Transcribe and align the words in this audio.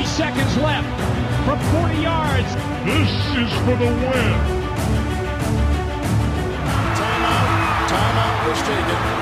Three 0.00 0.08
seconds 0.08 0.56
left 0.56 0.88
from 1.44 1.58
40 1.82 2.00
yards. 2.00 2.48
This 2.86 3.10
is 3.36 3.52
for 3.66 3.76
the 3.76 3.84
win. 3.84 4.32
Timeout. 6.96 7.86
Timeout 7.86 8.48
was 8.48 8.62
taken. 8.62 9.20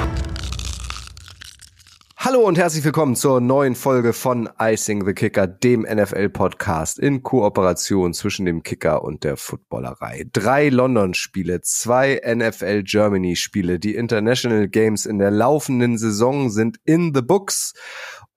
Hallo 2.17 2.41
und 2.47 2.59
herzlich 2.59 2.85
willkommen 2.85 3.17
zur 3.17 3.41
neuen 3.41 3.75
Folge 3.75 4.13
von 4.13 4.51
Icing 4.61 5.05
the 5.07 5.15
Kicker, 5.15 5.47
dem 5.49 5.83
NFL-Podcast 5.83 6.99
in 6.99 7.23
Kooperation 7.23 8.13
zwischen 8.13 8.45
dem 8.45 8.63
Kicker 8.63 9.03
und 9.03 9.25
der 9.25 9.37
Footballerei. 9.37 10.27
Drei 10.33 10.69
London-Spiele, 10.69 11.63
zwei 11.63 12.21
NFL 12.23 12.83
Germany-Spiele, 12.83 13.79
die 13.79 13.95
International 13.97 14.69
Games 14.69 15.07
in 15.07 15.19
der 15.19 15.31
laufenden 15.31 15.97
Saison 15.97 16.51
sind 16.51 16.79
in 16.85 17.15
the 17.15 17.23
books 17.23 17.73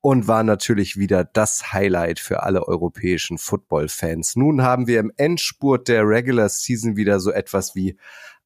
und 0.02 0.28
war 0.28 0.44
natürlich 0.44 0.98
wieder 0.98 1.24
das 1.24 1.72
Highlight 1.74 2.20
für 2.20 2.44
alle 2.44 2.68
europäischen 2.68 3.38
Football-Fans. 3.38 4.36
Nun 4.36 4.64
haben 4.64 4.88
wir 4.88 5.00
im 5.00 5.12
Endspurt 5.16 5.88
der 5.88 6.04
Regular 6.08 6.50
Season 6.50 6.98
wieder 6.98 7.20
so 7.20 7.32
etwas 7.32 7.76
wie 7.76 7.98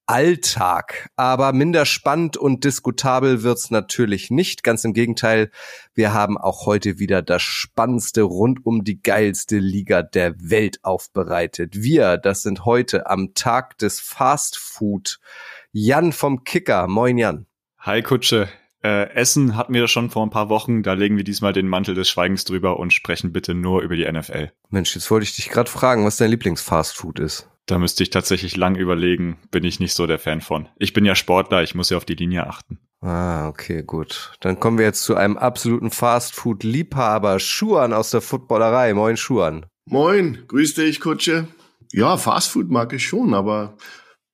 Alltag. 0.08 1.10
Aber 1.16 1.52
minder 1.54 1.86
spannend 1.86 2.38
und 2.38 2.64
diskutabel 2.64 3.44
wird's 3.44 3.72
natürlich 3.72 4.30
nicht. 4.30 4.64
Ganz 4.64 4.84
im 4.84 4.94
Gegenteil, 4.94 5.50
wir 5.94 6.14
haben 6.14 6.38
auch 6.38 6.66
heute 6.66 7.00
wieder 7.00 7.22
das 7.22 7.42
Spannendste 7.42 8.22
rund 8.22 8.66
um 8.66 8.84
die 8.84 9.02
geilste 9.02 9.58
Liga 9.58 10.04
der 10.04 10.36
Welt 10.38 10.80
aufbereitet. 10.84 11.82
Wir, 11.82 12.18
das 12.18 12.44
sind 12.44 12.66
heute 12.66 13.10
am 13.10 13.34
Tag 13.34 13.78
des 13.80 14.00
Fast 14.00 14.58
Food. 14.58 15.20
Jan 15.72 16.12
vom 16.14 16.44
Kicker. 16.44 16.88
Moin 16.88 17.18
Jan. 17.18 17.48
Hi 17.80 18.02
Kutsche. 18.02 18.50
Äh, 18.86 19.16
Essen 19.16 19.56
hatten 19.56 19.74
wir 19.74 19.88
schon 19.88 20.12
vor 20.12 20.24
ein 20.24 20.30
paar 20.30 20.50
Wochen. 20.50 20.84
Da 20.84 20.94
legen 20.94 21.18
wir 21.18 21.24
diesmal 21.24 21.54
den 21.54 21.68
Mantel 21.68 21.96
des 21.96 22.08
Schweigens 22.08 22.44
drüber 22.44 22.78
und 22.78 22.94
sprechen 22.94 23.34
bitte 23.34 23.56
nur 23.56 23.82
über 23.82 23.96
die 23.96 24.06
NFL. 24.06 24.52
Mensch, 24.70 24.94
jetzt 24.94 25.10
wollte 25.10 25.24
ich 25.24 25.36
dich 25.36 25.50
gerade 25.50 25.72
fragen, 25.72 26.06
was 26.06 26.18
dein 26.18 26.30
Lieblingsfastfood 26.30 27.18
ist. 27.18 27.50
Da 27.66 27.80
müsste 27.80 28.04
ich 28.04 28.12
tatsächlich 28.12 28.56
lang 28.56 28.76
überlegen, 28.76 29.40
bin 29.50 29.64
ich 29.64 29.80
nicht 29.80 29.96
so 29.96 30.06
der 30.06 30.20
Fan 30.20 30.40
von. 30.40 30.68
Ich 30.78 30.94
bin 30.94 31.04
ja 31.04 31.16
Sportler, 31.16 31.64
ich 31.64 31.74
muss 31.74 31.90
ja 31.90 31.98
auf 31.98 32.06
die 32.06 32.14
Linie 32.14 32.46
achten. 32.46 32.78
Ah, 33.02 33.48
okay, 33.48 33.82
gut. 33.82 34.34
Dann 34.42 34.60
kommen 34.60 34.78
wir 34.78 34.86
jetzt 34.86 35.02
zu 35.02 35.16
einem 35.16 35.36
absoluten 35.36 35.90
Fastfood-Liebhaber, 35.90 37.40
Schuan 37.40 37.92
aus 37.92 38.12
der 38.12 38.22
Footballerei. 38.22 38.94
Moin, 38.94 39.18
Schuan. 39.18 39.66
Moin, 39.86 40.44
grüß 40.48 40.76
dich, 40.76 41.00
Kutsche. 41.00 41.48
Ja, 41.92 42.18
Fastfood 42.18 42.70
mag 42.70 42.94
ich 42.94 43.08
schon, 43.08 43.34
aber 43.34 43.78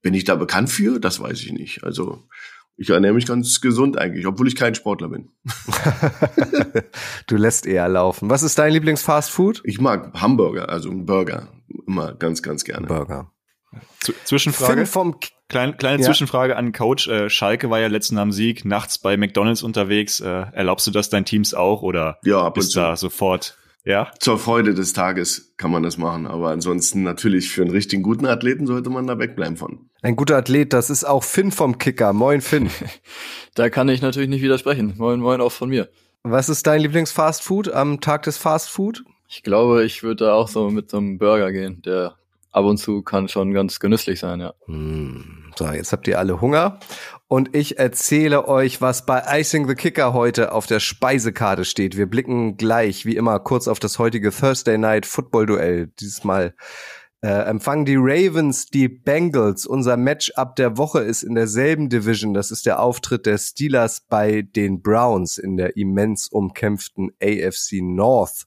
bin 0.01 0.13
ich 0.13 0.25
da 0.25 0.35
bekannt 0.35 0.69
für? 0.69 0.99
Das 0.99 1.21
weiß 1.21 1.39
ich 1.41 1.53
nicht. 1.53 1.85
Also, 1.85 2.23
ich 2.77 2.89
ernähre 2.89 3.13
mich 3.13 3.25
ganz 3.25 3.61
gesund 3.61 3.97
eigentlich, 3.97 4.25
obwohl 4.25 4.47
ich 4.47 4.55
kein 4.55 4.73
Sportler 4.75 5.09
bin. 5.09 5.29
du 7.27 7.35
lässt 7.37 7.65
eher 7.65 7.87
laufen. 7.89 8.29
Was 8.29 8.43
ist 8.43 8.57
dein 8.57 8.73
Lieblingsfastfood? 8.73 9.61
Ich 9.65 9.79
mag 9.79 10.11
Hamburger, 10.19 10.69
also 10.69 10.89
einen 10.89 11.05
Burger. 11.05 11.47
Immer 11.87 12.13
ganz, 12.13 12.41
ganz 12.41 12.63
gerne. 12.63 12.87
Burger. 12.87 13.31
Z 14.01 14.15
Zwischenfrage. 14.25 14.85
Kleine, 15.47 15.73
kleine 15.73 16.01
Ja. 16.01 16.05
Zwischenfrage 16.05 16.55
an 16.55 16.71
Coach. 16.71 17.07
Äh, 17.07 17.29
Schalke 17.29 17.69
war 17.69 17.79
ja 17.79 17.87
letzten 17.87 18.17
am 18.17 18.31
Sieg, 18.31 18.65
nachts 18.65 18.97
bei 18.97 19.15
McDonalds 19.17 19.63
unterwegs. 19.63 20.19
Äh, 20.19 20.27
erlaubst 20.53 20.87
du 20.87 20.91
das 20.91 21.09
deinen 21.09 21.25
Teams 21.25 21.53
auch 21.53 21.81
oder 21.81 22.17
Ja, 22.23 22.39
ab 22.39 22.47
und 22.47 22.53
bist 22.55 22.71
zu. 22.71 22.79
da 22.79 22.95
sofort? 22.95 23.57
Ja? 23.83 24.11
Zur 24.19 24.37
Freude 24.37 24.73
des 24.73 24.93
Tages 24.93 25.53
kann 25.57 25.71
man 25.71 25.81
das 25.83 25.97
machen, 25.97 26.27
aber 26.27 26.49
ansonsten 26.51 27.03
natürlich 27.03 27.49
für 27.49 27.61
einen 27.63 27.71
richtig 27.71 28.03
guten 28.03 28.25
Athleten 28.27 28.67
sollte 28.67 28.89
man 28.89 29.07
da 29.07 29.17
wegbleiben 29.17 29.57
von. 29.57 29.89
Ein 30.01 30.15
guter 30.15 30.37
Athlet, 30.37 30.73
das 30.73 30.89
ist 30.89 31.03
auch 31.03 31.23
Finn 31.23 31.51
vom 31.51 31.77
Kicker. 31.77 32.13
Moin, 32.13 32.41
Finn. 32.41 32.69
Da 33.53 33.69
kann 33.69 33.89
ich 33.89 34.01
natürlich 34.01 34.29
nicht 34.29 34.41
widersprechen. 34.43 34.93
Moin, 34.97 35.19
moin 35.19 35.41
auch 35.41 35.51
von 35.51 35.67
mir. 35.69 35.89
Was 36.23 36.47
ist 36.47 36.67
dein 36.67 36.79
Lieblingsfastfood 36.79 37.69
am 37.73 37.99
Tag 37.99 38.23
des 38.23 38.37
Fastfood? 38.37 39.03
Ich 39.27 39.43
glaube, 39.43 39.83
ich 39.83 40.03
würde 40.03 40.25
da 40.25 40.33
auch 40.35 40.47
so 40.47 40.69
mit 40.69 40.89
so 40.89 40.97
einem 40.97 41.17
Burger 41.17 41.51
gehen. 41.51 41.81
Der 41.81 42.15
ab 42.51 42.63
und 42.63 42.77
zu 42.77 43.01
kann 43.01 43.27
schon 43.27 43.53
ganz 43.53 43.79
genüsslich 43.81 44.19
sein, 44.21 44.39
ja. 44.39 44.53
Hm, 44.67 45.51
So, 45.57 45.67
jetzt 45.69 45.91
habt 45.91 46.07
ihr 46.07 46.17
alle 46.17 46.39
Hunger. 46.39 46.79
Und 47.31 47.55
ich 47.55 47.79
erzähle 47.79 48.49
euch, 48.49 48.81
was 48.81 49.05
bei 49.05 49.23
Icing 49.39 49.65
the 49.65 49.73
Kicker 49.73 50.11
heute 50.11 50.51
auf 50.51 50.67
der 50.67 50.81
Speisekarte 50.81 51.63
steht. 51.63 51.95
Wir 51.95 52.05
blicken 52.05 52.57
gleich, 52.57 53.05
wie 53.05 53.15
immer, 53.15 53.39
kurz 53.39 53.69
auf 53.69 53.79
das 53.79 53.99
heutige 53.99 54.31
Thursday 54.31 54.77
Night 54.77 55.05
Football 55.05 55.45
Duell. 55.45 55.87
Dieses 56.01 56.25
Mal 56.25 56.53
äh, 57.21 57.29
empfangen 57.29 57.85
die 57.85 57.95
Ravens 57.95 58.65
die 58.65 58.89
Bengals. 58.89 59.65
Unser 59.65 59.95
Matchup 59.95 60.57
der 60.57 60.77
Woche 60.77 60.99
ist 60.99 61.23
in 61.23 61.35
derselben 61.35 61.87
Division. 61.87 62.33
Das 62.33 62.51
ist 62.51 62.65
der 62.65 62.81
Auftritt 62.81 63.25
der 63.25 63.37
Steelers 63.37 64.01
bei 64.01 64.41
den 64.41 64.81
Browns 64.81 65.37
in 65.37 65.55
der 65.55 65.77
immens 65.77 66.27
umkämpften 66.27 67.11
AFC 67.23 67.81
North. 67.81 68.45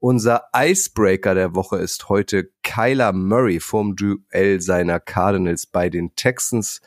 Unser 0.00 0.48
Icebreaker 0.52 1.36
der 1.36 1.54
Woche 1.54 1.76
ist 1.76 2.08
heute 2.08 2.50
Kyler 2.64 3.12
Murray 3.12 3.60
vom 3.60 3.94
Duell 3.94 4.60
seiner 4.60 4.98
Cardinals 4.98 5.66
bei 5.66 5.88
den 5.88 6.16
Texans. 6.16 6.80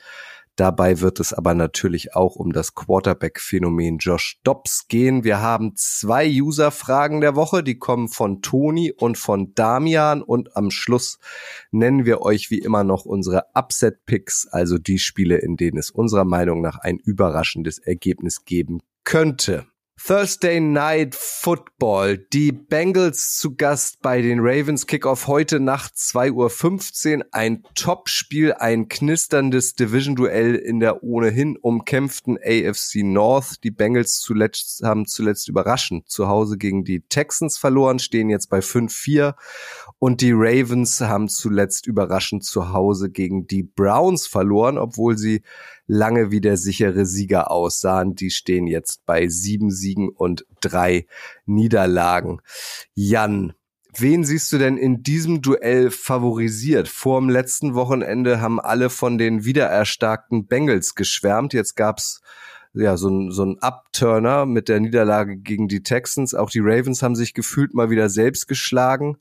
Dabei 0.58 1.02
wird 1.02 1.20
es 1.20 1.34
aber 1.34 1.54
natürlich 1.54 2.16
auch 2.16 2.36
um 2.36 2.52
das 2.52 2.74
Quarterback-Phänomen 2.74 4.00
Josh 4.00 4.40
Dobbs 4.44 4.88
gehen. 4.88 5.24
Wir 5.24 5.40
haben 5.40 5.76
zwei 5.76 6.28
User-Fragen 6.28 7.22
der 7.22 7.36
Woche, 7.36 7.62
die 7.62 7.78
kommen 7.78 8.08
von 8.08 8.42
Toni 8.42 8.92
und 8.92 9.20
von 9.20 9.54
Damian 9.54 10.24
und 10.24 10.58
am 10.58 10.72
Schluss 10.72 11.20
nennen 11.70 12.06
wir 12.06 12.22
euch 12.22 12.50
wie 12.50 12.58
immer 12.58 12.84
noch 12.84 13.06
unsere 13.06 13.44
Upset-Picks, 13.54 14.48
also 14.48 14.80
die 14.80 14.98
Spiele, 14.98 15.38
in 15.38 15.58
denen 15.58 15.78
es 15.78 15.92
unserer 15.92 16.26
Meinung 16.26 16.62
nach 16.62 16.80
ein 16.80 16.98
überraschendes 16.98 17.78
Ergebnis 17.78 18.44
geben 18.44 18.80
könnte. 19.04 19.68
Thursday 20.06 20.60
Night 20.60 21.16
Football. 21.16 22.20
Die 22.32 22.52
Bengals 22.52 23.36
zu 23.38 23.56
Gast 23.56 24.02
bei 24.02 24.22
den 24.22 24.40
Ravens. 24.40 24.86
Kickoff 24.86 25.28
heute 25.28 25.60
Nacht 25.60 25.96
2.15 25.96 27.18
Uhr. 27.18 27.26
Ein 27.32 27.64
Topspiel, 27.74 28.54
ein 28.54 28.90
knisterndes 28.90 29.74
Division-Duell 29.74 30.56
in 30.56 30.80
der 30.80 31.04
ohnehin 31.04 31.58
umkämpften 31.58 32.38
AFC 32.38 33.04
North. 33.04 33.64
Die 33.64 33.72
Bengals 33.72 34.20
zuletzt, 34.20 34.84
haben 34.84 35.08
zuletzt 35.08 35.50
überraschend 35.50 36.08
zu 36.08 36.28
Hause 36.28 36.58
gegen 36.58 36.86
die 36.86 37.02
Texans 37.02 37.58
verloren, 37.58 38.00
stehen 38.00 38.30
jetzt 38.30 38.50
bei 38.50 38.60
5-4. 38.60 39.34
Und 40.00 40.22
die 40.22 40.32
Ravens 40.32 41.02
haben 41.02 41.28
zuletzt 41.28 41.88
überraschend 41.88 42.46
zu 42.46 42.72
Hause 42.72 43.10
gegen 43.10 43.48
die 43.48 43.64
Browns 43.64 44.28
verloren, 44.28 44.78
obwohl 44.78 45.18
sie 45.18 45.42
lange 45.88 46.32
wie 46.32 46.42
der 46.42 46.58
sichere 46.58 47.06
Sieger 47.06 47.50
aussahen. 47.50 48.16
Die 48.16 48.30
stehen 48.30 48.68
jetzt 48.68 49.06
bei 49.06 49.28
sieben 49.28 49.72
Siegen 49.72 50.10
und 50.10 50.46
drei 50.62 51.08
Niederlagen. 51.46 52.42
Jan, 52.94 53.54
wen 53.98 54.24
siehst 54.24 54.52
du 54.52 54.58
denn 54.58 54.78
in 54.78 55.02
diesem 55.02 55.42
Duell 55.42 55.90
favorisiert? 55.90 56.88
Vor 56.88 57.20
dem 57.20 57.30
letzten 57.30 57.74
Wochenende 57.74 58.42
haben 58.42 58.60
alle 58.60 58.90
von 58.90 59.18
den 59.18 59.46
wiedererstarkten 59.46 60.46
Bengals 60.46 60.94
geschwärmt. 60.94 61.54
Jetzt 61.54 61.76
gab's 61.76 62.22
ja, 62.74 62.98
so 62.98 63.10
ein, 63.10 63.32
so 63.32 63.44
ein 63.44 63.58
Upturner 63.60 64.46
mit 64.46 64.70
der 64.70 64.80
Niederlage 64.80 65.38
gegen 65.38 65.68
die 65.68 65.82
Texans. 65.82 66.36
Auch 66.36 66.50
die 66.50 66.60
Ravens 66.62 67.02
haben 67.02 67.16
sich 67.16 67.34
gefühlt 67.34 67.74
mal 67.74 67.90
wieder 67.90 68.10
selbst 68.10 68.48
geschlagen. 68.48 69.18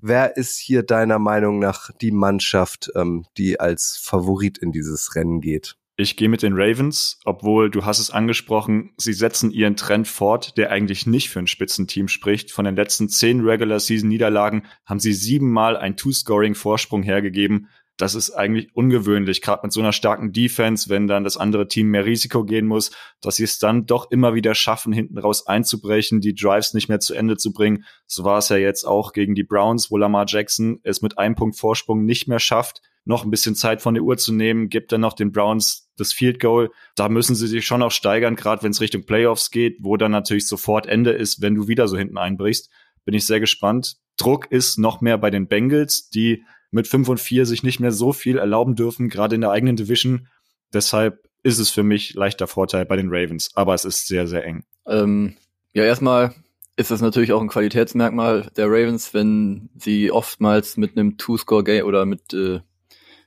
Wer 0.00 0.36
ist 0.36 0.58
hier 0.58 0.82
deiner 0.82 1.18
Meinung 1.18 1.58
nach 1.58 1.90
die 2.00 2.12
Mannschaft, 2.12 2.90
ähm, 2.94 3.24
die 3.36 3.58
als 3.58 3.98
Favorit 4.02 4.58
in 4.58 4.72
dieses 4.72 5.14
Rennen 5.14 5.40
geht? 5.40 5.76
Ich 5.96 6.16
gehe 6.16 6.30
mit 6.30 6.42
den 6.42 6.54
Ravens, 6.54 7.20
obwohl 7.26 7.70
du 7.70 7.84
hast 7.84 7.98
es 7.98 8.10
angesprochen, 8.10 8.94
sie 8.96 9.12
setzen 9.12 9.50
ihren 9.50 9.76
Trend 9.76 10.08
fort, 10.08 10.56
der 10.56 10.70
eigentlich 10.70 11.06
nicht 11.06 11.28
für 11.28 11.38
ein 11.38 11.46
Spitzenteam 11.46 12.08
spricht. 12.08 12.50
Von 12.50 12.64
den 12.64 12.76
letzten 12.76 13.10
zehn 13.10 13.40
Regular 13.42 13.78
Season 13.78 14.08
Niederlagen 14.08 14.64
haben 14.86 15.00
sie 15.00 15.12
siebenmal 15.12 15.76
einen 15.76 15.96
Two-Scoring-Vorsprung 15.96 17.02
hergegeben. 17.02 17.68
Das 17.98 18.14
ist 18.14 18.30
eigentlich 18.30 18.74
ungewöhnlich, 18.74 19.42
gerade 19.42 19.60
mit 19.64 19.72
so 19.72 19.80
einer 19.80 19.92
starken 19.92 20.32
Defense, 20.32 20.88
wenn 20.88 21.08
dann 21.08 21.24
das 21.24 21.36
andere 21.36 21.68
Team 21.68 21.88
mehr 21.88 22.06
Risiko 22.06 22.42
gehen 22.42 22.66
muss, 22.66 22.90
dass 23.20 23.36
sie 23.36 23.44
es 23.44 23.58
dann 23.58 23.84
doch 23.84 24.10
immer 24.10 24.34
wieder 24.34 24.54
schaffen, 24.54 24.94
hinten 24.94 25.18
raus 25.18 25.46
einzubrechen, 25.46 26.22
die 26.22 26.34
Drives 26.34 26.72
nicht 26.72 26.88
mehr 26.88 27.00
zu 27.00 27.12
Ende 27.12 27.36
zu 27.36 27.52
bringen. 27.52 27.84
So 28.06 28.24
war 28.24 28.38
es 28.38 28.48
ja 28.48 28.56
jetzt 28.56 28.84
auch 28.84 29.12
gegen 29.12 29.34
die 29.34 29.44
Browns, 29.44 29.90
wo 29.90 29.98
Lamar 29.98 30.24
Jackson 30.26 30.80
es 30.84 31.02
mit 31.02 31.18
einem 31.18 31.34
Punkt 31.34 31.58
Vorsprung 31.58 32.06
nicht 32.06 32.28
mehr 32.28 32.40
schafft, 32.40 32.80
noch 33.04 33.24
ein 33.24 33.30
bisschen 33.30 33.54
Zeit 33.54 33.82
von 33.82 33.94
der 33.94 34.02
Uhr 34.02 34.16
zu 34.16 34.32
nehmen, 34.32 34.68
gibt 34.68 34.92
dann 34.92 35.00
noch 35.00 35.14
den 35.14 35.32
Browns 35.32 35.90
das 35.96 36.12
Field 36.12 36.40
Goal. 36.40 36.70
Da 36.94 37.08
müssen 37.08 37.34
sie 37.34 37.46
sich 37.46 37.66
schon 37.66 37.82
auch 37.82 37.90
steigern, 37.90 38.36
gerade 38.36 38.62
wenn 38.62 38.70
es 38.70 38.80
Richtung 38.80 39.04
Playoffs 39.04 39.50
geht, 39.50 39.78
wo 39.80 39.96
dann 39.96 40.12
natürlich 40.12 40.46
sofort 40.46 40.86
Ende 40.86 41.10
ist, 41.10 41.42
wenn 41.42 41.54
du 41.54 41.68
wieder 41.68 41.88
so 41.88 41.96
hinten 41.96 42.18
einbrichst. 42.18 42.70
Bin 43.04 43.14
ich 43.14 43.26
sehr 43.26 43.40
gespannt. 43.40 43.96
Druck 44.16 44.50
ist 44.50 44.78
noch 44.78 45.00
mehr 45.00 45.18
bei 45.18 45.30
den 45.30 45.48
Bengals, 45.48 46.08
die 46.10 46.44
mit 46.70 46.86
5 46.86 47.08
und 47.08 47.20
4 47.20 47.46
sich 47.46 47.62
nicht 47.62 47.80
mehr 47.80 47.92
so 47.92 48.12
viel 48.12 48.38
erlauben 48.38 48.76
dürfen, 48.76 49.08
gerade 49.08 49.34
in 49.34 49.40
der 49.40 49.50
eigenen 49.50 49.76
Division. 49.76 50.28
Deshalb 50.72 51.28
ist 51.42 51.58
es 51.58 51.70
für 51.70 51.82
mich 51.82 52.14
leichter 52.14 52.46
Vorteil 52.46 52.86
bei 52.86 52.96
den 52.96 53.08
Ravens, 53.10 53.50
aber 53.54 53.74
es 53.74 53.84
ist 53.84 54.06
sehr, 54.06 54.26
sehr 54.26 54.44
eng. 54.44 54.64
Ähm, 54.86 55.36
ja, 55.74 55.84
erstmal 55.84 56.34
ist 56.76 56.90
das 56.90 57.00
natürlich 57.00 57.32
auch 57.32 57.40
ein 57.40 57.48
Qualitätsmerkmal 57.48 58.50
der 58.56 58.66
Ravens, 58.66 59.12
wenn 59.12 59.70
sie 59.76 60.10
oftmals 60.10 60.76
mit 60.76 60.96
einem 60.96 61.18
Two-Score-Game 61.18 61.84
oder 61.84 62.06
mit, 62.06 62.32
äh, 62.32 62.60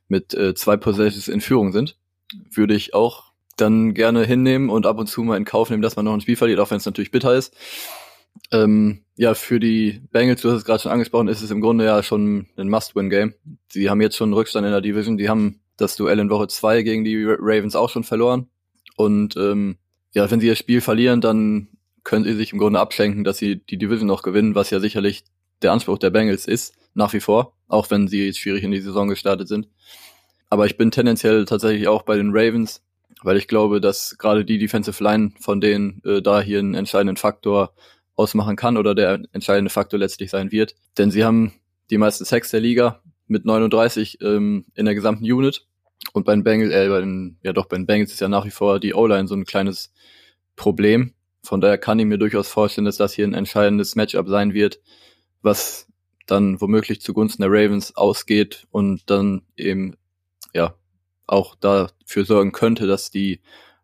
mit 0.08 0.34
äh, 0.34 0.54
zwei 0.56 0.78
Possessions 0.78 1.28
in 1.28 1.42
Führung 1.42 1.72
sind. 1.72 1.98
Würde 2.52 2.76
ich 2.76 2.94
auch 2.94 3.32
dann 3.58 3.94
gerne 3.94 4.26
hinnehmen 4.26 4.70
und 4.70 4.86
ab 4.86 5.00
und 5.00 5.08
zu 5.08 5.24
mal 5.24 5.38
in 5.38 5.46
Kauf 5.46 5.70
nehmen, 5.70 5.82
dass 5.82 5.96
man 5.96 6.06
noch 6.06 6.14
ein 6.14 6.22
Spiel 6.22 6.36
verliert, 6.36 6.60
auch 6.60 6.72
wenn 6.72 6.78
es 6.78 6.86
natürlich 6.86 7.12
bitter 7.12 7.34
ist. 7.36 7.56
Ähm, 8.52 9.02
ja, 9.16 9.34
für 9.34 9.60
die 9.60 10.02
Bengals, 10.12 10.42
du 10.42 10.50
hast 10.50 10.58
es 10.58 10.66
gerade 10.66 10.82
schon 10.82 10.92
angesprochen, 10.92 11.30
ist 11.30 11.42
es 11.42 11.52
im 11.52 11.62
Grunde 11.62 11.86
ja 11.86 12.04
schon 12.04 12.48
ein 12.58 12.70
Must-Win-Game. 12.70 13.34
Sie 13.70 13.90
haben 13.90 14.02
jetzt 14.02 14.18
schon 14.18 14.28
einen 14.28 14.34
Rückstand 14.34 14.66
in 14.66 14.72
der 14.72 14.82
Division. 14.82 15.18
Die 15.18 15.30
haben 15.30 15.62
das 15.78 15.96
Duell 15.96 16.20
in 16.20 16.30
Woche 16.30 16.48
zwei 16.48 16.82
gegen 16.82 17.04
die 17.04 17.24
Ravens 17.26 17.76
auch 17.76 17.90
schon 17.90 18.04
verloren. 18.04 18.48
Und 18.98 19.36
ähm, 19.38 19.78
ja, 20.14 20.30
wenn 20.30 20.40
sie 20.40 20.50
das 20.50 20.58
Spiel 20.58 20.82
verlieren, 20.82 21.22
dann 21.22 21.70
können 22.04 22.26
sie 22.26 22.34
sich 22.34 22.54
im 22.54 22.60
Grunde 22.60 22.80
abschenken, 22.80 23.24
dass 23.24 23.38
sie 23.38 23.58
die 23.58 23.78
Division 23.78 24.08
noch 24.08 24.22
gewinnen, 24.22 24.56
was 24.56 24.70
ja 24.70 24.80
sicherlich 24.80 25.24
der 25.62 25.72
Anspruch 25.72 25.98
der 25.98 26.10
Bengals 26.10 26.48
ist, 26.48 26.74
nach 26.94 27.14
wie 27.14 27.20
vor, 27.20 27.54
auch 27.68 27.90
wenn 27.90 28.08
sie 28.08 28.26
jetzt 28.26 28.40
schwierig 28.40 28.64
in 28.64 28.72
die 28.72 28.82
Saison 28.82 29.08
gestartet 29.08 29.48
sind. 29.48 29.68
Aber 30.50 30.66
ich 30.66 30.78
bin 30.78 30.92
tendenziell 30.92 31.46
tatsächlich 31.46 31.88
auch 31.88 32.04
bei 32.04 32.16
den 32.16 32.32
Ravens, 32.32 32.84
weil 33.24 33.38
ich 33.38 33.48
glaube, 33.48 33.82
dass 33.82 34.18
gerade 34.18 34.46
die 34.46 34.58
Defensive 34.58 35.04
Line 35.04 35.32
von 35.40 35.60
denen 35.60 36.02
äh, 36.06 36.22
da 36.22 36.42
hier 36.42 36.60
einen 36.60 36.76
entscheidenden 36.76 37.18
Faktor 37.18 37.74
ausmachen 38.16 38.56
kann 38.56 38.78
oder 38.78 38.96
der 38.96 39.22
entscheidende 39.34 39.70
Faktor 39.70 40.00
letztlich 40.00 40.30
sein 40.30 40.52
wird. 40.52 40.76
Denn 40.98 41.12
sie 41.12 41.24
haben 41.24 41.54
die 41.90 41.98
meisten 41.98 42.26
Sacks 42.26 42.52
der 42.52 42.62
Liga 42.62 43.02
mit 43.28 43.46
39 43.46 44.20
ähm, 44.22 44.66
in 44.76 44.86
der 44.86 44.96
gesamten 44.96 45.26
Unit. 45.26 45.66
Und 46.14 46.26
bei 46.26 46.34
den 46.34 46.44
Bengals, 46.44 46.72
äh, 46.72 46.88
bei 46.88 47.00
den, 47.00 47.38
ja 47.42 47.54
doch, 47.54 47.66
bei 47.66 47.78
den 47.78 47.86
Bengals 47.86 48.12
ist 48.12 48.22
ja 48.22 48.28
nach 48.28 48.46
wie 48.46 48.52
vor 48.52 48.80
die 48.80 48.94
O-Line 48.94 49.28
so 49.28 49.36
ein 49.36 49.46
kleines 49.46 49.92
Problem. 50.56 51.14
Von 51.44 51.62
daher 51.62 51.78
kann 51.78 52.00
ich 52.00 52.06
mir 52.06 52.18
durchaus 52.18 52.48
vorstellen, 52.48 52.86
dass 52.86 52.98
das 52.98 53.14
hier 53.14 53.28
ein 53.28 53.34
entscheidendes 53.34 53.96
Matchup 53.96 54.28
sein 54.28 54.54
wird, 54.54 54.80
was 55.46 55.88
dann 56.26 56.60
womöglich 56.60 57.02
zugunsten 57.02 57.44
der 57.44 57.52
Ravens 57.52 57.96
ausgeht 57.96 58.68
und 58.72 59.10
dann 59.10 59.44
eben, 59.56 59.96
ja, 60.54 60.76
auch 61.28 61.56
dafür 61.56 62.26
sorgen 62.26 62.52
könnte, 62.52 62.88
dass 62.88 63.12
die 63.12 63.42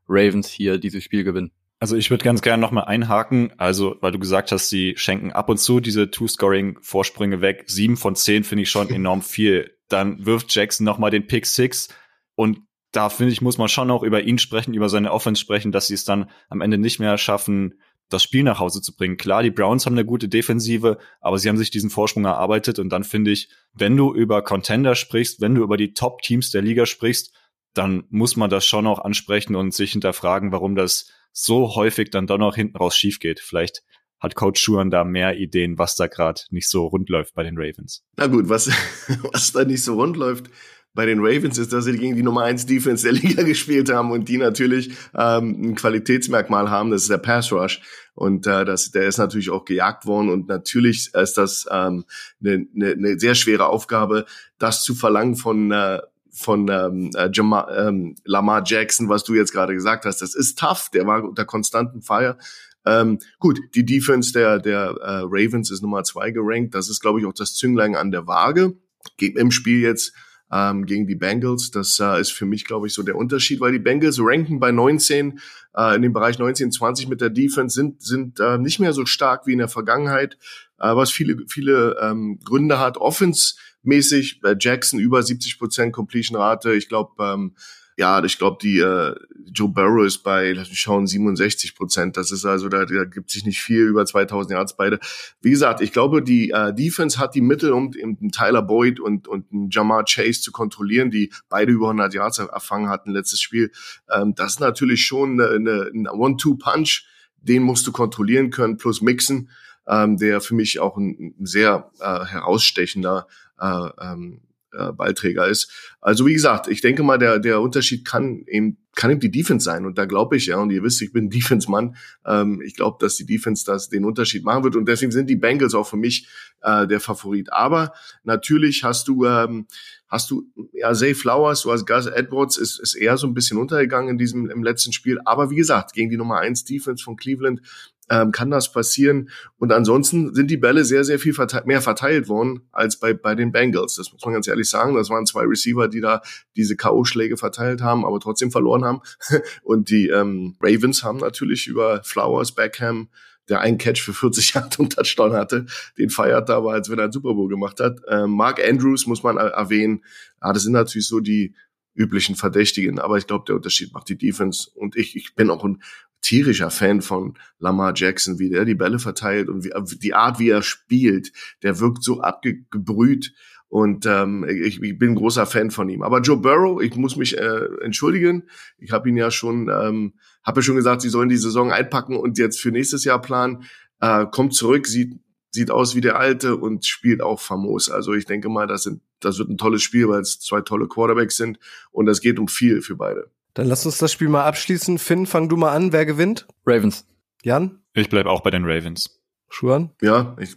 Ravens 0.08 0.50
hier 0.50 0.78
dieses 0.78 1.04
Spiel 1.04 1.24
gewinnen. 1.24 1.52
Also 1.80 1.96
ich 1.96 2.12
würde 2.12 2.24
ganz 2.24 2.42
gerne 2.42 2.62
nochmal 2.62 2.86
einhaken, 2.86 3.54
also 3.58 3.96
weil 4.02 4.12
du 4.12 4.20
gesagt 4.20 4.52
hast, 4.52 4.70
sie 4.70 4.94
schenken 4.98 5.32
ab 5.32 5.50
und 5.50 5.58
zu 5.58 5.80
diese 5.80 6.12
Two-Scoring-Vorsprünge 6.12 7.42
weg. 7.42 7.64
Sieben 7.68 7.98
von 7.98 8.16
zehn 8.16 8.44
finde 8.44 8.64
ich 8.64 8.70
schon 8.70 8.90
enorm 8.94 9.22
viel. 9.22 9.78
Dann 9.88 10.26
wirft 10.26 10.54
Jackson 10.54 10.86
nochmal 10.86 11.12
den 11.12 11.28
Pick 11.28 11.46
Six 11.46 11.90
und 12.36 12.60
da 12.92 13.10
finde 13.10 13.32
ich, 13.32 13.42
muss 13.42 13.58
man 13.58 13.70
schon 13.70 13.90
auch 13.90 14.04
über 14.04 14.22
ihn 14.22 14.38
sprechen, 14.38 14.74
über 14.74 14.90
seine 14.90 15.12
Offense 15.12 15.40
sprechen, 15.40 15.72
dass 15.72 15.88
sie 15.88 15.94
es 15.94 16.06
dann 16.06 16.30
am 16.50 16.62
Ende 16.62 16.78
nicht 16.78 17.00
mehr 17.00 17.18
schaffen, 17.18 17.80
das 18.14 18.24
Spiel 18.24 18.44
nach 18.44 18.60
Hause 18.60 18.82
zu 18.82 18.96
bringen. 18.96 19.18
Klar, 19.18 19.44
die 19.44 19.52
Browns 19.52 19.86
haben 19.86 19.94
eine 19.94 20.06
gute 20.06 20.30
Defensive, 20.30 20.98
aber 21.20 21.38
sie 21.40 21.50
haben 21.50 21.58
sich 21.58 21.72
diesen 21.72 21.90
Vorsprung 21.90 22.26
erarbeitet 22.26 22.80
und 22.80 22.90
dann 22.90 23.04
finde 23.04 23.32
ich, 23.32 23.50
wenn 23.74 23.98
du 23.98 24.14
über 24.14 24.44
Contender 24.44 24.96
sprichst, 24.96 25.42
wenn 25.42 25.56
du 25.56 25.64
über 25.64 25.78
die 25.78 25.94
Top-Teams 25.94 26.52
der 26.52 26.62
Liga 26.62 26.86
sprichst, 26.86 27.34
dann 27.74 28.04
muss 28.10 28.36
man 28.36 28.50
das 28.50 28.66
schon 28.66 28.86
auch 28.88 29.00
ansprechen 29.00 29.56
und 29.56 29.74
sich 29.74 29.94
hinterfragen, 29.94 30.52
warum 30.52 30.76
das 30.76 31.10
so 31.32 31.76
häufig 31.76 32.10
dann 32.10 32.28
doch 32.28 32.38
noch 32.38 32.56
hinten 32.56 32.78
raus 32.78 32.98
schief 32.98 33.20
geht. 33.20 33.40
Vielleicht 33.40 33.84
hat 34.20 34.36
Coach 34.36 34.62
Schuhan 34.62 34.92
da 34.92 35.04
mehr 35.04 35.38
Ideen, 35.38 35.78
was 35.78 35.96
da 35.96 36.08
gerade 36.08 36.42
nicht 36.52 36.70
so 36.70 36.86
rund 36.86 37.10
läuft 37.10 37.34
bei 37.34 37.44
den 37.44 37.58
Ravens. 37.58 38.04
Na 38.18 38.28
gut, 38.28 38.50
was, 38.50 38.68
was 39.32 39.54
da 39.54 39.64
nicht 39.64 39.84
so 39.84 39.96
rund 39.96 40.18
läuft 40.18 40.50
bei 40.94 41.06
den 41.06 41.20
Ravens 41.20 41.58
ist, 41.58 41.72
dass 41.72 41.86
sie 41.86 41.98
gegen 41.98 42.16
die 42.16 42.24
Nummer 42.24 42.44
1 42.44 42.66
Defense 42.66 43.04
der 43.04 43.14
Liga 43.22 43.44
gespielt 43.44 43.92
haben 43.92 44.12
und 44.12 44.28
die 44.28 44.38
natürlich 44.38 44.92
ähm, 45.16 45.62
ein 45.62 45.76
Qualitätsmerkmal 45.76 46.70
haben, 46.70 46.92
das 46.92 47.04
ist 47.04 47.12
der 47.12 47.18
Pass 47.18 47.52
Rush. 47.52 47.82
Und 48.14 48.46
äh, 48.46 48.66
das, 48.66 48.92
der 48.92 49.08
ist 49.08 49.18
natürlich 49.18 49.50
auch 49.50 49.64
gejagt 49.64 50.06
worden 50.06 50.30
und 50.30 50.48
natürlich 50.48 51.14
ist 51.14 51.38
das 51.38 51.66
ähm, 51.72 52.04
eine, 52.44 52.66
eine, 52.76 52.92
eine 52.92 53.20
sehr 53.20 53.36
schwere 53.36 53.68
Aufgabe, 53.68 54.26
das 54.58 54.84
zu 54.84 54.96
verlangen 54.96 55.36
von 55.36 55.72
äh, 55.72 56.00
von 56.34 56.70
ähm, 56.70 57.12
äh, 57.16 57.30
Jama, 57.34 57.70
ähm, 57.76 58.16
Lamar 58.24 58.64
Jackson, 58.66 59.10
was 59.10 59.24
du 59.24 59.34
jetzt 59.34 59.52
gerade 59.52 59.74
gesagt 59.74 60.06
hast. 60.06 60.22
Das 60.22 60.34
ist 60.34 60.58
tough, 60.58 60.90
der 60.90 61.06
war 61.06 61.24
unter 61.24 61.44
konstanten 61.44 62.02
Fire. 62.02 62.38
Ähm, 62.86 63.20
gut, 63.40 63.60
die 63.76 63.86
Defense 63.86 64.32
der, 64.32 64.60
der 64.60 64.96
äh, 65.02 65.22
Ravens 65.26 65.70
ist 65.72 65.82
Nummer 65.82 66.04
zwei 66.04 66.32
gerankt. 66.32 66.74
Das 66.74 66.90
ist, 66.90 67.02
glaube 67.02 67.20
ich, 67.20 67.26
auch 67.26 67.34
das 67.34 67.56
Zünglein 67.56 67.96
an 67.96 68.12
der 68.12 68.28
Waage. 68.28 68.74
Geht 69.18 69.38
im 69.38 69.52
Spiel 69.52 69.82
jetzt 69.82 70.14
ähm, 70.52 70.86
gegen 70.86 71.08
die 71.08 71.16
Bengals. 71.16 71.72
Das 71.72 72.00
äh, 72.00 72.20
ist 72.20 72.32
für 72.32 72.46
mich, 72.46 72.66
glaube 72.66 72.88
ich, 72.88 72.94
so 72.94 73.04
der 73.04 73.16
Unterschied, 73.16 73.60
weil 73.62 73.72
die 73.72 73.80
Bengals 73.80 74.20
ranken 74.20 74.60
bei 74.60 74.72
19 74.72 75.40
äh, 75.76 75.96
in 75.96 76.02
dem 76.02 76.14
Bereich 76.14 76.40
19, 76.40 76.72
20 76.72 77.08
mit 77.08 77.22
der 77.22 77.30
Defense 77.30 77.76
sind 77.76 78.02
sind 78.02 78.40
äh, 78.40 78.58
nicht 78.58 78.80
mehr 78.80 78.94
so 78.94 79.06
stark 79.06 79.48
wie 79.48 79.54
in 79.54 79.60
der 79.60 79.70
Vergangenheit, 79.70 80.38
äh, 80.80 80.96
was 80.96 81.12
viele 81.12 81.46
viele 81.48 81.98
ähm, 82.02 82.40
Gründe 82.44 82.80
hat. 82.80 82.98
Offense 82.98 83.56
mäßig. 83.84 84.42
Bei 84.42 84.56
Jackson 84.60 85.00
über 85.00 85.24
70 85.24 85.58
Prozent 85.58 85.94
Completion 85.94 86.38
Rate. 86.38 86.74
Ich 86.74 86.90
glaube, 86.90 87.12
ähm, 87.24 87.56
ja, 88.02 88.24
ich 88.24 88.40
glaube, 88.40 88.58
die 88.60 88.80
äh, 88.80 89.14
Joe 89.54 89.70
Burrow 89.70 90.04
ist 90.04 90.24
bei, 90.24 90.54
lass 90.54 90.70
mich 90.70 90.80
schauen, 90.80 91.06
67 91.06 91.76
Prozent. 91.76 92.18
Das 92.18 92.32
ist 92.32 92.46
also, 92.46 92.68
da, 92.68 92.86
da 92.86 93.04
gibt 93.04 93.30
sich 93.30 93.46
nicht 93.46 93.62
viel 93.62 93.84
über 93.84 94.04
2000 94.08 94.54
Yards 94.54 94.76
beide. 94.76 95.00
Wie 95.42 95.52
gesagt, 95.52 95.82
ich 95.82 95.92
glaube, 95.92 96.24
die 96.24 96.50
äh, 96.50 96.74
Defense 96.74 97.20
hat 97.20 97.36
die 97.36 97.42
Mittel, 97.42 97.72
um, 97.74 97.94
um 98.02 98.32
Tyler 98.32 98.64
Boyd 98.64 99.00
und 99.00 99.28
und 99.28 99.52
einen 99.52 99.70
Jamar 99.70 100.04
Chase 100.06 100.42
zu 100.42 100.52
kontrollieren, 100.52 101.12
die 101.12 101.32
beide 101.48 101.72
über 101.72 101.90
100 101.90 102.16
Yards 102.16 102.40
erfangen 102.40 102.90
hatten 102.90 103.12
letztes 103.12 103.40
Spiel. 103.40 103.72
Ähm, 104.12 104.34
das 104.34 104.54
ist 104.54 104.62
natürlich 104.62 105.06
schon 105.06 105.40
eine, 105.40 105.52
eine, 105.52 105.92
ein 105.94 106.08
One-Two-Punch. 106.08 107.06
Den 107.38 107.62
musst 107.62 107.86
du 107.86 107.92
kontrollieren 107.92 108.50
können 108.50 108.78
plus 108.78 109.04
mixen, 109.04 109.52
ähm, 109.86 110.18
der 110.18 110.42
für 110.42 110.56
mich 110.56 110.80
auch 110.80 110.98
ein, 110.98 111.36
ein 111.40 111.46
sehr 111.46 111.92
äh, 112.00 112.26
herausstechender 112.26 113.28
äh, 113.60 113.90
ähm, 114.02 114.42
äh, 114.74 114.92
Ballträger 114.92 115.48
ist. 115.48 115.72
Also 116.00 116.26
wie 116.26 116.34
gesagt, 116.34 116.68
ich 116.68 116.82
denke 116.82 117.04
mal, 117.04 117.18
der, 117.18 117.40
der 117.40 117.62
Unterschied 117.62 118.06
kann 118.06 118.44
eben, 118.48 118.78
kann 118.96 119.12
eben 119.12 119.20
die 119.20 119.32
Defense 119.32 119.64
sein. 119.64 119.86
Und 119.86 119.98
da 119.98 120.06
glaube 120.06 120.38
ich, 120.38 120.48
ja, 120.48 120.58
und 120.58 120.72
ihr 120.72 120.84
wisst, 120.84 121.02
ich 121.02 121.14
bin 121.14 121.30
Defense-Mann, 121.30 121.96
ähm, 122.26 122.62
ich 122.66 122.76
glaube, 122.76 122.98
dass 123.00 123.16
die 123.16 123.26
Defense 123.26 123.66
das 123.66 123.90
den 123.90 124.06
Unterschied 124.06 124.44
machen 124.44 124.64
wird. 124.64 124.76
Und 124.76 124.88
deswegen 124.88 125.12
sind 125.12 125.30
die 125.30 125.36
Bengals 125.36 125.74
auch 125.74 125.88
für 125.88 125.98
mich 125.98 126.28
äh, 126.62 126.88
der 126.88 127.00
Favorit. 127.00 127.52
Aber 127.52 127.94
natürlich 128.24 128.84
hast 128.84 129.08
du, 129.08 129.26
ähm, 129.26 129.68
hast 130.08 130.32
du, 130.32 130.44
ja, 130.74 130.94
Zay 130.94 131.16
Flowers, 131.16 131.62
du 131.62 131.72
hast 131.72 131.86
Gus 131.86 132.08
Edwards, 132.08 132.58
ist, 132.58 132.80
ist 132.80 132.96
eher 132.96 133.18
so 133.18 133.28
ein 133.28 133.34
bisschen 133.34 133.58
untergegangen 133.58 134.12
in 134.12 134.18
diesem, 134.18 134.50
im 134.50 134.64
letzten 134.64 134.94
Spiel. 134.94 135.20
Aber 135.26 135.50
wie 135.50 135.56
gesagt, 135.56 135.94
gegen 135.94 136.10
die 136.10 136.18
Nummer 136.18 136.40
eins 136.40 136.66
Defense 136.66 137.04
von 137.04 137.16
Cleveland 137.16 137.62
ähm, 138.10 138.32
kann 138.32 138.52
das 138.52 138.72
passieren. 138.72 139.30
Und 139.58 139.72
ansonsten 139.72 140.34
sind 140.34 140.52
die 140.52 140.58
Bälle 140.58 140.84
sehr, 140.84 141.04
sehr 141.04 141.20
viel 141.20 141.34
verteilt, 141.34 141.66
mehr 141.66 141.82
verteilt 141.82 142.28
worden 142.28 142.68
als 142.72 143.00
bei, 143.00 143.14
bei 143.14 143.36
den 143.36 143.52
Bengals. 143.52 143.96
Das 143.96 144.12
muss 144.12 144.24
man 144.26 144.34
ganz 144.34 144.48
ehrlich 144.48 144.70
sagen. 144.70 144.96
Das 144.96 145.10
waren 145.10 145.26
zwei 145.26 145.44
Receiver, 145.44 145.88
die 145.88 146.02
da 146.02 146.22
diese 146.56 146.76
K.O.-Schläge 146.76 147.38
verteilt 147.38 147.82
haben, 147.82 148.06
aber 148.06 148.20
trotzdem 148.20 148.52
verloren 148.52 148.84
haben. 148.84 149.02
Und 149.64 149.90
die 149.90 150.08
ähm, 150.08 150.56
Ravens 150.62 151.04
haben 151.04 151.18
natürlich 151.20 151.68
über 151.68 152.04
Flowers, 152.04 152.54
Beckham, 152.54 153.10
der 153.50 153.62
einen 153.62 153.78
Catch 153.78 154.02
für 154.02 154.14
40 154.14 154.54
Yard 154.54 154.80
und 154.80 154.94
Touchdown 154.94 155.34
hatte, 155.34 155.66
den 155.98 156.10
feiert 156.10 156.50
aber, 156.50 156.74
als 156.74 156.90
wenn 156.90 157.00
er 157.00 157.06
einen 157.06 157.12
Super 157.12 157.34
Bowl 157.34 157.50
gemacht 157.50 157.80
hat. 157.80 158.00
Ähm, 158.08 158.32
Mark 158.32 158.64
Andrews 158.64 159.08
muss 159.08 159.24
man 159.24 159.38
erwähnen. 159.38 160.04
Ja, 160.42 160.54
das 160.54 160.64
sind 160.64 160.74
natürlich 160.74 161.08
so 161.08 161.20
die 161.20 161.54
üblichen 161.94 162.36
Verdächtigen, 162.36 163.00
aber 163.00 163.18
ich 163.18 163.28
glaube, 163.28 163.46
der 163.48 163.56
Unterschied 163.56 163.94
macht 163.94 164.10
die 164.10 164.18
Defense 164.18 164.70
und 164.74 164.96
ich, 164.96 165.16
ich 165.16 165.36
bin 165.36 165.50
auch 165.50 165.66
ein 165.66 165.82
tierischer 166.22 166.72
Fan 166.72 167.02
von 167.02 167.38
Lamar 167.60 167.94
Jackson, 167.96 168.40
wie 168.40 168.50
der 168.50 168.66
die 168.66 168.76
Bälle 168.76 169.00
verteilt 169.00 169.50
und 169.50 169.64
wie, 169.64 169.72
die 170.00 170.14
Art, 170.14 170.40
wie 170.40 170.50
er 170.50 170.62
spielt. 170.62 171.32
Der 171.64 171.80
wirkt 171.80 172.04
so 172.04 172.22
abgebrüht 172.22 173.34
und 173.68 174.06
ähm, 174.06 174.46
ich, 174.48 174.82
ich 174.82 174.98
bin 174.98 175.16
großer 175.16 175.46
Fan 175.46 175.72
von 175.72 175.88
ihm. 175.90 176.02
Aber 176.02 176.20
Joe 176.20 176.38
Burrow, 176.38 176.82
ich 176.82 176.96
muss 176.96 177.16
mich 177.16 177.38
äh, 177.38 177.68
entschuldigen. 177.82 178.50
Ich 178.78 178.92
habe 178.92 179.08
ihn 179.08 179.16
ja 179.16 179.32
schon, 179.32 179.70
ähm, 179.70 180.14
habe 180.44 180.60
ja 180.60 180.64
schon 180.64 180.76
gesagt, 180.76 181.02
sie 181.02 181.10
sollen 181.10 181.30
die 181.30 181.38
Saison 181.38 181.72
einpacken 181.72 182.18
und 182.18 182.38
jetzt 182.38 182.60
für 182.60 182.72
nächstes 182.72 183.06
Jahr 183.06 183.22
planen. 183.22 183.64
Äh, 184.00 184.26
kommt 184.30 184.54
zurück, 184.54 184.88
sieht 184.88 185.20
sieht 185.54 185.70
aus 185.70 185.96
wie 185.96 186.02
der 186.02 186.18
alte 186.18 186.56
und 186.56 186.86
spielt 186.86 187.22
auch 187.22 187.40
famos. 187.40 187.90
Also 187.90 188.14
ich 188.14 188.26
denke 188.26 188.48
mal, 188.48 188.68
das 188.68 188.84
sind 188.84 189.02
das 189.20 189.38
wird 189.38 189.50
ein 189.50 189.58
tolles 189.58 189.82
Spiel, 189.84 190.08
weil 190.08 190.22
es 190.22 190.40
zwei 190.40 190.62
tolle 190.62 190.88
Quarterbacks 190.88 191.38
sind 191.38 191.60
und 191.92 192.08
es 192.08 192.22
geht 192.22 192.40
um 192.40 192.48
viel 192.48 192.82
für 192.82 192.96
beide. 192.96 193.32
Dann 193.54 193.68
lass 193.68 193.86
uns 193.86 193.98
das 193.98 194.12
Spiel 194.12 194.30
mal 194.30 194.46
abschließen. 194.46 194.98
Finn, 194.98 195.26
fang 195.26 195.50
du 195.50 195.58
mal 195.58 195.72
an. 195.72 195.92
Wer 195.92 196.06
gewinnt? 196.06 196.48
Ravens. 196.66 197.06
Jan? 197.44 197.82
Ich 197.94 198.10
bleib 198.10 198.26
auch 198.26 198.42
bei 198.42 198.52
den 198.52 198.64
Ravens. 198.66 199.22
Schuan? 199.50 199.92
Ja, 200.02 200.36
ich, 200.40 200.56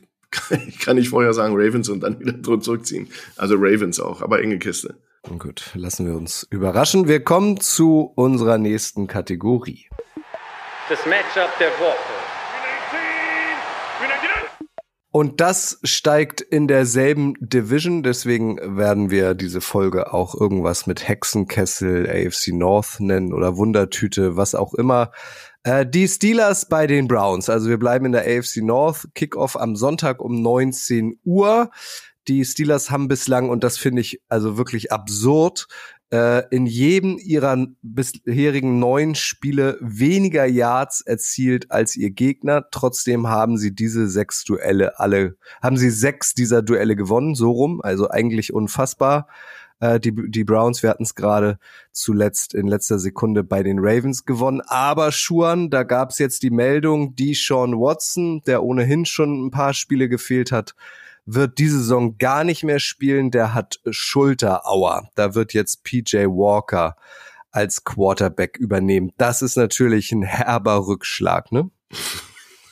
ich 0.67 0.79
kann 0.79 0.97
nicht 0.97 1.09
vorher 1.09 1.35
sagen 1.35 1.55
Ravens 1.57 1.89
und 1.89 2.01
dann 2.01 2.21
wieder 2.21 2.41
zurückziehen. 2.61 3.09
Also 3.37 3.57
Ravens 3.57 3.99
auch, 3.99 4.23
aber 4.23 4.41
enge 4.41 4.59
Kiste. 4.59 4.97
Gut, 5.39 5.71
lassen 5.75 6.07
wir 6.07 6.15
uns 6.15 6.47
überraschen. 6.51 7.09
Wir 7.09 7.25
kommen 7.25 7.59
zu 7.59 8.13
unserer 8.15 8.59
nächsten 8.59 9.07
Kategorie. 9.07 9.89
Das 10.89 11.05
Matchup 11.07 11.51
der 11.59 11.71
Woche. 11.81 12.14
Und 15.17 15.41
das 15.41 15.79
steigt 15.85 16.41
in 16.41 16.67
derselben 16.67 17.35
Division, 17.39 18.03
deswegen 18.03 18.59
werden 18.77 19.13
wir 19.13 19.35
diese 19.35 19.61
Folge 19.61 20.13
auch 20.13 20.35
irgendwas 20.35 20.89
mit 20.89 21.07
Hexenkessel, 21.07 22.11
AFC 22.11 22.49
North 22.49 22.99
nennen 22.99 23.33
oder 23.33 23.57
Wundertüte, 23.57 24.37
was 24.37 24.57
auch 24.57 24.75
immer. 24.75 25.13
Äh, 25.63 25.87
die 25.87 26.09
Steelers 26.09 26.69
bei 26.69 26.89
den 26.89 27.07
Browns, 27.07 27.49
also 27.49 27.69
wir 27.69 27.79
bleiben 27.79 28.07
in 28.07 28.11
der 28.11 28.23
AFC 28.23 28.57
North, 28.57 29.07
Kickoff 29.15 29.57
am 29.57 29.77
Sonntag 29.77 30.21
um 30.21 30.43
19 30.43 31.21
Uhr. 31.23 31.71
die 32.27 32.45
Steelers 32.45 32.91
haben 32.91 33.07
bislang, 33.07 33.51
und 33.51 33.63
das 33.63 33.79
finde 33.79 34.01
ich 34.01 34.21
also 34.29 34.57
wirklich 34.57 34.91
absurd, 34.91 35.69
äh, 36.15 36.45
in 36.51 36.67
jedem 36.67 37.19
ihrer 37.19 37.67
bisherigen 37.83 38.79
neun 38.79 39.17
Spiele 39.17 39.79
weniger 39.81 40.47
Yards 40.47 41.01
erzielt 41.01 41.73
als 41.73 41.97
ihr 41.97 42.11
Gegner. 42.11 42.67
Trotzdem 42.71 43.27
haben 43.27 43.59
sie 43.59 43.75
diese 43.75 44.07
sechs 44.09 44.45
Duelle 44.45 45.01
alle, 45.01 45.37
haben 45.61 45.77
sie 45.77 45.91
sechs 45.91 46.33
dieser 46.33 46.63
Duelle 46.63 46.95
gewonnen, 46.95 47.35
so 47.35 47.51
rum, 47.51 47.81
also 47.83 48.11
eigentlich 48.11 48.55
unfassbar. 48.55 49.27
Äh, 49.81 49.99
die, 49.99 50.15
die 50.15 50.45
Browns, 50.45 50.85
wir 50.85 50.91
hatten 50.91 51.03
es 51.03 51.17
gerade 51.17 51.59
zuletzt 51.91 52.55
in 52.55 52.69
letzter 52.69 53.01
Sekunde 53.01 53.43
bei 53.43 53.65
den 53.65 53.81
Ravens 53.81 54.25
gewonnen. 54.25 54.61
Aber 54.69 55.11
Schuan, 55.11 55.69
da 55.69 55.83
gab 55.83 56.11
es 56.11 56.19
jetzt 56.19 56.45
die 56.45 56.51
Meldung, 56.51 57.17
die 57.17 57.35
Sean 57.35 57.73
Watson, 57.73 58.41
der 58.47 58.63
ohnehin 58.63 59.05
schon 59.05 59.47
ein 59.47 59.51
paar 59.51 59.75
Spiele 59.75 60.09
gefehlt 60.09 60.53
hat, 60.53 60.77
wird 61.27 61.59
diese 61.59 61.79
Saison 61.79 62.19
gar 62.19 62.45
nicht 62.45 62.65
mehr 62.65 62.81
spielen. 62.81 63.31
Der 63.31 63.55
hat 63.55 63.81
Schulterauer. 63.91 65.09
Da 65.15 65.35
wird 65.35 65.53
jetzt 65.55 65.85
PJ 65.85 66.27
Walker 66.27 66.97
als 67.51 67.85
Quarterback 67.85 68.57
übernehmen. 68.59 69.13
Das 69.17 69.41
ist 69.41 69.57
natürlich 69.57 70.13
ein 70.13 70.23
herber 70.23 70.87
Rückschlag, 70.87 71.53
ne? 71.53 71.71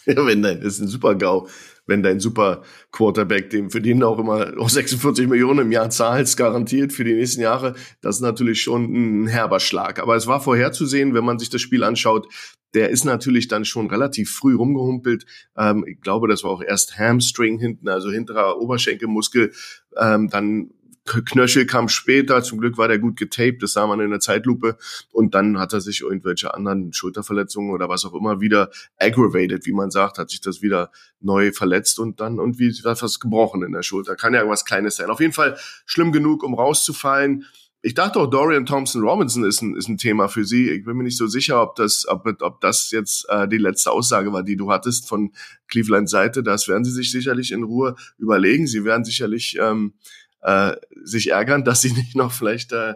Ja, 0.05 0.27
wenn 0.27 0.43
dein, 0.43 0.61
ist 0.63 0.81
ein 0.81 0.89
super 0.89 1.15
GAU, 1.15 1.47
wenn 1.87 2.03
dein 2.03 2.19
super 2.19 2.63
Quarterback, 2.91 3.51
dem 3.51 3.71
für 3.71 3.81
den 3.81 4.03
auch 4.03 4.19
immer 4.19 4.53
auch 4.59 4.69
46 4.69 5.29
Millionen 5.29 5.61
im 5.61 5.71
Jahr 5.71 5.91
zahlst, 5.91 6.37
garantiert 6.37 6.93
für 6.93 7.05
die 7.05 7.15
nächsten 7.15 7.41
Jahre, 7.41 7.75
das 8.01 8.17
ist 8.17 8.23
natürlich 8.23 8.63
schon 8.63 8.85
ein 9.23 9.27
herber 9.29 9.61
Schlag. 9.61 10.01
Aber 10.01 10.17
es 10.17 10.27
war 10.27 10.41
vorherzusehen, 10.41 11.15
wenn 11.15 11.25
man 11.25 11.39
sich 11.39 11.51
das 11.51 11.61
Spiel 11.61 11.85
anschaut, 11.85 12.27
der 12.75 12.91
ist 12.91 13.05
natürlich 13.05 13.49
dann 13.49 13.65
schon 13.65 13.89
relativ 13.89 14.31
früh 14.31 14.55
rumgehumpelt. 14.55 15.27
Ähm, 15.57 15.85
ich 15.87 16.01
glaube, 16.01 16.29
das 16.29 16.45
war 16.45 16.51
auch 16.51 16.63
erst 16.63 16.99
Hamstring 16.99 17.59
hinten, 17.59 17.89
also 17.89 18.11
hinterer 18.11 18.59
Oberschenkelmuskel. 18.61 19.53
Ähm, 19.97 20.29
dann 20.29 20.71
Knöchel 21.05 21.67
kam 21.67 21.89
später, 21.89 22.43
zum 22.43 22.61
Glück 22.61 22.79
war 22.79 22.87
der 22.87 22.99
gut 22.99 23.17
getaped, 23.17 23.63
das 23.63 23.73
sah 23.73 23.87
man 23.87 24.01
in 24.01 24.11
der 24.11 24.21
Zeitlupe. 24.21 24.77
Und 25.11 25.35
dann 25.35 25.59
hat 25.59 25.73
er 25.73 25.81
sich 25.81 26.03
irgendwelche 26.03 26.55
anderen 26.55 26.93
Schulterverletzungen 26.93 27.73
oder 27.73 27.89
was 27.89 28.05
auch 28.05 28.15
immer 28.15 28.41
wieder 28.41 28.71
aggravated, 28.99 29.67
wie 29.67 29.73
man 29.73 29.91
sagt, 29.91 30.19
hat 30.19 30.31
sich 30.31 30.41
das 30.41 30.63
wieder 30.63 30.93
neu 31.21 31.51
verletzt 31.53 31.99
und 31.99 32.21
dann 32.21 32.39
irgendwie 32.39 32.73
was 32.85 33.19
gebrochen 33.19 33.65
in 33.65 33.73
der 33.73 33.83
Schulter. 33.83 34.15
Kann 34.15 34.33
ja 34.33 34.41
irgendwas 34.41 34.65
Kleines 34.65 34.97
sein. 34.97 35.11
Auf 35.11 35.21
jeden 35.21 35.33
Fall 35.33 35.57
schlimm 35.87 36.13
genug, 36.13 36.45
um 36.45 36.55
rauszufallen. 36.55 37.47
Ich 37.85 37.95
dachte 37.95 38.21
auch, 38.21 38.31
Dorian 38.31 38.65
Thompson 38.65 39.03
Robinson 39.03 39.45
ist 39.45 39.61
ein, 39.61 39.75
ist 39.75 39.89
ein 39.89 39.99
Thema 39.99 40.29
für 40.29 40.45
Sie. 40.45 40.71
Ich 40.71 40.85
bin 40.85 40.97
mir 40.97 41.03
nicht 41.03 41.17
so 41.17 41.27
sicher, 41.27 41.61
ob 41.61 41.75
das, 41.75 42.07
ob, 42.07 42.25
ob 42.41 42.61
das 42.61 42.93
jetzt 42.93 43.29
äh, 43.29 43.49
die 43.49 43.59
letzte 43.59 43.91
Aussage 43.91 44.33
war, 44.33 44.45
die 44.45 44.57
du 44.57 44.71
hattest 44.71 45.09
von 45.09 45.33
Cleveland 45.67 46.09
Seite. 46.09 46.45
Das 46.45 46.69
werden 46.69 46.85
Sie 46.85 46.93
sich 46.93 47.11
sicherlich 47.11 47.51
in 47.51 47.65
Ruhe 47.65 47.97
überlegen. 48.19 48.69
Sie 48.69 48.85
werden 48.85 49.05
sicherlich 49.05 49.59
ähm, 49.61 49.95
äh, 50.43 50.77
sich 51.03 51.33
ärgern, 51.33 51.65
dass 51.65 51.83
Sie 51.83 51.93
nicht 51.93 52.15
noch 52.15 52.31
vielleicht 52.31 52.71
äh, 52.71 52.95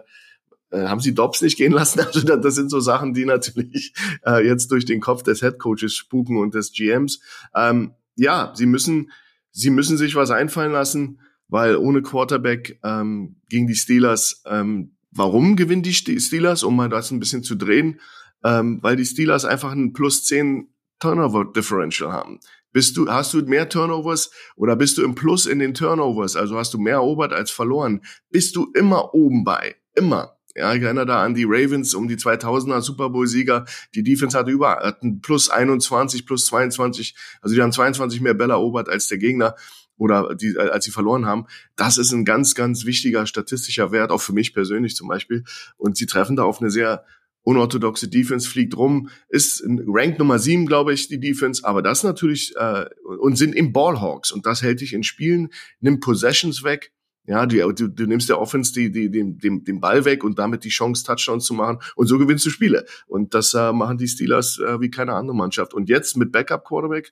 äh, 0.69 0.87
haben 0.87 0.99
sie 0.99 1.13
Dobbs 1.13 1.41
nicht 1.41 1.57
gehen 1.57 1.71
lassen? 1.71 1.99
Also 2.05 2.21
das 2.21 2.55
sind 2.55 2.69
so 2.69 2.79
Sachen, 2.79 3.13
die 3.13 3.25
natürlich 3.25 3.93
äh, 4.25 4.45
jetzt 4.45 4.71
durch 4.71 4.85
den 4.85 5.01
Kopf 5.01 5.23
des 5.23 5.41
Headcoaches 5.41 5.93
spuken 5.93 6.37
und 6.37 6.53
des 6.53 6.71
GMs. 6.71 7.19
Ähm, 7.55 7.93
ja, 8.15 8.53
sie 8.55 8.65
müssen, 8.65 9.11
sie 9.51 9.69
müssen 9.69 9.97
sich 9.97 10.15
was 10.15 10.31
einfallen 10.31 10.71
lassen 10.71 11.19
weil 11.47 11.77
ohne 11.77 12.01
Quarterback 12.01 12.79
ähm, 12.83 13.37
gegen 13.49 13.67
die 13.67 13.75
Steelers, 13.75 14.43
ähm, 14.45 14.95
warum 15.11 15.55
gewinnen 15.55 15.83
die 15.83 15.93
Steelers, 15.93 16.63
um 16.63 16.75
mal 16.75 16.89
das 16.89 17.11
ein 17.11 17.19
bisschen 17.19 17.43
zu 17.43 17.55
drehen? 17.55 17.99
Ähm, 18.43 18.79
weil 18.81 18.95
die 18.95 19.05
Steelers 19.05 19.45
einfach 19.45 19.71
ein 19.71 19.93
plus 19.93 20.25
10 20.25 20.69
Turnover 20.99 21.45
Differential 21.45 22.11
haben. 22.11 22.39
Bist 22.71 22.97
du, 22.97 23.09
hast 23.09 23.33
du 23.33 23.41
mehr 23.41 23.69
Turnovers 23.69 24.31
oder 24.55 24.75
bist 24.75 24.97
du 24.97 25.03
im 25.03 25.15
Plus 25.15 25.45
in 25.45 25.59
den 25.59 25.73
Turnovers? 25.73 26.35
Also 26.35 26.57
hast 26.57 26.73
du 26.73 26.77
mehr 26.77 26.95
erobert 26.95 27.33
als 27.33 27.49
verloren? 27.49 28.01
Bist 28.29 28.55
du 28.55 28.71
immer 28.73 29.13
oben 29.13 29.43
bei? 29.43 29.75
Immer. 29.95 30.37
Ja, 30.55 30.73
ich 30.73 30.81
erinnere 30.81 31.05
da 31.05 31.23
an 31.23 31.35
die 31.35 31.45
Ravens 31.47 31.93
um 31.93 32.07
die 32.07 32.15
2000er 32.15 32.81
Super 32.81 33.09
Bowl 33.09 33.27
Sieger. 33.27 33.65
Die 33.93 34.03
Defense 34.03 34.37
hatte 34.37 34.51
über, 34.51 34.77
hatten 34.77 35.21
plus 35.21 35.49
21, 35.49 36.25
plus 36.25 36.45
22. 36.45 37.15
Also 37.41 37.55
die 37.55 37.61
haben 37.61 37.71
22 37.71 38.21
mehr 38.21 38.33
Bälle 38.33 38.53
erobert 38.53 38.89
als 38.89 39.07
der 39.07 39.19
Gegner 39.19 39.55
oder 39.97 40.35
die, 40.35 40.57
als 40.57 40.85
sie 40.85 40.91
verloren 40.91 41.25
haben. 41.25 41.45
Das 41.75 41.97
ist 41.97 42.11
ein 42.11 42.25
ganz, 42.25 42.55
ganz 42.55 42.85
wichtiger 42.85 43.25
statistischer 43.25 43.91
Wert, 43.91 44.11
auch 44.11 44.21
für 44.21 44.33
mich 44.33 44.53
persönlich 44.53 44.95
zum 44.95 45.07
Beispiel. 45.07 45.43
Und 45.77 45.97
sie 45.97 46.05
treffen 46.05 46.35
da 46.35 46.43
auf 46.43 46.61
eine 46.61 46.69
sehr 46.69 47.03
unorthodoxe 47.43 48.09
Defense, 48.09 48.49
fliegt 48.49 48.75
rum, 48.75 49.09
ist 49.29 49.63
Rank 49.65 50.19
Nummer 50.19 50.37
sieben, 50.37 50.65
glaube 50.65 50.93
ich, 50.93 51.07
die 51.07 51.19
Defense, 51.19 51.63
aber 51.63 51.81
das 51.81 52.03
natürlich, 52.03 52.53
äh, 52.57 52.85
und 53.05 53.37
sind 53.37 53.55
im 53.55 53.71
Ballhawks 53.71 54.31
und 54.31 54.45
das 54.45 54.61
hält 54.61 54.81
dich 54.81 54.91
in 54.91 55.03
Spielen, 55.03 55.49
nimmt 55.79 56.01
Possessions 56.01 56.65
weg, 56.65 56.91
ja, 57.27 57.45
du, 57.45 57.71
du, 57.73 57.89
du 57.89 58.05
nimmst 58.05 58.29
der 58.29 58.39
Offense 58.39 58.73
die, 58.73 58.89
die, 58.89 59.11
den, 59.11 59.37
den, 59.37 59.63
den 59.65 59.81
Ball 59.81 60.05
weg 60.05 60.23
und 60.23 60.39
damit 60.39 60.63
die 60.63 60.69
Chance, 60.69 61.03
Touchdowns 61.05 61.43
zu 61.45 61.53
machen. 61.53 61.79
Und 61.95 62.07
so 62.07 62.17
gewinnst 62.17 62.45
du 62.45 62.49
Spiele. 62.49 62.85
Und 63.05 63.33
das 63.33 63.53
äh, 63.53 63.73
machen 63.73 63.97
die 63.97 64.07
Steelers 64.07 64.59
äh, 64.59 64.79
wie 64.79 64.89
keine 64.89 65.13
andere 65.13 65.35
Mannschaft. 65.35 65.73
Und 65.73 65.89
jetzt 65.89 66.15
mit 66.15 66.31
Backup-Quarterback, 66.31 67.11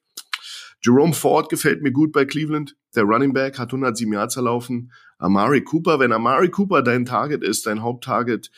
Jerome 0.86 1.13
Ford 1.13 1.50
gefällt 1.50 1.82
mir 1.82 1.92
gut 1.92 2.12
bei 2.12 2.25
Cleveland. 2.25 2.75
Der 2.96 3.04
Running 3.04 3.34
Back 3.34 3.58
hat 3.58 3.70
107 3.70 4.13
Yards 4.13 4.36
erlaufen. 4.36 4.92
Amari 5.18 5.63
Cooper, 5.63 6.00
wenn 6.00 6.12
Amari 6.12 6.50
Cooper 6.50 6.84
dein 6.84 7.06
Target 7.06 7.44
ist, 7.44 7.65
dein 7.65 7.82
Haupttarget, 7.82 8.51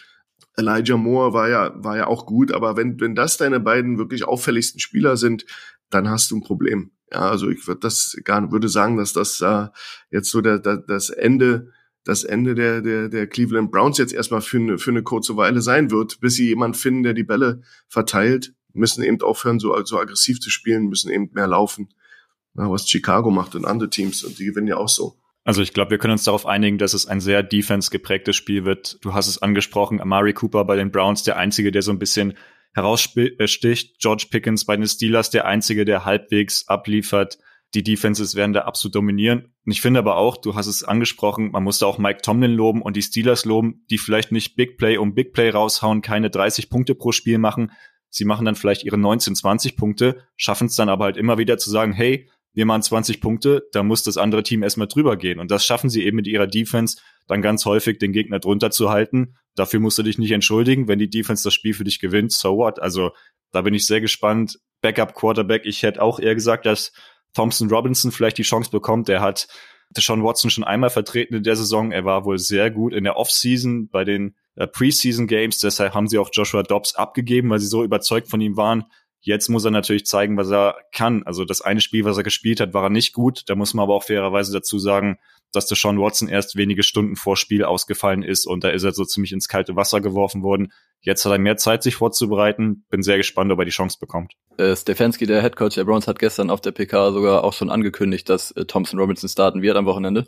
Elijah 0.57 0.97
Moore 0.97 1.31
war 1.31 1.47
ja, 1.47 1.71
war 1.75 1.95
ja 1.95 2.07
auch 2.07 2.25
gut, 2.25 2.51
aber 2.51 2.75
wenn, 2.75 2.99
wenn 2.99 3.15
das 3.15 3.37
deine 3.37 3.61
beiden 3.61 3.97
wirklich 3.97 4.25
auffälligsten 4.25 4.79
Spieler 4.79 5.15
sind, 5.15 5.45
dann 5.89 6.09
hast 6.09 6.29
du 6.31 6.35
ein 6.35 6.41
Problem. 6.41 6.91
Ja, 7.13 7.29
also 7.29 7.49
ich 7.49 7.65
würde 7.65 7.79
das 7.79 8.17
gar 8.25 8.51
würde 8.51 8.67
sagen, 8.67 8.97
dass 8.97 9.13
das 9.13 9.39
äh, 9.39 9.67
jetzt 10.11 10.29
so 10.29 10.41
der, 10.41 10.59
der, 10.59 10.77
das 10.77 11.09
Ende 11.09 11.71
das 12.03 12.23
Ende 12.23 12.55
der, 12.55 12.81
der, 12.81 13.09
der 13.09 13.27
Cleveland 13.27 13.69
Browns 13.69 13.97
jetzt 13.97 14.13
erstmal 14.13 14.39
für 14.39 14.57
eine, 14.57 14.77
für 14.77 14.91
eine 14.91 15.03
kurze 15.03 15.35
Weile 15.35 15.61
sein 15.61 15.91
wird, 15.91 16.21
bis 16.21 16.35
sie 16.35 16.47
jemand 16.47 16.77
finden, 16.77 17.03
der 17.03 17.13
die 17.13 17.25
Bälle 17.25 17.61
verteilt, 17.89 18.53
müssen 18.71 19.03
eben 19.03 19.21
aufhören, 19.21 19.59
so, 19.59 19.77
so 19.83 19.99
aggressiv 19.99 20.39
zu 20.39 20.49
spielen, 20.49 20.87
müssen 20.87 21.11
eben 21.11 21.29
mehr 21.33 21.47
laufen 21.47 21.89
ja, 22.57 22.69
was 22.69 22.89
Chicago 22.89 23.31
macht 23.31 23.55
und 23.55 23.65
andere 23.65 23.89
Teams 23.89 24.23
und 24.23 24.39
die 24.39 24.45
gewinnen 24.45 24.67
ja 24.67 24.77
auch 24.77 24.89
so. 24.89 25.15
Also 25.43 25.61
ich 25.61 25.73
glaube, 25.73 25.91
wir 25.91 25.97
können 25.97 26.11
uns 26.11 26.25
darauf 26.25 26.45
einigen, 26.45 26.77
dass 26.77 26.93
es 26.93 27.05
ein 27.05 27.21
sehr 27.21 27.41
defense 27.41 27.89
geprägtes 27.89 28.35
Spiel 28.35 28.65
wird. 28.65 28.97
Du 29.01 29.13
hast 29.13 29.27
es 29.27 29.41
angesprochen, 29.41 30.01
Amari 30.01 30.33
Cooper 30.33 30.65
bei 30.65 30.75
den 30.75 30.91
Browns, 30.91 31.23
der 31.23 31.37
einzige, 31.37 31.71
der 31.71 31.83
so 31.83 31.91
ein 31.91 31.99
bisschen 31.99 32.33
heraussticht. 32.73 33.99
George 33.99 34.27
Pickens 34.29 34.65
bei 34.65 34.75
den 34.75 34.87
Steelers, 34.87 35.29
der 35.29 35.45
einzige, 35.45 35.85
der 35.85 36.03
halbwegs 36.03 36.67
abliefert. 36.67 37.37
Die 37.73 37.83
Defenses 37.83 38.35
werden 38.35 38.53
da 38.53 38.61
absolut 38.61 38.95
dominieren. 38.95 39.53
Und 39.65 39.71
ich 39.71 39.81
finde 39.81 39.99
aber 39.99 40.17
auch, 40.17 40.37
du 40.37 40.55
hast 40.55 40.67
es 40.67 40.83
angesprochen, 40.83 41.51
man 41.51 41.63
muss 41.63 41.79
da 41.79 41.85
auch 41.85 41.97
Mike 41.97 42.21
Tomlin 42.21 42.51
loben 42.51 42.81
und 42.81 42.95
die 42.95 43.01
Steelers 43.01 43.45
loben, 43.45 43.85
die 43.89 43.97
vielleicht 43.97 44.31
nicht 44.31 44.55
Big 44.55 44.77
Play 44.77 44.97
um 44.97 45.13
Big 45.13 45.33
Play 45.33 45.49
raushauen, 45.49 46.01
keine 46.01 46.29
30 46.29 46.69
Punkte 46.69 46.95
pro 46.95 47.11
Spiel 47.11 47.37
machen. 47.37 47.71
Sie 48.09 48.25
machen 48.25 48.45
dann 48.45 48.55
vielleicht 48.55 48.83
ihre 48.83 48.97
19, 48.97 49.35
20 49.35 49.75
Punkte, 49.75 50.23
schaffen 50.37 50.67
es 50.67 50.75
dann 50.75 50.89
aber 50.89 51.05
halt 51.05 51.17
immer 51.17 51.37
wieder 51.37 51.57
zu 51.57 51.69
sagen, 51.69 51.91
hey, 51.91 52.29
wir 52.57 52.65
machen 52.65 52.81
20 52.81 53.21
Punkte, 53.21 53.67
da 53.71 53.83
muss 53.83 54.01
das 54.01 54.17
andere 54.17 54.41
Team 54.41 54.63
erstmal 54.63 54.87
drüber 54.87 55.15
gehen. 55.15 55.39
Und 55.39 55.51
das 55.51 55.63
schaffen 55.63 55.91
sie 55.91 56.03
eben 56.03 56.15
mit 56.15 56.25
ihrer 56.25 56.47
Defense 56.47 56.97
dann 57.27 57.43
ganz 57.43 57.65
häufig, 57.65 57.99
den 57.99 58.13
Gegner 58.13 58.39
drunter 58.39 58.71
zu 58.71 58.89
halten. 58.89 59.35
Dafür 59.53 59.79
musst 59.79 59.99
du 59.99 60.03
dich 60.03 60.17
nicht 60.17 60.31
entschuldigen, 60.31 60.87
wenn 60.87 60.97
die 60.97 61.07
Defense 61.07 61.43
das 61.43 61.53
Spiel 61.53 61.75
für 61.75 61.83
dich 61.83 61.99
gewinnt. 61.99 62.31
So 62.31 62.57
what? 62.57 62.81
Also 62.81 63.11
da 63.51 63.61
bin 63.61 63.75
ich 63.75 63.85
sehr 63.85 64.01
gespannt. 64.01 64.57
Backup 64.81 65.13
Quarterback, 65.13 65.67
ich 65.67 65.83
hätte 65.83 66.01
auch 66.01 66.19
eher 66.19 66.33
gesagt, 66.33 66.65
dass 66.65 66.93
Thompson 67.35 67.69
Robinson 67.69 68.11
vielleicht 68.11 68.39
die 68.39 68.43
Chance 68.43 68.71
bekommt. 68.71 69.07
Der 69.07 69.21
hat 69.21 69.47
Deshaun 69.91 70.23
Watson 70.23 70.49
schon 70.49 70.63
einmal 70.63 70.89
vertreten 70.89 71.35
in 71.35 71.43
der 71.43 71.57
Saison. 71.57 71.91
Er 71.91 72.05
war 72.05 72.25
wohl 72.25 72.39
sehr 72.39 72.71
gut 72.71 72.91
in 72.91 73.03
der 73.03 73.17
Offseason 73.17 73.87
bei 73.89 74.03
den 74.03 74.35
äh, 74.55 74.65
Preseason 74.65 75.27
Games. 75.27 75.59
Deshalb 75.59 75.93
haben 75.93 76.07
sie 76.07 76.17
auch 76.17 76.31
Joshua 76.33 76.63
Dobbs 76.63 76.95
abgegeben, 76.95 77.51
weil 77.51 77.59
sie 77.59 77.67
so 77.67 77.83
überzeugt 77.83 78.31
von 78.31 78.41
ihm 78.41 78.57
waren. 78.57 78.85
Jetzt 79.21 79.49
muss 79.49 79.65
er 79.65 79.71
natürlich 79.71 80.05
zeigen, 80.05 80.37
was 80.37 80.49
er 80.51 80.77
kann. 80.91 81.23
Also 81.23 81.43
das 81.43 81.61
eine 81.61 81.81
Spiel, 81.81 82.05
was 82.05 82.17
er 82.17 82.23
gespielt 82.23 82.59
hat, 82.59 82.73
war 82.73 82.83
er 82.83 82.89
nicht 82.89 83.13
gut. 83.13 83.43
Da 83.47 83.55
muss 83.55 83.73
man 83.73 83.83
aber 83.83 83.95
auch 83.95 84.03
fairerweise 84.03 84.53
dazu 84.53 84.79
sagen, 84.79 85.17
dass 85.51 85.65
der 85.67 85.77
Sean 85.77 85.99
Watson 85.99 86.27
erst 86.27 86.55
wenige 86.55 86.83
Stunden 86.83 87.15
vor 87.15 87.37
Spiel 87.37 87.63
ausgefallen 87.63 88.21
ist 88.21 88.45
und 88.45 88.63
da 88.63 88.69
ist 88.69 88.83
er 88.83 88.93
so 88.93 89.05
ziemlich 89.05 89.31
ins 89.31 89.47
kalte 89.47 89.75
Wasser 89.75 90.01
geworfen 90.01 90.43
worden. 90.43 90.71
Jetzt 91.01 91.25
hat 91.25 91.31
er 91.31 91.39
mehr 91.39 91.57
Zeit, 91.57 91.83
sich 91.83 91.95
vorzubereiten. 91.95 92.85
Bin 92.89 93.01
sehr 93.01 93.17
gespannt, 93.17 93.51
ob 93.51 93.59
er 93.59 93.65
die 93.65 93.71
Chance 93.71 93.97
bekommt. 93.99 94.33
Äh, 94.57 94.75
Stefanski, 94.75 95.25
der 95.25 95.41
Head 95.41 95.55
Coach 95.55 95.75
der 95.75 95.85
Browns, 95.85 96.07
hat 96.07 96.19
gestern 96.19 96.49
auf 96.49 96.61
der 96.61 96.71
PK 96.71 97.11
sogar 97.11 97.43
auch 97.43 97.53
schon 97.53 97.69
angekündigt, 97.69 98.29
dass 98.29 98.51
äh, 98.51 98.65
Thompson 98.65 98.99
Robinson 98.99 99.29
starten 99.29 99.61
wird 99.61 99.77
am 99.77 99.85
Wochenende. 99.85 100.27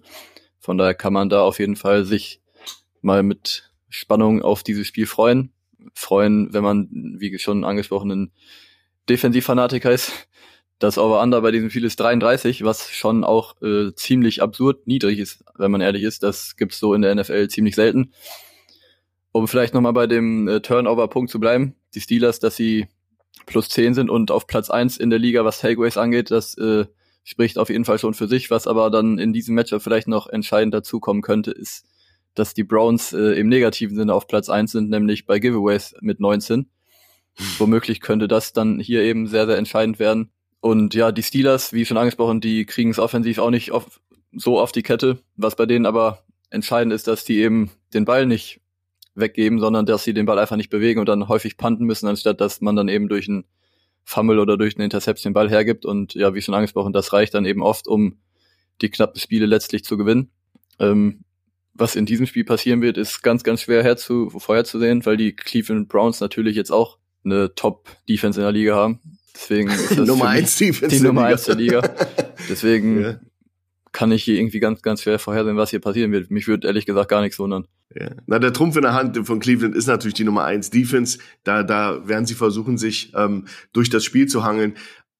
Von 0.59 0.77
daher 0.77 0.93
kann 0.93 1.13
man 1.13 1.29
da 1.29 1.41
auf 1.41 1.59
jeden 1.59 1.75
Fall 1.75 2.05
sich 2.05 2.41
mal 3.01 3.23
mit 3.23 3.71
Spannung 3.89 4.41
auf 4.41 4.63
dieses 4.63 4.87
Spiel 4.87 5.05
freuen. 5.05 5.51
Freuen, 5.93 6.53
wenn 6.53 6.63
man, 6.63 6.89
wie 6.91 7.37
schon 7.39 7.63
angesprochenen 7.63 8.31
Defensivfanatiker 9.09 9.91
ist. 9.91 10.11
Das 10.79 10.97
Over-Under 10.97 11.41
bei 11.41 11.51
diesem 11.51 11.69
Spiel 11.69 11.83
ist 11.83 11.99
33, 11.99 12.63
was 12.63 12.89
schon 12.89 13.25
auch 13.25 13.61
äh, 13.61 13.93
ziemlich 13.95 14.41
absurd 14.41 14.87
niedrig 14.87 15.19
ist, 15.19 15.43
wenn 15.57 15.71
man 15.71 15.81
ehrlich 15.81 16.03
ist. 16.03 16.23
Das 16.23 16.55
gibt's 16.55 16.79
so 16.79 16.93
in 16.93 17.01
der 17.01 17.13
NFL 17.13 17.49
ziemlich 17.49 17.75
selten. 17.75 18.13
Um 19.33 19.47
vielleicht 19.47 19.73
nochmal 19.73 19.93
bei 19.93 20.07
dem 20.07 20.47
äh, 20.47 20.61
Turnover-Punkt 20.61 21.29
zu 21.29 21.39
bleiben. 21.39 21.75
Die 21.93 22.01
Steelers, 22.01 22.39
dass 22.39 22.55
sie 22.55 22.87
plus 23.45 23.67
10 23.69 23.93
sind 23.93 24.09
und 24.09 24.31
auf 24.31 24.47
Platz 24.47 24.69
1 24.69 24.97
in 24.97 25.09
der 25.09 25.19
Liga, 25.19 25.43
was 25.43 25.59
Takeaways 25.59 25.97
angeht, 25.97 26.31
das 26.31 26.57
äh, 26.57 26.85
spricht 27.23 27.57
auf 27.57 27.69
jeden 27.69 27.85
Fall 27.85 27.99
schon 27.99 28.13
für 28.13 28.27
sich. 28.27 28.49
Was 28.49 28.65
aber 28.65 28.89
dann 28.89 29.19
in 29.19 29.33
diesem 29.33 29.55
Matchup 29.55 29.81
vielleicht 29.81 30.07
noch 30.07 30.27
entscheidend 30.27 30.73
dazukommen 30.73 31.21
könnte, 31.21 31.51
ist, 31.51 31.85
dass 32.35 32.53
die 32.53 32.63
Browns 32.63 33.11
äh, 33.11 33.37
im 33.39 33.49
negativen 33.49 33.97
Sinne 33.97 34.13
auf 34.13 34.27
Platz 34.27 34.49
eins 34.49 34.71
sind, 34.71 34.89
nämlich 34.89 35.25
bei 35.25 35.39
Giveaways 35.39 35.95
mit 35.99 36.21
19. 36.21 36.69
Womöglich 37.57 38.01
könnte 38.01 38.27
das 38.27 38.53
dann 38.53 38.79
hier 38.79 39.01
eben 39.01 39.27
sehr, 39.27 39.45
sehr 39.45 39.57
entscheidend 39.57 39.99
werden. 39.99 40.31
Und 40.59 40.93
ja, 40.93 41.11
die 41.11 41.23
Steelers, 41.23 41.71
wie 41.73 41.85
schon 41.85 41.97
angesprochen, 41.97 42.41
die 42.41 42.65
kriegen 42.65 42.91
es 42.91 42.99
offensiv 42.99 43.39
auch 43.39 43.49
nicht 43.49 43.71
auf, 43.71 44.01
so 44.33 44.59
auf 44.59 44.71
die 44.71 44.83
Kette. 44.83 45.19
Was 45.37 45.55
bei 45.55 45.65
denen 45.65 45.85
aber 45.85 46.23
entscheidend 46.49 46.93
ist, 46.93 47.07
dass 47.07 47.23
die 47.23 47.39
eben 47.39 47.71
den 47.93 48.05
Ball 48.05 48.25
nicht 48.25 48.59
weggeben, 49.15 49.59
sondern 49.59 49.85
dass 49.85 50.03
sie 50.03 50.13
den 50.13 50.25
Ball 50.25 50.39
einfach 50.39 50.55
nicht 50.55 50.69
bewegen 50.69 50.99
und 50.99 51.07
dann 51.07 51.27
häufig 51.27 51.57
panten 51.57 51.85
müssen, 51.85 52.07
anstatt 52.07 52.41
dass 52.41 52.61
man 52.61 52.75
dann 52.75 52.87
eben 52.87 53.07
durch 53.07 53.27
einen 53.27 53.45
Fumble 54.03 54.39
oder 54.39 54.57
durch 54.57 54.75
eine 54.75 54.85
Interception 54.85 55.31
den 55.31 55.33
Ball 55.33 55.49
hergibt. 55.49 55.85
Und 55.85 56.13
ja, 56.15 56.33
wie 56.33 56.41
schon 56.41 56.55
angesprochen, 56.55 56.93
das 56.93 57.13
reicht 57.13 57.33
dann 57.33 57.45
eben 57.45 57.61
oft, 57.61 57.87
um 57.87 58.17
die 58.81 58.89
knappen 58.89 59.19
Spiele 59.19 59.45
letztlich 59.45 59.83
zu 59.83 59.97
gewinnen. 59.97 60.31
Ähm, 60.79 61.23
was 61.73 61.95
in 61.95 62.05
diesem 62.05 62.25
Spiel 62.25 62.43
passieren 62.43 62.81
wird, 62.81 62.97
ist 62.97 63.21
ganz, 63.21 63.43
ganz 63.43 63.61
schwer 63.61 63.83
herzu, 63.83 64.29
vorherzusehen, 64.29 65.05
weil 65.05 65.17
die 65.17 65.33
Cleveland 65.35 65.87
Browns 65.87 66.19
natürlich 66.19 66.55
jetzt 66.55 66.71
auch 66.71 66.97
eine 67.23 67.53
Top-Defense 67.55 68.39
in 68.39 68.43
der 68.43 68.51
Liga 68.51 68.75
haben. 68.75 68.99
Deswegen 69.33 69.69
ist 69.69 69.91
das 69.97 70.07
Nummer 70.07 70.27
eins 70.29 70.57
Defense 70.57 70.95
die 70.95 71.01
der 71.01 71.07
Nummer 71.07 71.21
Liga. 71.23 71.31
eins 71.33 71.43
der 71.45 71.55
Liga. 71.55 71.81
Deswegen 72.49 73.01
Ja. 73.01 73.19
kann 73.91 74.11
ich 74.11 74.23
hier 74.23 74.35
irgendwie 74.39 74.59
ganz, 74.59 74.81
ganz 74.81 75.01
schwer 75.01 75.19
vorhersehen, 75.19 75.57
was 75.57 75.69
hier 75.69 75.79
passieren 75.81 76.11
wird. 76.11 76.31
Mich 76.31 76.47
würde 76.47 76.67
ehrlich 76.67 76.85
gesagt 76.85 77.09
gar 77.09 77.21
nichts 77.21 77.39
wundern. 77.39 77.65
Ja. 77.95 78.09
Na, 78.27 78.37
der 78.39 78.53
Trumpf 78.53 78.75
in 78.75 78.83
der 78.83 78.93
Hand 78.93 79.17
von 79.25 79.39
Cleveland 79.39 79.75
ist 79.75 79.87
natürlich 79.87 80.13
die 80.13 80.23
Nummer 80.23 80.43
eins 80.43 80.69
Defense. 80.69 81.17
Da, 81.43 81.63
da 81.63 82.07
werden 82.07 82.25
sie 82.25 82.35
versuchen, 82.35 82.77
sich 82.77 83.13
ähm, 83.15 83.47
durch 83.73 83.89
das 83.89 84.03
Spiel 84.03 84.27
zu 84.27 84.43
hangeln. 84.43 84.75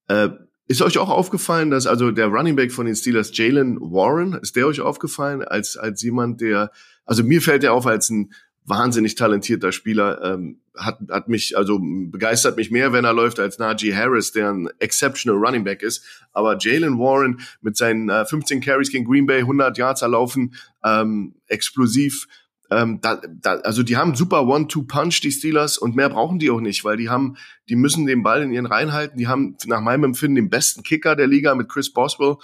Äh, 0.07 0.29
ist 0.67 0.83
euch 0.83 0.99
auch 0.99 1.09
aufgefallen, 1.09 1.71
dass 1.71 1.87
also 1.87 2.11
der 2.11 2.27
Running 2.27 2.55
Back 2.55 2.71
von 2.71 2.85
den 2.85 2.95
Steelers, 2.95 3.35
Jalen 3.35 3.79
Warren, 3.81 4.33
ist 4.35 4.55
der 4.55 4.67
euch 4.67 4.81
aufgefallen 4.81 5.41
als, 5.41 5.77
als 5.77 6.03
jemand, 6.03 6.41
der, 6.41 6.71
also 7.05 7.23
mir 7.23 7.41
fällt 7.41 7.63
er 7.63 7.73
auf 7.73 7.87
als 7.87 8.11
ein 8.11 8.31
wahnsinnig 8.69 9.15
talentierter 9.15 9.71
Spieler, 9.71 10.21
ähm, 10.23 10.59
hat, 10.77 10.99
hat 11.09 11.27
mich, 11.27 11.57
also 11.57 11.79
begeistert 11.81 12.55
mich 12.55 12.71
mehr, 12.71 12.93
wenn 12.93 13.03
er 13.03 13.13
läuft, 13.13 13.39
als 13.39 13.59
Najee 13.59 13.93
Harris, 13.93 14.31
der 14.31 14.51
ein 14.51 14.69
exceptional 14.79 15.37
Running 15.37 15.63
Back 15.63 15.81
ist. 15.81 16.05
Aber 16.31 16.57
Jalen 16.59 16.99
Warren 16.99 17.41
mit 17.61 17.75
seinen 17.75 18.09
äh, 18.09 18.25
15 18.25 18.61
Carries 18.61 18.91
gegen 18.91 19.05
Green 19.05 19.25
Bay, 19.25 19.39
100 19.39 19.77
Yards 19.77 20.01
erlaufen, 20.01 20.55
ähm, 20.83 21.35
explosiv, 21.47 22.27
ähm, 22.71 22.99
da, 23.01 23.19
da, 23.41 23.55
also 23.61 23.81
die 23.81 23.97
haben 23.97 24.15
super 24.15 24.45
One-Two-Punch, 24.45 25.21
die 25.21 25.31
Steelers, 25.31 25.77
und 25.77 25.95
mehr 25.95 26.09
brauchen 26.09 26.37
die 26.37 26.51
auch 26.51 26.59
nicht, 26.61 26.83
weil 26.83 26.97
die 26.97 27.09
haben, 27.09 27.35
die 27.67 27.75
müssen 27.75 28.05
den 28.05 28.21
Ball 28.21 28.43
in 28.43 28.51
ihren 28.51 28.67
Reihen 28.67 28.93
halten. 28.93 29.17
Die 29.17 29.27
haben 29.27 29.57
nach 29.65 29.81
meinem 29.81 30.03
Empfinden 30.03 30.35
den 30.35 30.49
besten 30.49 30.83
Kicker 30.83 31.15
der 31.15 31.27
Liga 31.27 31.55
mit 31.55 31.67
Chris 31.67 31.91
Boswell. 31.91 32.35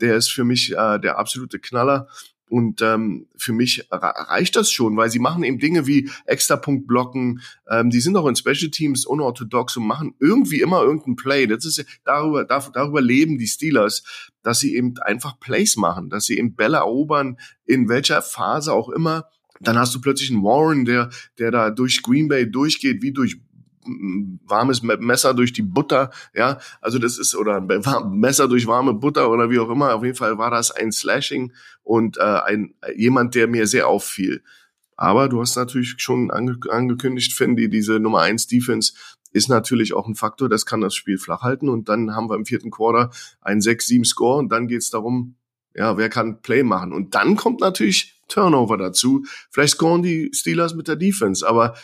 Der 0.00 0.16
ist 0.16 0.30
für 0.30 0.44
mich 0.44 0.72
äh, 0.72 0.98
der 0.98 1.18
absolute 1.18 1.58
Knaller. 1.58 2.08
Und 2.50 2.82
ähm, 2.82 3.26
für 3.36 3.52
mich 3.52 3.86
reicht 3.90 4.56
das 4.56 4.70
schon, 4.70 4.96
weil 4.96 5.10
sie 5.10 5.18
machen 5.18 5.44
eben 5.44 5.58
Dinge 5.58 5.86
wie 5.86 6.10
Extrapunkt 6.26 6.86
blocken. 6.86 7.40
Ähm, 7.68 7.90
die 7.90 8.00
sind 8.00 8.16
auch 8.16 8.26
in 8.26 8.36
Special 8.36 8.70
Teams 8.70 9.06
unorthodox 9.06 9.76
und 9.76 9.86
machen 9.86 10.14
irgendwie 10.20 10.60
immer 10.60 10.82
irgendein 10.82 11.16
Play. 11.16 11.46
Das 11.46 11.64
ist 11.64 11.84
darüber, 12.04 12.44
darüber, 12.44 13.00
leben 13.00 13.38
die 13.38 13.46
Steelers, 13.46 14.04
dass 14.42 14.60
sie 14.60 14.76
eben 14.76 14.94
einfach 14.98 15.40
Plays 15.40 15.76
machen, 15.76 16.10
dass 16.10 16.26
sie 16.26 16.38
eben 16.38 16.54
Bälle 16.54 16.78
erobern, 16.78 17.38
in 17.64 17.88
welcher 17.88 18.20
Phase 18.20 18.72
auch 18.72 18.90
immer. 18.90 19.26
Dann 19.60 19.78
hast 19.78 19.94
du 19.94 20.00
plötzlich 20.00 20.30
einen 20.30 20.42
Warren, 20.42 20.84
der, 20.84 21.10
der 21.38 21.50
da 21.50 21.70
durch 21.70 22.02
Green 22.02 22.28
Bay 22.28 22.50
durchgeht, 22.50 23.02
wie 23.02 23.12
durch 23.12 23.40
warmes 24.46 24.82
Messer 24.82 25.34
durch 25.34 25.52
die 25.52 25.62
Butter, 25.62 26.10
ja, 26.34 26.58
also 26.80 26.98
das 26.98 27.18
ist, 27.18 27.34
oder 27.34 27.56
ein 27.56 27.66
Messer 28.18 28.48
durch 28.48 28.66
warme 28.66 28.94
Butter 28.94 29.30
oder 29.30 29.50
wie 29.50 29.58
auch 29.58 29.70
immer, 29.70 29.94
auf 29.94 30.04
jeden 30.04 30.16
Fall 30.16 30.38
war 30.38 30.50
das 30.50 30.70
ein 30.70 30.92
Slashing 30.92 31.52
und 31.82 32.16
äh, 32.18 32.22
ein 32.22 32.74
jemand, 32.96 33.34
der 33.34 33.46
mir 33.46 33.66
sehr 33.66 33.88
auffiel. 33.88 34.42
Aber 34.96 35.28
du 35.28 35.40
hast 35.40 35.56
natürlich 35.56 35.94
schon 35.98 36.30
ange 36.30 36.56
angekündigt, 36.70 37.32
Fendi, 37.32 37.68
diese 37.68 37.98
Nummer 37.98 38.20
eins 38.20 38.46
Defense 38.46 38.92
ist 39.32 39.48
natürlich 39.48 39.94
auch 39.94 40.06
ein 40.06 40.14
Faktor, 40.14 40.48
das 40.48 40.64
kann 40.64 40.80
das 40.80 40.94
Spiel 40.94 41.18
flach 41.18 41.42
halten 41.42 41.68
und 41.68 41.88
dann 41.88 42.14
haben 42.14 42.30
wir 42.30 42.36
im 42.36 42.46
vierten 42.46 42.70
Quarter 42.70 43.10
einen 43.40 43.60
6-7 43.60 44.04
Score 44.04 44.38
und 44.38 44.50
dann 44.50 44.68
geht's 44.68 44.90
darum, 44.90 45.34
ja, 45.74 45.96
wer 45.96 46.08
kann 46.08 46.40
Play 46.40 46.62
machen? 46.62 46.92
Und 46.92 47.16
dann 47.16 47.34
kommt 47.34 47.60
natürlich 47.60 48.20
Turnover 48.28 48.78
dazu. 48.78 49.24
Vielleicht 49.50 49.74
scoren 49.74 50.02
die 50.02 50.30
Steelers 50.32 50.74
mit 50.74 50.86
der 50.86 50.96
Defense, 50.96 51.46
aber 51.46 51.74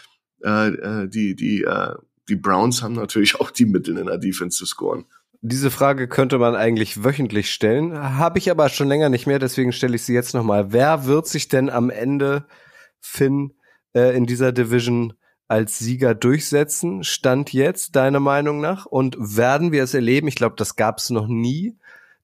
äh, 0.44 0.68
äh, 0.68 1.09
die, 1.09 1.35
die, 1.35 1.62
äh, 1.62 1.94
die 2.29 2.37
Browns 2.37 2.83
haben 2.83 2.94
natürlich 2.94 3.35
auch 3.40 3.50
die 3.50 3.66
Mittel 3.66 3.98
in 3.98 4.07
der 4.07 4.18
Defense 4.18 4.59
zu 4.59 4.66
scoren. 4.66 5.05
Diese 5.42 5.70
Frage 5.70 6.07
könnte 6.07 6.38
man 6.38 6.55
eigentlich 6.55 7.03
wöchentlich 7.03 7.50
stellen, 7.50 7.96
habe 7.98 8.38
ich 8.38 8.50
aber 8.50 8.68
schon 8.68 8.88
länger 8.88 9.09
nicht 9.09 9.26
mehr, 9.26 9.38
deswegen 9.38 9.72
stelle 9.72 9.96
ich 9.96 10.03
sie 10.03 10.12
jetzt 10.12 10.35
nochmal. 10.35 10.70
Wer 10.72 11.07
wird 11.07 11.26
sich 11.29 11.48
denn 11.48 11.70
am 11.70 11.88
Ende, 11.88 12.44
Finn, 13.00 13.55
äh, 13.94 14.14
in 14.14 14.26
dieser 14.26 14.53
Division 14.53 15.14
als 15.48 15.79
Sieger 15.79 16.14
durchsetzen? 16.14 17.05
Stand 17.05 17.55
jetzt, 17.55 17.96
deiner 17.96 18.20
Meinung 18.20 18.61
nach? 18.61 18.85
Und 18.85 19.16
werden 19.18 19.72
wir 19.72 19.83
es 19.83 19.94
erleben? 19.94 20.29
Ich 20.29 20.35
glaube, 20.35 20.57
das 20.59 20.76
gab 20.76 20.98
es 20.98 21.09
noch 21.09 21.26
nie 21.26 21.79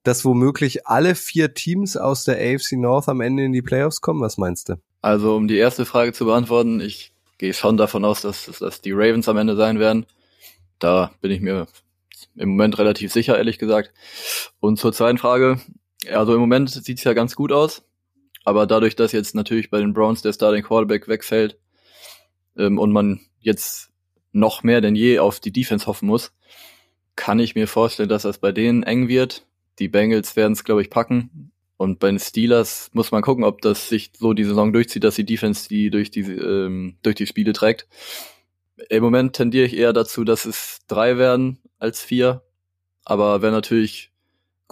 dass 0.06 0.24
womöglich 0.24 0.86
alle 0.86 1.14
vier 1.14 1.54
Teams 1.54 1.96
aus 1.96 2.24
der 2.24 2.36
AFC 2.36 2.72
North 2.72 3.08
am 3.08 3.20
Ende 3.20 3.44
in 3.44 3.52
die 3.52 3.62
Playoffs 3.62 4.00
kommen? 4.00 4.20
Was 4.20 4.38
meinst 4.38 4.68
du? 4.68 4.74
Also, 5.02 5.34
um 5.34 5.48
die 5.48 5.56
erste 5.56 5.84
Frage 5.84 6.12
zu 6.12 6.26
beantworten, 6.26 6.80
ich 6.80 7.12
gehe 7.38 7.54
schon 7.54 7.76
davon 7.76 8.04
aus, 8.04 8.22
dass, 8.22 8.46
dass 8.58 8.80
die 8.80 8.92
Ravens 8.92 9.28
am 9.28 9.36
Ende 9.36 9.56
sein 9.56 9.78
werden. 9.78 10.06
Da 10.78 11.12
bin 11.20 11.30
ich 11.30 11.40
mir 11.40 11.66
im 12.34 12.50
Moment 12.50 12.78
relativ 12.78 13.12
sicher, 13.12 13.36
ehrlich 13.36 13.58
gesagt. 13.58 13.92
Und 14.60 14.78
zur 14.78 14.92
zweiten 14.92 15.18
Frage, 15.18 15.60
also 16.10 16.34
im 16.34 16.40
Moment 16.40 16.70
sieht's 16.70 17.04
ja 17.04 17.12
ganz 17.12 17.34
gut 17.36 17.52
aus, 17.52 17.82
aber 18.44 18.66
dadurch, 18.66 18.96
dass 18.96 19.12
jetzt 19.12 19.34
natürlich 19.34 19.70
bei 19.70 19.78
den 19.78 19.94
Browns 19.94 20.22
der 20.22 20.32
Starting 20.32 20.62
Quarterback 20.62 21.08
wegfällt 21.08 21.58
ähm, 22.56 22.78
und 22.78 22.92
man 22.92 23.20
jetzt 23.40 23.90
noch 24.32 24.62
mehr 24.62 24.80
denn 24.80 24.94
je 24.94 25.18
auf 25.18 25.40
die 25.40 25.52
Defense 25.52 25.86
hoffen 25.86 26.06
muss, 26.06 26.32
kann 27.16 27.38
ich 27.38 27.54
mir 27.54 27.66
vorstellen, 27.66 28.08
dass 28.08 28.22
das 28.22 28.38
bei 28.38 28.52
denen 28.52 28.82
eng 28.82 29.08
wird 29.08 29.46
die 29.78 29.88
Bengals 29.88 30.36
werden 30.36 30.52
es, 30.52 30.64
glaube 30.64 30.82
ich, 30.82 30.90
packen. 30.90 31.52
Und 31.76 31.98
bei 31.98 32.08
den 32.08 32.18
Steelers 32.18 32.90
muss 32.92 33.12
man 33.12 33.22
gucken, 33.22 33.44
ob 33.44 33.60
das 33.60 33.88
sich 33.88 34.10
so 34.18 34.32
die 34.32 34.44
Saison 34.44 34.72
durchzieht, 34.72 35.04
dass 35.04 35.16
die 35.16 35.26
Defense 35.26 35.68
die 35.68 35.90
durch 35.90 36.10
die, 36.10 36.22
ähm, 36.22 36.96
durch 37.02 37.16
die 37.16 37.26
Spiele 37.26 37.52
trägt. 37.52 37.86
Im 38.88 39.02
Moment 39.02 39.34
tendiere 39.34 39.66
ich 39.66 39.76
eher 39.76 39.92
dazu, 39.92 40.24
dass 40.24 40.44
es 40.46 40.80
drei 40.88 41.18
werden 41.18 41.58
als 41.78 42.00
vier. 42.00 42.42
Aber 43.04 43.42
wäre 43.42 43.52
natürlich 43.52 44.10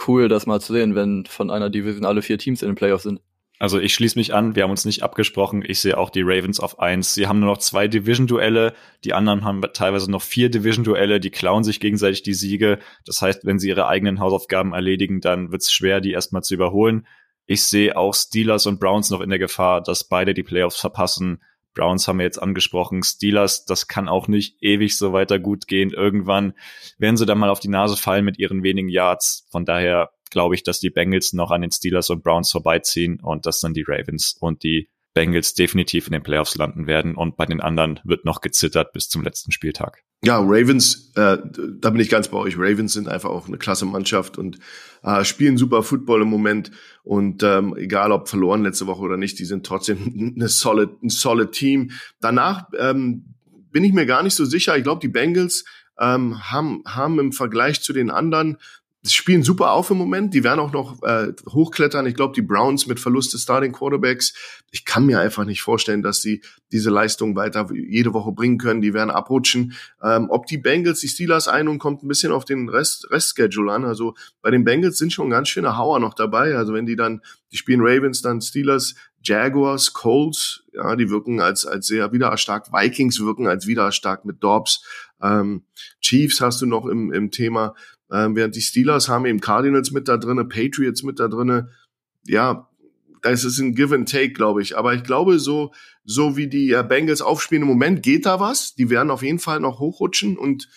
cool, 0.07 0.29
das 0.29 0.47
mal 0.47 0.61
zu 0.61 0.73
sehen, 0.73 0.95
wenn 0.95 1.27
von 1.27 1.51
einer 1.51 1.71
Division 1.71 2.05
alle 2.05 2.23
vier 2.23 2.39
Teams 2.39 2.63
in 2.63 2.69
den 2.69 2.75
Playoffs 2.75 3.05
sind. 3.05 3.21
Also 3.65 3.81
ich 3.81 3.95
schließe 3.95 4.19
mich 4.19 4.35
an, 4.35 4.55
wir 4.57 4.63
haben 4.63 4.73
uns 4.73 4.85
nicht 4.85 5.03
abgesprochen. 5.03 5.65
Ich 5.67 5.81
sehe 5.81 5.97
auch 5.97 6.11
die 6.11 6.21
Ravens 6.21 6.61
auf 6.61 6.81
eins. 6.81 7.15
Sie 7.15 7.27
haben 7.27 7.41
nur 7.41 7.49
noch 7.49 7.57
zwei 7.57 7.89
Division-Duelle, 7.89 8.75
die 9.05 9.15
anderen 9.15 9.43
haben 9.43 9.63
teilweise 9.73 10.11
noch 10.11 10.21
vier 10.21 10.51
Division-Duelle, 10.51 11.19
die 11.19 11.31
klauen 11.31 11.65
sich 11.65 11.81
gegenseitig 11.81 12.23
die 12.23 12.35
Siege. 12.35 12.79
Das 13.07 13.23
heißt, 13.23 13.47
wenn 13.47 13.59
sie 13.59 13.71
ihre 13.71 13.87
eigenen 13.89 14.21
Hausaufgaben 14.21 14.75
erledigen, 14.75 15.23
dann 15.23 15.51
wird 15.51 15.63
es 15.63 15.73
schwer, 15.73 16.03
die 16.03 16.13
erstmal 16.13 16.43
zu 16.43 16.53
überholen. 16.53 17.07
Ich 17.47 17.63
sehe 17.63 17.97
auch 17.97 18.13
Steelers 18.13 18.67
und 18.67 18.81
Browns 18.81 19.09
noch 19.09 19.23
in 19.23 19.31
der 19.31 19.39
Gefahr, 19.39 19.83
dass 19.83 20.05
beide 20.05 20.35
die 20.35 20.43
Playoffs 20.43 20.79
verpassen. 20.79 21.41
Browns 21.73 22.07
haben 22.07 22.19
wir 22.19 22.27
jetzt 22.27 22.43
angesprochen. 22.43 23.03
Steelers, 23.03 23.65
das 23.65 23.89
kann 23.89 24.11
auch 24.11 24.29
nicht 24.29 24.63
ewig 24.63 24.99
so 24.99 25.15
weiter 25.15 25.39
gut 25.39 25.69
gehen. 25.69 25.89
Irgendwann 25.89 26.53
werden 26.99 27.17
sie 27.17 27.25
dann 27.25 27.39
mal 27.39 27.49
auf 27.49 27.61
die 27.61 27.69
Nase 27.69 27.97
fallen 27.97 28.27
mit 28.27 28.39
ihren 28.39 28.63
wenigen 28.63 28.91
Yards. 28.91 29.49
Von 29.51 29.65
daher 29.65 30.11
glaube 30.35 30.55
ich, 30.55 30.63
dass 30.63 30.81
die 30.81 30.91
Bengals 30.91 31.33
noch 31.33 31.51
an 31.51 31.63
den 31.63 31.73
Steelers 31.73 32.11
und 32.11 32.23
Browns 32.23 32.51
vorbeiziehen 32.51 33.21
und 33.23 33.47
dass 33.47 33.61
dann 33.61 33.73
die 33.73 33.85
Ravens 33.89 34.37
und 34.39 34.63
die 34.63 34.91
Bengals 35.15 35.55
definitiv 35.55 36.09
in 36.09 36.13
den 36.13 36.23
Playoffs 36.23 36.57
landen 36.57 36.87
werden 36.87 37.15
und 37.15 37.37
bei 37.37 37.47
den 37.47 37.61
anderen 37.61 38.01
wird 38.05 38.25
noch 38.25 38.41
gezittert 38.41 38.93
bis 38.93 39.09
zum 39.09 39.23
letzten 39.23 39.53
Spieltag. 39.53 40.03
Ja, 40.25 40.39
Ravens, 40.39 41.13
äh, 41.15 41.39
da 41.79 41.91
bin 41.91 42.01
ich 42.01 42.09
ganz 42.09 42.29
bei 42.29 42.39
euch. 42.39 42.59
Ravens 42.59 42.95
sind 42.95 43.09
einfach 43.09 43.31
auch 43.31 43.47
eine 43.47 43.59
klasse 43.59 43.85
Mannschaft 43.85 44.39
und 44.39 44.59
äh, 45.03 45.25
spielen 45.25 45.57
super 45.57 45.83
Football 45.83 46.23
im 46.23 46.29
Moment. 46.29 46.73
Und 47.05 47.43
ähm, 47.43 47.77
egal 47.77 48.11
ob 48.11 48.29
verloren 48.29 48.65
letzte 48.65 48.87
Woche 48.87 49.03
oder 49.03 49.17
nicht, 49.17 49.39
die 49.39 49.45
sind 49.45 49.65
trotzdem 49.65 50.33
eine 50.37 50.49
solid, 50.49 51.03
ein 51.03 51.11
solid 51.11 51.53
Team. 51.53 51.93
Danach 52.21 52.69
ähm, 52.79 53.35
bin 53.71 53.85
ich 53.85 53.93
mir 53.93 54.07
gar 54.07 54.23
nicht 54.23 54.35
so 54.35 54.45
sicher. 54.45 54.77
Ich 54.77 54.83
glaube, 54.83 55.01
die 55.01 55.09
Bengals 55.09 55.65
ähm, 55.99 56.41
haben, 56.51 56.83
haben 56.87 57.21
im 57.21 57.33
Vergleich 57.33 57.83
zu 57.83 57.93
den 57.93 58.11
anderen 58.11 58.57
die 59.05 59.13
spielen 59.13 59.43
super 59.43 59.73
auf 59.73 59.91
im 59.91 59.99
Moment. 59.99 60.33
Die 60.33 60.45
werden 60.45 60.61
auch 60.61 60.73
noch 60.73 61.03
äh, 61.03 61.33
hochklettern. 61.51 62.07
Ich 62.07 62.15
glaube, 62.15 62.33
die 62.35 62.43
Browns 62.43 62.87
mit 62.87 62.99
Verlust 62.99 63.35
des 63.35 63.43
Starting 63.43 63.73
Quarterbacks. 63.73 64.33
Ich 64.71 64.87
kann 64.87 65.05
mir 65.05 65.21
einfach 65.21 65.45
nicht 65.45 65.61
vorstellen, 65.61 66.03
dass 66.03 66.23
sie 66.23 66.43
diese 66.73 66.89
Leistung 66.89 67.37
weiter 67.37 67.69
jede 67.73 68.15
Woche 68.15 68.33
bringen 68.33 68.57
können. 68.57 68.81
Die 68.81 68.95
werden 68.95 69.11
abrutschen. 69.11 69.75
Ähm, 70.03 70.29
ob 70.31 70.47
die 70.47 70.57
Bengals 70.57 71.01
die 71.01 71.09
Steelers 71.09 71.49
ein 71.49 71.69
und 71.69 71.79
kommt 71.79 72.03
ein 72.03 72.09
bisschen 72.09 72.33
auf 72.33 72.47
den 72.47 72.71
Rest 72.71 73.11
Restschedule 73.11 73.71
an. 73.71 73.85
Also 73.85 74.15
bei 74.41 74.51
den 74.51 74.65
Bengals 74.65 74.97
sind 74.97 75.13
schon 75.13 75.29
ganz 75.29 75.49
schöne 75.49 75.77
Hauer 75.77 76.01
noch 76.01 76.15
dabei. 76.15 76.57
Also 76.57 76.73
wenn 76.73 76.87
die 76.87 76.97
dann, 76.97 77.21
die 77.53 77.59
spielen 77.59 77.81
Ravens, 77.83 78.23
dann 78.23 78.41
Steelers, 78.41 78.95
Jaguars, 79.23 79.93
Colts, 79.93 80.65
ja, 80.73 80.97
die 80.97 81.11
wirken 81.11 81.41
als 81.41 81.67
als 81.67 81.87
sehr 81.87 82.13
widerstark. 82.13 82.73
Vikings 82.73 83.21
wirken 83.21 83.47
als 83.47 83.67
widerstark 83.67 84.25
mit 84.25 84.43
Dobbs. 84.43 84.83
Ähm, 85.23 85.65
Chiefs 86.01 86.41
hast 86.41 86.61
du 86.61 86.67
noch 86.67 86.87
im, 86.87 87.13
im 87.13 87.31
Thema. 87.31 87.75
Ähm, 88.13 88.37
während 88.37 88.55
die 88.55 88.61
Steelers 88.61 89.09
haben 89.09 89.27
eben 89.27 89.41
Cardinals 89.41 89.91
mit 89.91 90.09
da 90.09 90.17
drinne, 90.17 90.45
Patriots 90.45 91.03
mit 91.03 91.19
da 91.19 91.29
drinne. 91.29 91.71
Ja, 92.27 92.69
da 93.23 93.31
ist 93.31 93.59
ein 93.59 93.75
Give 93.75 93.95
and 93.95 94.11
Take, 94.11 94.33
glaube 94.33 94.63
ich. 94.63 94.77
Aber 94.77 94.95
ich 94.95 95.03
glaube, 95.03 95.39
so, 95.39 95.73
so 96.05 96.37
wie 96.37 96.47
die 96.47 96.73
äh, 96.73 96.85
Bengals 96.87 97.23
aufspielen 97.23 97.63
im 97.63 97.69
Moment, 97.69 98.03
geht 98.03 98.27
da 98.27 98.41
was. 98.41 98.75
Die 98.75 98.91
werden 98.91 99.11
auf 99.11 99.23
jeden 99.23 99.39
Fall 99.39 99.61
noch 99.61 99.81
hochrutschen 99.81 100.37
und 100.37 100.69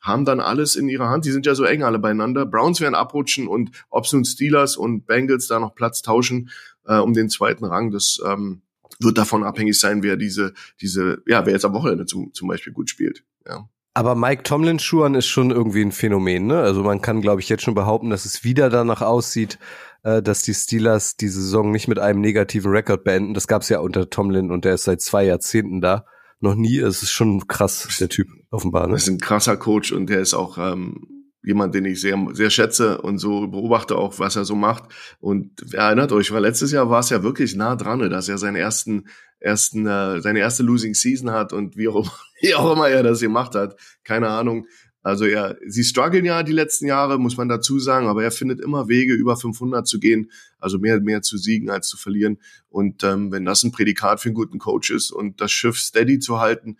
haben 0.00 0.24
dann 0.24 0.38
alles 0.38 0.76
in 0.76 0.88
ihrer 0.88 1.08
Hand. 1.08 1.24
Die 1.24 1.32
sind 1.32 1.46
ja 1.46 1.56
so 1.56 1.64
eng 1.64 1.82
alle 1.82 1.98
beieinander. 1.98 2.46
Browns 2.46 2.80
werden 2.80 2.94
abrutschen 2.94 3.48
und 3.48 3.72
ob 3.90 4.04
es 4.04 4.12
nun 4.12 4.24
Steelers 4.24 4.76
und 4.76 5.06
Bengals 5.06 5.48
da 5.48 5.58
noch 5.58 5.74
Platz 5.74 6.02
tauschen 6.02 6.50
äh, 6.86 6.98
um 6.98 7.12
den 7.12 7.28
zweiten 7.28 7.64
Rang, 7.64 7.90
das 7.90 8.20
ähm, 8.24 8.62
wird 8.98 9.18
davon 9.18 9.44
abhängig 9.44 9.78
sein, 9.78 10.02
wer 10.02 10.16
diese, 10.16 10.54
diese, 10.80 11.22
ja, 11.26 11.44
wer 11.44 11.52
jetzt 11.52 11.64
am 11.64 11.74
Wochenende 11.74 12.06
zum, 12.06 12.32
zum 12.32 12.48
Beispiel 12.48 12.72
gut 12.72 12.88
spielt. 12.88 13.24
Ja. 13.46 13.68
Aber 13.96 14.14
Mike 14.14 14.42
Tomlin 14.42 14.78
Schuhan 14.78 15.14
ist 15.14 15.26
schon 15.26 15.50
irgendwie 15.50 15.80
ein 15.80 15.90
Phänomen, 15.90 16.46
ne? 16.46 16.58
Also 16.58 16.82
man 16.82 17.00
kann, 17.00 17.22
glaube 17.22 17.40
ich, 17.40 17.48
jetzt 17.48 17.62
schon 17.62 17.74
behaupten, 17.74 18.10
dass 18.10 18.26
es 18.26 18.44
wieder 18.44 18.68
danach 18.68 19.00
aussieht, 19.00 19.58
äh, 20.02 20.20
dass 20.20 20.42
die 20.42 20.52
Steelers 20.52 21.16
die 21.16 21.28
Saison 21.28 21.70
nicht 21.70 21.88
mit 21.88 21.98
einem 21.98 22.20
negativen 22.20 22.72
Rekord 22.72 23.04
beenden. 23.04 23.32
Das 23.32 23.46
gab 23.46 23.62
es 23.62 23.70
ja 23.70 23.78
unter 23.78 24.10
Tomlin 24.10 24.50
und 24.50 24.66
der 24.66 24.74
ist 24.74 24.84
seit 24.84 25.00
zwei 25.00 25.24
Jahrzehnten 25.24 25.80
da. 25.80 26.04
Noch 26.40 26.56
nie. 26.56 26.78
Es 26.78 27.02
ist 27.02 27.12
schon 27.12 27.46
krass, 27.48 27.88
der 27.98 28.10
Typ, 28.10 28.28
offenbar. 28.50 28.86
Ne? 28.86 28.92
Das 28.92 29.04
ist 29.04 29.08
ein 29.08 29.18
krasser 29.18 29.56
Coach 29.56 29.92
und 29.92 30.10
der 30.10 30.20
ist 30.20 30.34
auch 30.34 30.58
ähm, 30.58 31.16
jemand, 31.42 31.74
den 31.74 31.86
ich 31.86 32.00
sehr, 32.00 32.18
sehr 32.32 32.50
schätze 32.50 33.00
und 33.00 33.16
so 33.16 33.46
beobachte 33.46 33.96
auch, 33.96 34.18
was 34.18 34.36
er 34.36 34.44
so 34.44 34.56
macht. 34.56 34.82
Und 35.20 35.72
erinnert 35.72 36.12
euch, 36.12 36.32
weil 36.32 36.42
letztes 36.42 36.70
Jahr 36.70 36.90
war 36.90 37.00
es 37.00 37.08
ja 37.08 37.22
wirklich 37.22 37.54
nah 37.54 37.76
dran, 37.76 38.00
dass 38.10 38.28
er 38.28 38.36
seinen 38.36 38.56
ersten, 38.56 39.04
ersten, 39.40 39.86
äh, 39.86 40.20
seine 40.20 40.40
erste 40.40 40.62
Losing 40.62 40.94
Season 40.94 41.30
hat 41.30 41.52
und 41.52 41.76
wie 41.76 41.88
auch 41.88 41.96
immer, 41.96 42.12
wie 42.40 42.54
auch 42.54 42.72
immer 42.72 42.88
er 42.88 43.02
das 43.02 43.20
gemacht 43.20 43.54
hat. 43.54 43.76
Keine 44.04 44.28
Ahnung. 44.28 44.66
Also 45.02 45.24
er, 45.24 45.56
sie 45.64 45.84
strugglen 45.84 46.24
ja 46.24 46.42
die 46.42 46.52
letzten 46.52 46.86
Jahre, 46.86 47.18
muss 47.20 47.36
man 47.36 47.48
dazu 47.48 47.78
sagen, 47.78 48.08
aber 48.08 48.24
er 48.24 48.32
findet 48.32 48.60
immer 48.60 48.88
Wege, 48.88 49.14
über 49.14 49.36
500 49.36 49.86
zu 49.86 50.00
gehen, 50.00 50.32
also 50.58 50.80
mehr, 50.80 51.00
mehr 51.00 51.22
zu 51.22 51.38
siegen 51.38 51.70
als 51.70 51.86
zu 51.86 51.96
verlieren. 51.96 52.38
Und 52.68 53.04
ähm, 53.04 53.30
wenn 53.30 53.44
das 53.44 53.62
ein 53.62 53.70
Prädikat 53.70 54.20
für 54.20 54.30
einen 54.30 54.34
guten 54.34 54.58
Coach 54.58 54.90
ist 54.90 55.12
und 55.12 55.40
das 55.40 55.52
Schiff 55.52 55.78
steady 55.78 56.18
zu 56.18 56.40
halten, 56.40 56.76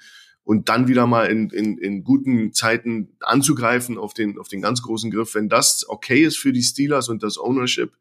und 0.47 0.69
dann 0.69 0.87
wieder 0.87 1.09
mal 1.09 1.25
in, 1.25 1.51
in, 1.51 1.77
in 1.77 2.05
guten 2.05 2.53
Zeiten 2.53 3.17
anzugreifen 3.21 3.99
auf 3.99 4.15
den, 4.15 4.39
auf 4.39 4.47
den 4.47 4.63
ganz 4.63 4.81
großen 4.81 5.11
Griff. 5.11 5.35
Wenn 5.35 5.49
das 5.49 5.85
okay 5.89 6.23
ist 6.23 6.39
für 6.39 6.53
die 6.53 6.63
Steelers 6.63 7.09
und 7.09 7.25
das 7.25 7.37
Ownership, 7.37 7.97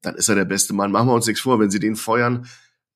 dann 0.00 0.14
ist 0.14 0.30
er 0.30 0.34
der 0.34 0.46
beste 0.46 0.72
Mann. 0.72 0.90
Machen 0.90 1.08
wir 1.08 1.14
uns 1.14 1.26
nichts 1.26 1.42
vor. 1.42 1.60
Wenn 1.60 1.70
sie 1.70 1.80
den 1.80 1.94
feuern, 1.94 2.46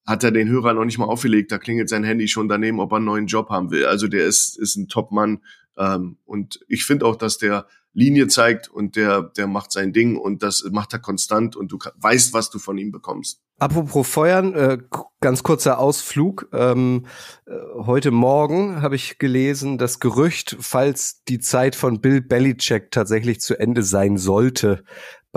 hat 0.07 0.23
er 0.23 0.31
den 0.31 0.47
Hörer 0.47 0.73
noch 0.73 0.85
nicht 0.85 0.97
mal 0.97 1.05
aufgelegt. 1.05 1.51
Da 1.51 1.57
klingelt 1.57 1.89
sein 1.89 2.05
Handy 2.05 2.27
schon 2.29 2.47
daneben, 2.47 2.79
ob 2.79 2.93
er 2.93 2.95
einen 2.95 3.05
neuen 3.05 3.27
Job 3.27 3.49
haben 3.49 3.69
will. 3.71 3.85
Also 3.85 4.07
der 4.07 4.25
ist, 4.25 4.57
ist 4.57 4.77
ein 4.77 4.87
Top-Mann. 4.87 5.43
Ähm, 5.77 6.17
und 6.25 6.61
ich 6.69 6.85
finde 6.85 7.05
auch, 7.05 7.17
dass 7.17 7.37
der 7.37 7.67
Linie 7.93 8.27
zeigt 8.27 8.69
und 8.69 8.95
der, 8.95 9.23
der 9.23 9.47
macht 9.47 9.71
sein 9.71 9.91
Ding 9.91 10.17
und 10.17 10.43
das 10.43 10.63
macht 10.71 10.93
er 10.93 10.99
konstant 10.99 11.55
und 11.55 11.71
du 11.71 11.79
weißt, 11.95 12.31
was 12.31 12.49
du 12.49 12.59
von 12.59 12.77
ihm 12.77 12.91
bekommst. 12.91 13.41
Apropos 13.59 14.07
Feuern, 14.07 14.53
äh, 14.53 14.77
ganz 15.19 15.41
kurzer 15.41 15.79
Ausflug. 15.79 16.47
Ähm, 16.53 17.07
äh, 17.47 17.53
heute 17.75 18.11
Morgen 18.11 18.83
habe 18.83 18.95
ich 18.95 19.17
gelesen, 19.17 19.79
das 19.79 19.99
Gerücht, 19.99 20.57
falls 20.59 21.23
die 21.27 21.39
Zeit 21.39 21.75
von 21.75 21.99
Bill 21.99 22.21
Belichick 22.21 22.91
tatsächlich 22.91 23.39
zu 23.41 23.59
Ende 23.59 23.81
sein 23.81 24.17
sollte 24.17 24.83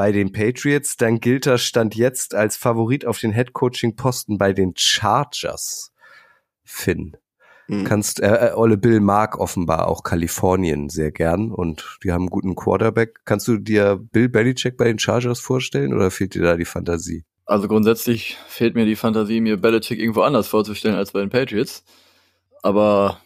bei 0.00 0.12
den 0.12 0.32
Patriots, 0.32 0.96
dann 0.96 1.20
gilt 1.20 1.46
er 1.46 1.58
Stand 1.58 1.94
jetzt 1.94 2.34
als 2.34 2.56
Favorit 2.56 3.04
auf 3.04 3.18
den 3.18 3.32
Headcoaching-Posten 3.32 4.38
bei 4.38 4.54
den 4.54 4.72
Chargers. 4.74 5.92
Finn. 6.64 7.18
Mhm. 7.68 7.84
Kannst, 7.84 8.18
äh, 8.18 8.48
äh, 8.48 8.54
Olle 8.54 8.78
Bill 8.78 9.00
mag 9.00 9.38
offenbar 9.38 9.88
auch 9.88 10.02
Kalifornien 10.02 10.88
sehr 10.88 11.12
gern 11.12 11.52
und 11.52 11.98
die 12.02 12.12
haben 12.12 12.22
einen 12.22 12.30
guten 12.30 12.54
Quarterback. 12.54 13.26
Kannst 13.26 13.46
du 13.46 13.58
dir 13.58 14.00
Bill 14.00 14.30
Belichick 14.30 14.78
bei 14.78 14.84
den 14.84 14.98
Chargers 14.98 15.38
vorstellen 15.38 15.92
oder 15.92 16.10
fehlt 16.10 16.34
dir 16.34 16.44
da 16.44 16.56
die 16.56 16.64
Fantasie? 16.64 17.26
Also 17.44 17.68
grundsätzlich 17.68 18.38
fehlt 18.48 18.76
mir 18.76 18.86
die 18.86 18.96
Fantasie, 18.96 19.42
mir 19.42 19.58
Belichick 19.58 19.98
irgendwo 19.98 20.22
anders 20.22 20.48
vorzustellen 20.48 20.96
als 20.96 21.12
bei 21.12 21.20
den 21.20 21.28
Patriots. 21.28 21.84
Aber 22.62 23.20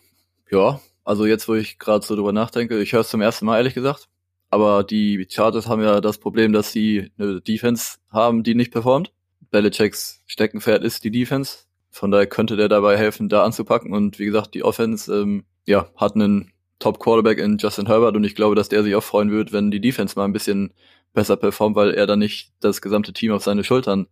ja, 0.51 0.81
also 1.05 1.25
jetzt, 1.25 1.47
wo 1.47 1.55
ich 1.55 1.79
gerade 1.79 2.05
so 2.05 2.17
drüber 2.17 2.33
nachdenke, 2.33 2.81
ich 2.81 2.93
höre 2.93 3.03
es 3.03 3.11
zum 3.11 3.21
ersten 3.21 3.47
Mal 3.47 3.59
ehrlich 3.59 3.75
gesagt. 3.75 4.09
Aber 4.55 4.85
die 4.85 5.27
Chargers 5.29 5.67
haben 5.67 5.83
ja 5.83 6.01
das 6.01 6.19
Problem, 6.19 6.53
dass 6.53 6.71
sie 6.71 7.11
eine 7.19 7.41
Defense 7.41 7.97
haben, 8.13 8.45
die 8.45 8.55
nicht 8.55 8.71
performt. 8.71 9.13
Belichicks 9.51 10.23
Steckenpferd 10.27 10.85
ist 10.85 11.03
die 11.03 11.11
Defense. 11.11 11.65
Von 11.91 12.13
daher 12.13 12.29
könnte 12.29 12.55
der 12.55 12.69
dabei 12.69 12.97
helfen, 12.97 13.29
da 13.29 13.43
anzupacken. 13.43 13.93
Und 13.93 14.21
wie 14.21 14.27
gesagt, 14.27 14.55
die 14.55 14.63
Offense 14.63 15.13
ähm, 15.13 15.43
ja, 15.67 15.89
hat 15.97 16.15
einen 16.15 16.53
Top-Quarterback 16.79 17.39
in 17.39 17.59
Justin 17.59 17.89
Herbert 17.89 18.15
und 18.15 18.23
ich 18.23 18.37
glaube, 18.37 18.55
dass 18.55 18.69
der 18.69 18.85
sich 18.85 18.95
auch 18.95 19.03
freuen 19.03 19.33
wird, 19.33 19.53
wenn 19.53 19.73
die 19.73 19.81
Defense 19.81 20.17
mal 20.17 20.25
ein 20.25 20.33
bisschen 20.33 20.73
besser 21.15 21.37
performt, 21.37 21.75
weil 21.75 21.91
er 21.93 22.07
dann 22.07 22.21
nicht 22.21 22.53
das 22.61 22.81
gesamte 22.81 23.13
Team 23.13 23.33
auf 23.33 23.43
seine 23.43 23.65
Schultern 23.65 24.07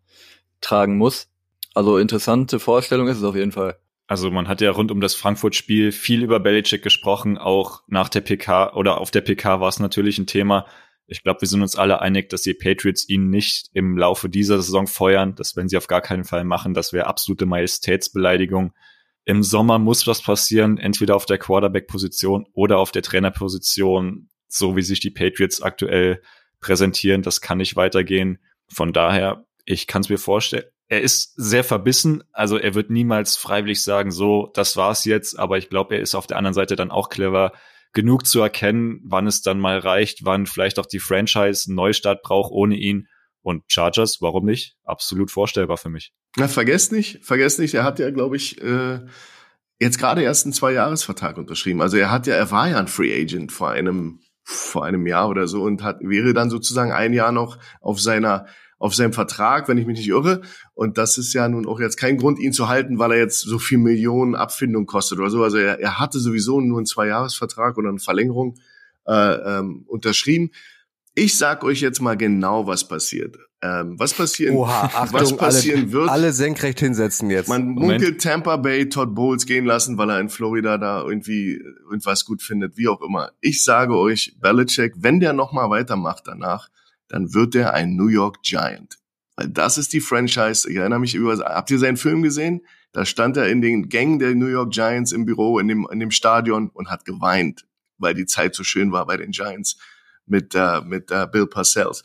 tragen 0.60 0.98
muss. 0.98 1.28
Also 1.72 1.98
interessante 1.98 2.58
Vorstellung 2.58 3.06
ist 3.06 3.18
es 3.18 3.24
auf 3.24 3.36
jeden 3.36 3.52
Fall. 3.52 3.78
Also 4.06 4.30
man 4.30 4.48
hat 4.48 4.60
ja 4.60 4.70
rund 4.70 4.90
um 4.90 5.00
das 5.00 5.14
Frankfurt-Spiel 5.14 5.92
viel 5.92 6.22
über 6.22 6.40
Belichick 6.40 6.82
gesprochen, 6.82 7.38
auch 7.38 7.82
nach 7.86 8.08
der 8.08 8.20
PK 8.20 8.74
oder 8.74 9.00
auf 9.00 9.10
der 9.10 9.20
PK 9.22 9.60
war 9.60 9.68
es 9.68 9.78
natürlich 9.78 10.18
ein 10.18 10.26
Thema. 10.26 10.66
Ich 11.06 11.22
glaube, 11.22 11.42
wir 11.42 11.48
sind 11.48 11.62
uns 11.62 11.76
alle 11.76 12.00
einig, 12.00 12.28
dass 12.30 12.42
die 12.42 12.54
Patriots 12.54 13.08
ihn 13.08 13.28
nicht 13.28 13.68
im 13.74 13.98
Laufe 13.98 14.28
dieser 14.28 14.60
Saison 14.60 14.86
feuern. 14.86 15.34
Das 15.34 15.56
werden 15.56 15.68
sie 15.68 15.76
auf 15.76 15.86
gar 15.86 16.00
keinen 16.00 16.24
Fall 16.24 16.44
machen. 16.44 16.74
Das 16.74 16.92
wäre 16.92 17.06
absolute 17.06 17.46
Majestätsbeleidigung. 17.46 18.72
Im 19.24 19.42
Sommer 19.42 19.78
muss 19.78 20.06
was 20.06 20.22
passieren, 20.22 20.78
entweder 20.78 21.14
auf 21.14 21.26
der 21.26 21.38
Quarterback-Position 21.38 22.46
oder 22.54 22.78
auf 22.78 22.90
der 22.90 23.02
Trainerposition, 23.02 24.28
so 24.48 24.74
wie 24.76 24.82
sich 24.82 25.00
die 25.00 25.10
Patriots 25.10 25.62
aktuell 25.62 26.22
präsentieren. 26.60 27.22
Das 27.22 27.40
kann 27.40 27.58
nicht 27.58 27.76
weitergehen. 27.76 28.38
Von 28.68 28.92
daher, 28.92 29.44
ich 29.64 29.86
kann 29.86 30.02
es 30.02 30.08
mir 30.08 30.18
vorstellen. 30.18 30.64
Er 30.92 31.00
ist 31.00 31.32
sehr 31.36 31.64
verbissen, 31.64 32.22
also 32.32 32.58
er 32.58 32.74
wird 32.74 32.90
niemals 32.90 33.38
freiwillig 33.38 33.82
sagen, 33.82 34.10
so, 34.10 34.50
das 34.52 34.76
war's 34.76 35.06
jetzt, 35.06 35.38
aber 35.38 35.56
ich 35.56 35.70
glaube, 35.70 35.94
er 35.94 36.02
ist 36.02 36.14
auf 36.14 36.26
der 36.26 36.36
anderen 36.36 36.52
Seite 36.52 36.76
dann 36.76 36.90
auch 36.90 37.08
clever 37.08 37.52
genug 37.94 38.26
zu 38.26 38.42
erkennen, 38.42 39.00
wann 39.02 39.26
es 39.26 39.40
dann 39.40 39.58
mal 39.58 39.78
reicht, 39.78 40.26
wann 40.26 40.44
vielleicht 40.44 40.78
auch 40.78 40.84
die 40.84 40.98
Franchise 40.98 41.70
einen 41.70 41.76
Neustart 41.76 42.22
braucht 42.22 42.52
ohne 42.52 42.76
ihn. 42.76 43.08
Und 43.40 43.64
Chargers, 43.68 44.18
warum 44.20 44.44
nicht? 44.44 44.76
Absolut 44.84 45.30
vorstellbar 45.30 45.78
für 45.78 45.88
mich. 45.88 46.12
Na, 46.36 46.46
vergesst 46.46 46.92
nicht, 46.92 47.24
vergesst 47.24 47.58
nicht, 47.58 47.72
er 47.72 47.84
hat 47.84 47.98
ja, 47.98 48.10
glaube 48.10 48.36
ich, 48.36 48.60
äh, 48.60 49.00
jetzt 49.80 49.98
gerade 49.98 50.22
erst 50.22 50.44
einen 50.44 50.52
Zwei-Jahres-Vertrag 50.52 51.38
unterschrieben. 51.38 51.80
Also 51.80 51.96
er 51.96 52.10
hat 52.10 52.26
ja, 52.26 52.34
er 52.34 52.50
war 52.50 52.68
ja 52.68 52.76
ein 52.76 52.88
Free 52.88 53.18
Agent 53.18 53.50
vor 53.50 53.70
einem, 53.70 54.20
vor 54.44 54.84
einem 54.84 55.06
Jahr 55.06 55.30
oder 55.30 55.48
so 55.48 55.62
und 55.62 55.82
hat, 55.82 56.00
wäre 56.02 56.34
dann 56.34 56.50
sozusagen 56.50 56.92
ein 56.92 57.14
Jahr 57.14 57.32
noch 57.32 57.56
auf 57.80 57.98
seiner 57.98 58.44
auf 58.82 58.96
seinem 58.96 59.12
Vertrag, 59.12 59.68
wenn 59.68 59.78
ich 59.78 59.86
mich 59.86 59.98
nicht 59.98 60.08
irre. 60.08 60.40
Und 60.74 60.98
das 60.98 61.16
ist 61.16 61.32
ja 61.34 61.48
nun 61.48 61.66
auch 61.68 61.78
jetzt 61.78 61.96
kein 61.96 62.16
Grund, 62.16 62.40
ihn 62.40 62.52
zu 62.52 62.66
halten, 62.66 62.98
weil 62.98 63.12
er 63.12 63.18
jetzt 63.18 63.38
so 63.38 63.60
viel 63.60 63.78
Millionen 63.78 64.34
Abfindung 64.34 64.86
kostet 64.86 65.20
oder 65.20 65.30
so. 65.30 65.44
Also 65.44 65.56
er, 65.56 65.78
er 65.78 66.00
hatte 66.00 66.18
sowieso 66.18 66.60
nur 66.60 66.78
einen 66.78 66.86
Zweijahresvertrag 66.86 67.78
oder 67.78 67.90
eine 67.90 68.00
Verlängerung 68.00 68.56
äh, 69.06 69.12
ähm, 69.12 69.84
unterschrieben. 69.86 70.50
Ich 71.14 71.38
sag 71.38 71.62
euch 71.62 71.80
jetzt 71.80 72.00
mal 72.00 72.16
genau, 72.16 72.66
was 72.66 72.88
passiert. 72.88 73.36
Ähm, 73.62 74.00
was 74.00 74.14
passieren, 74.14 74.56
Oha, 74.56 74.90
Achtung, 74.92 75.20
was 75.20 75.36
passieren 75.36 75.82
alle, 75.82 75.92
wird. 75.92 76.10
Alle 76.10 76.32
senkrecht 76.32 76.80
hinsetzen 76.80 77.30
jetzt. 77.30 77.48
Man 77.48 77.68
munkelt 77.68 78.20
Tampa 78.20 78.56
Bay 78.56 78.88
Todd 78.88 79.14
Bowles 79.14 79.46
gehen 79.46 79.64
lassen, 79.64 79.96
weil 79.96 80.10
er 80.10 80.18
in 80.18 80.28
Florida 80.28 80.76
da 80.76 81.04
irgendwie 81.04 81.62
irgendwas 81.88 82.24
gut 82.24 82.42
findet, 82.42 82.76
wie 82.76 82.88
auch 82.88 83.00
immer. 83.00 83.30
Ich 83.40 83.62
sage 83.62 83.96
euch, 83.96 84.34
Belichick, 84.40 84.94
wenn 84.96 85.20
der 85.20 85.34
noch 85.34 85.52
mal 85.52 85.70
weitermacht 85.70 86.24
danach, 86.26 86.68
dann 87.12 87.34
wird 87.34 87.54
er 87.54 87.74
ein 87.74 87.94
New 87.94 88.08
York 88.08 88.42
Giant. 88.42 88.98
Weil 89.36 89.48
das 89.48 89.76
ist 89.76 89.92
die 89.92 90.00
Franchise. 90.00 90.68
Ich 90.68 90.76
erinnere 90.76 90.98
mich 90.98 91.14
über, 91.14 91.36
habt 91.44 91.70
ihr 91.70 91.78
seinen 91.78 91.98
Film 91.98 92.22
gesehen? 92.22 92.62
Da 92.92 93.04
stand 93.04 93.36
er 93.36 93.48
in 93.48 93.60
den 93.60 93.90
Gängen 93.90 94.18
der 94.18 94.34
New 94.34 94.46
York 94.46 94.72
Giants 94.72 95.12
im 95.12 95.26
Büro, 95.26 95.58
in 95.58 95.68
dem, 95.68 95.86
in 95.92 96.00
dem 96.00 96.10
Stadion 96.10 96.70
und 96.70 96.90
hat 96.90 97.04
geweint, 97.04 97.66
weil 97.98 98.14
die 98.14 98.24
Zeit 98.24 98.54
so 98.54 98.64
schön 98.64 98.92
war 98.92 99.06
bei 99.06 99.18
den 99.18 99.32
Giants 99.32 99.76
mit, 100.24 100.54
äh, 100.54 100.80
mit 100.80 101.10
äh, 101.10 101.26
Bill 101.30 101.46
Parcells. 101.46 102.02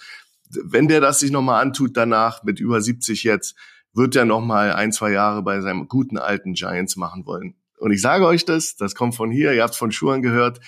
Wenn 0.49 0.89
der 0.89 0.99
das 0.99 1.21
sich 1.21 1.31
nochmal 1.31 1.61
antut 1.61 1.95
danach, 1.95 2.43
mit 2.43 2.59
über 2.59 2.81
70 2.81 3.23
jetzt, 3.23 3.55
wird 3.93 4.13
er 4.17 4.25
nochmal 4.25 4.73
ein, 4.73 4.91
zwei 4.91 5.11
Jahre 5.11 5.41
bei 5.41 5.61
seinem 5.61 5.87
guten 5.87 6.17
alten 6.17 6.53
Giants 6.53 6.97
machen 6.97 7.25
wollen. 7.25 7.55
Und 7.79 7.91
ich 7.91 8.01
sage 8.01 8.25
euch 8.25 8.43
das, 8.43 8.75
das 8.75 8.93
kommt 8.93 9.15
von 9.15 9.31
hier, 9.31 9.53
ihr 9.53 9.63
habt 9.63 9.75
von 9.75 9.93
Schuhen 9.93 10.21
gehört, 10.21 10.59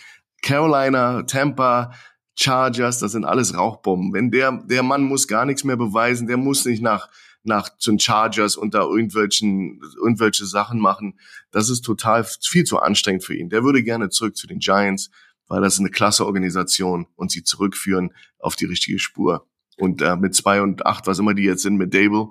Carolina, 0.41 1.23
Tampa, 1.23 1.91
Chargers, 2.35 2.99
das 2.99 3.11
sind 3.11 3.25
alles 3.25 3.55
Rauchbomben. 3.55 4.13
Wenn 4.13 4.31
der, 4.31 4.63
der 4.63 4.83
Mann 4.83 5.03
muss 5.03 5.27
gar 5.27 5.45
nichts 5.45 5.63
mehr 5.63 5.77
beweisen, 5.77 6.27
der 6.27 6.37
muss 6.37 6.65
nicht 6.65 6.81
nach, 6.81 7.09
nach 7.43 7.69
den 7.69 7.99
Chargers 7.99 8.55
und 8.55 8.73
da 8.73 8.81
irgendwelchen, 8.81 9.81
irgendwelche 9.97 10.45
Sachen 10.45 10.79
machen. 10.79 11.19
Das 11.51 11.69
ist 11.69 11.81
total 11.81 12.23
viel 12.23 12.63
zu 12.63 12.79
anstrengend 12.79 13.23
für 13.23 13.35
ihn. 13.35 13.49
Der 13.49 13.63
würde 13.63 13.83
gerne 13.83 14.09
zurück 14.09 14.37
zu 14.37 14.47
den 14.47 14.59
Giants, 14.59 15.09
weil 15.47 15.61
das 15.61 15.73
ist 15.73 15.79
eine 15.79 15.89
klasse 15.89 16.25
Organisation 16.25 17.07
und 17.15 17.31
sie 17.31 17.43
zurückführen 17.43 18.13
auf 18.37 18.55
die 18.55 18.65
richtige 18.65 18.99
Spur. 18.99 19.45
Und 19.77 20.01
äh, 20.01 20.15
mit 20.15 20.35
zwei 20.35 20.61
und 20.61 20.85
acht, 20.85 21.07
was 21.07 21.19
immer 21.19 21.33
die 21.33 21.43
jetzt 21.43 21.63
sind, 21.63 21.77
mit 21.77 21.93
Dable, 21.93 22.29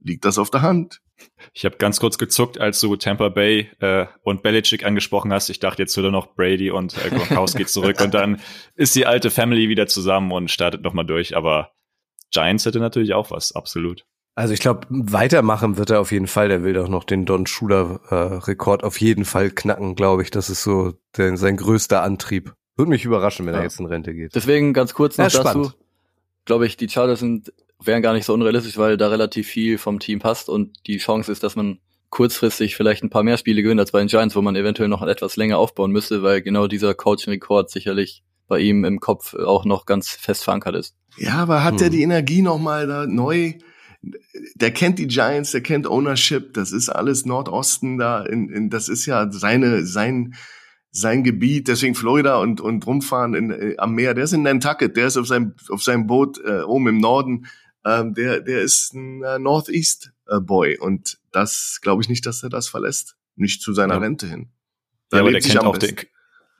liegt 0.00 0.24
das 0.24 0.38
auf 0.38 0.50
der 0.50 0.62
Hand. 0.62 1.00
Ich 1.52 1.64
habe 1.64 1.76
ganz 1.76 2.00
kurz 2.00 2.18
gezuckt, 2.18 2.58
als 2.58 2.80
du 2.80 2.96
Tampa 2.96 3.28
Bay 3.28 3.70
äh, 3.80 4.06
und 4.22 4.42
Belichick 4.42 4.84
angesprochen 4.84 5.32
hast. 5.32 5.48
Ich 5.50 5.58
dachte, 5.60 5.82
jetzt 5.82 5.96
würde 5.96 6.10
noch 6.10 6.34
Brady 6.34 6.70
und 6.70 6.96
äh, 7.04 7.10
Gronkowski 7.10 7.66
zurück 7.66 8.00
und 8.00 8.14
dann 8.14 8.40
ist 8.74 8.94
die 8.94 9.06
alte 9.06 9.30
Family 9.30 9.68
wieder 9.68 9.86
zusammen 9.86 10.32
und 10.32 10.50
startet 10.50 10.82
nochmal 10.82 11.06
durch. 11.06 11.36
Aber 11.36 11.72
Giants 12.30 12.66
hätte 12.66 12.78
natürlich 12.78 13.14
auch 13.14 13.30
was, 13.30 13.52
absolut. 13.52 14.06
Also 14.34 14.54
ich 14.54 14.60
glaube, 14.60 14.86
weitermachen 14.88 15.76
wird 15.76 15.90
er 15.90 16.00
auf 16.00 16.12
jeden 16.12 16.26
Fall. 16.26 16.48
Der 16.48 16.62
will 16.62 16.72
doch 16.72 16.88
noch 16.88 17.04
den 17.04 17.26
Don 17.26 17.46
Schuler 17.46 18.00
äh, 18.08 18.14
Rekord 18.14 18.84
auf 18.84 19.00
jeden 19.00 19.24
Fall 19.24 19.50
knacken, 19.50 19.96
glaube 19.96 20.22
ich. 20.22 20.30
Das 20.30 20.48
ist 20.48 20.62
so 20.62 20.94
der, 21.16 21.36
sein 21.36 21.56
größter 21.56 22.02
Antrieb. 22.02 22.54
Würde 22.76 22.90
mich 22.90 23.04
überraschen, 23.04 23.44
wenn 23.46 23.54
ja. 23.54 23.60
er 23.60 23.64
jetzt 23.64 23.80
in 23.80 23.86
Rente 23.86 24.14
geht. 24.14 24.34
Deswegen 24.34 24.72
ganz 24.72 24.94
kurz 24.94 25.18
noch 25.18 25.30
ja, 25.30 25.42
dazu. 25.42 25.72
Glaube 26.46 26.66
ich, 26.66 26.76
die 26.76 26.88
Chargers 26.88 27.20
sind 27.20 27.52
wären 27.82 28.02
gar 28.02 28.12
nicht 28.12 28.26
so 28.26 28.34
unrealistisch, 28.34 28.76
weil 28.76 28.96
da 28.96 29.08
relativ 29.08 29.46
viel 29.46 29.78
vom 29.78 29.98
Team 29.98 30.18
passt 30.18 30.48
und 30.48 30.86
die 30.86 30.98
Chance 30.98 31.32
ist, 31.32 31.42
dass 31.42 31.56
man 31.56 31.78
kurzfristig 32.10 32.76
vielleicht 32.76 33.02
ein 33.02 33.10
paar 33.10 33.22
mehr 33.22 33.36
Spiele 33.36 33.62
gewinnt 33.62 33.80
als 33.80 33.92
bei 33.92 34.00
den 34.00 34.08
Giants, 34.08 34.36
wo 34.36 34.42
man 34.42 34.56
eventuell 34.56 34.88
noch 34.88 35.02
etwas 35.02 35.36
länger 35.36 35.58
aufbauen 35.58 35.92
müsste, 35.92 36.22
weil 36.22 36.42
genau 36.42 36.66
dieser 36.66 36.94
Coaching-Rekord 36.94 37.70
sicherlich 37.70 38.22
bei 38.48 38.58
ihm 38.58 38.84
im 38.84 38.98
Kopf 38.98 39.34
auch 39.34 39.64
noch 39.64 39.86
ganz 39.86 40.10
fest 40.10 40.44
verankert 40.44 40.74
ist. 40.74 40.96
Ja, 41.16 41.34
aber 41.34 41.64
hat 41.64 41.74
hm. 41.74 41.82
er 41.82 41.90
die 41.90 42.02
Energie 42.02 42.42
nochmal 42.42 42.86
da 42.86 43.06
neu? 43.06 43.54
Der 44.54 44.72
kennt 44.72 44.98
die 44.98 45.06
Giants, 45.06 45.52
der 45.52 45.60
kennt 45.60 45.86
Ownership, 45.86 46.54
das 46.54 46.72
ist 46.72 46.88
alles 46.88 47.26
Nordosten 47.26 47.98
da, 47.98 48.24
in, 48.24 48.48
in, 48.48 48.70
das 48.70 48.88
ist 48.88 49.06
ja 49.06 49.30
seine, 49.30 49.84
sein, 49.84 50.34
sein 50.90 51.22
Gebiet, 51.22 51.68
deswegen 51.68 51.94
Florida 51.94 52.38
und, 52.38 52.60
und 52.60 52.86
rumfahren 52.86 53.34
in, 53.34 53.50
äh, 53.50 53.74
am 53.76 53.94
Meer, 53.94 54.14
der 54.14 54.24
ist 54.24 54.32
in 54.32 54.42
Nantucket, 54.42 54.96
der 54.96 55.06
ist 55.06 55.18
auf 55.18 55.26
seinem, 55.26 55.54
auf 55.68 55.82
seinem 55.82 56.06
Boot 56.06 56.40
äh, 56.44 56.62
oben 56.62 56.88
im 56.88 56.98
Norden, 56.98 57.46
ähm, 57.84 58.14
der, 58.14 58.40
der 58.40 58.60
ist 58.60 58.92
ein 58.94 59.22
äh, 59.22 59.38
Northeast 59.38 60.12
äh, 60.28 60.40
Boy 60.40 60.78
und 60.78 61.18
das 61.32 61.78
glaube 61.82 62.02
ich 62.02 62.08
nicht, 62.08 62.26
dass 62.26 62.42
er 62.42 62.50
das 62.50 62.68
verlässt, 62.68 63.16
nicht 63.36 63.62
zu 63.62 63.72
seiner 63.72 63.94
ja. 63.94 64.00
Rente 64.00 64.26
hin. 64.26 64.50
Da 65.08 65.18
ja, 65.18 65.22
aber 65.22 65.32
der 65.32 65.40
kennt 65.40 65.58
auch 65.60 65.78
den, 65.78 65.96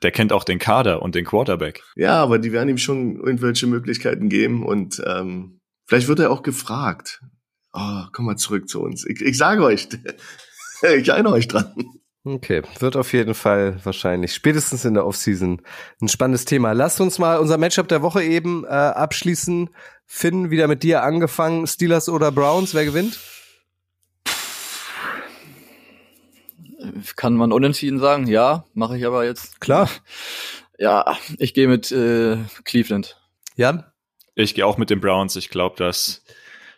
der 0.01 0.11
kennt 0.11 0.33
auch 0.33 0.43
den 0.43 0.59
Kader 0.59 1.01
und 1.01 1.15
den 1.15 1.25
Quarterback. 1.25 1.83
Ja, 1.95 2.21
aber 2.21 2.39
die 2.39 2.51
werden 2.51 2.69
ihm 2.69 2.77
schon 2.77 3.17
irgendwelche 3.17 3.67
Möglichkeiten 3.67 4.29
geben 4.29 4.65
und 4.65 5.01
ähm, 5.05 5.59
vielleicht 5.85 6.07
wird 6.07 6.19
er 6.19 6.31
auch 6.31 6.43
gefragt. 6.43 7.21
Oh, 7.73 8.03
komm 8.11 8.25
mal 8.25 8.35
zurück 8.35 8.67
zu 8.67 8.81
uns. 8.81 9.05
Ich, 9.05 9.21
ich 9.21 9.37
sage 9.37 9.63
euch, 9.63 9.87
ich 10.97 11.07
erinnere 11.07 11.33
euch 11.33 11.47
dran. 11.47 11.73
Okay, 12.23 12.61
wird 12.79 12.95
auf 12.97 13.13
jeden 13.13 13.33
Fall 13.33 13.83
wahrscheinlich 13.83 14.35
spätestens 14.35 14.85
in 14.85 14.93
der 14.93 15.07
Offseason 15.07 15.61
ein 16.01 16.07
spannendes 16.07 16.45
Thema. 16.45 16.73
Lasst 16.73 17.01
uns 17.01 17.17
mal 17.17 17.39
unser 17.39 17.57
Matchup 17.57 17.87
der 17.87 18.03
Woche 18.03 18.23
eben 18.23 18.63
äh, 18.63 18.67
abschließen. 18.67 19.71
Finn, 20.05 20.51
wieder 20.51 20.67
mit 20.67 20.83
dir 20.83 21.01
angefangen. 21.01 21.65
Steelers 21.65 22.09
oder 22.09 22.31
Browns, 22.31 22.75
wer 22.75 22.85
gewinnt? 22.85 23.17
Kann 27.15 27.33
man 27.33 27.51
unentschieden 27.51 27.99
sagen? 27.99 28.27
Ja, 28.27 28.65
mache 28.75 28.97
ich 28.97 29.05
aber 29.05 29.25
jetzt. 29.25 29.59
Klar. 29.59 29.89
Ja, 30.77 31.17
ich 31.39 31.55
gehe 31.55 31.67
mit 31.67 31.91
äh, 31.91 32.37
Cleveland. 32.65 33.19
Ja? 33.55 33.93
Ich 34.35 34.53
gehe 34.53 34.65
auch 34.65 34.77
mit 34.77 34.91
den 34.91 34.99
Browns. 34.99 35.35
Ich 35.35 35.49
glaube, 35.49 35.75
dass 35.77 36.23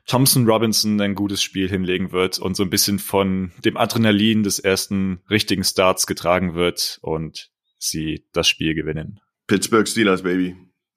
Thompson 0.06 0.46
Robinson 0.48 1.00
ein 1.00 1.16
gutes 1.16 1.42
Spiel 1.42 1.70
hinlegen 1.70 2.12
wird 2.12 2.40
und 2.40 2.56
so 2.56 2.64
ein 2.64 2.70
bisschen 2.70 3.00
von 3.00 3.52
dem 3.64 3.78
Adrenalin 3.78 4.44
des 4.44 4.60
ersten 4.60 5.22
richtigen 5.30 5.64
Starts 5.64 6.08
getragen 6.08 6.56
wird 6.56 7.00
und 7.02 7.52
sie 7.80 8.28
das 8.34 8.48
Spiel 8.48 8.76
gewinnen. 8.76 9.20
Pittsburgh 9.48 9.88
Steelers, 9.88 10.24
Baby. 10.24 10.56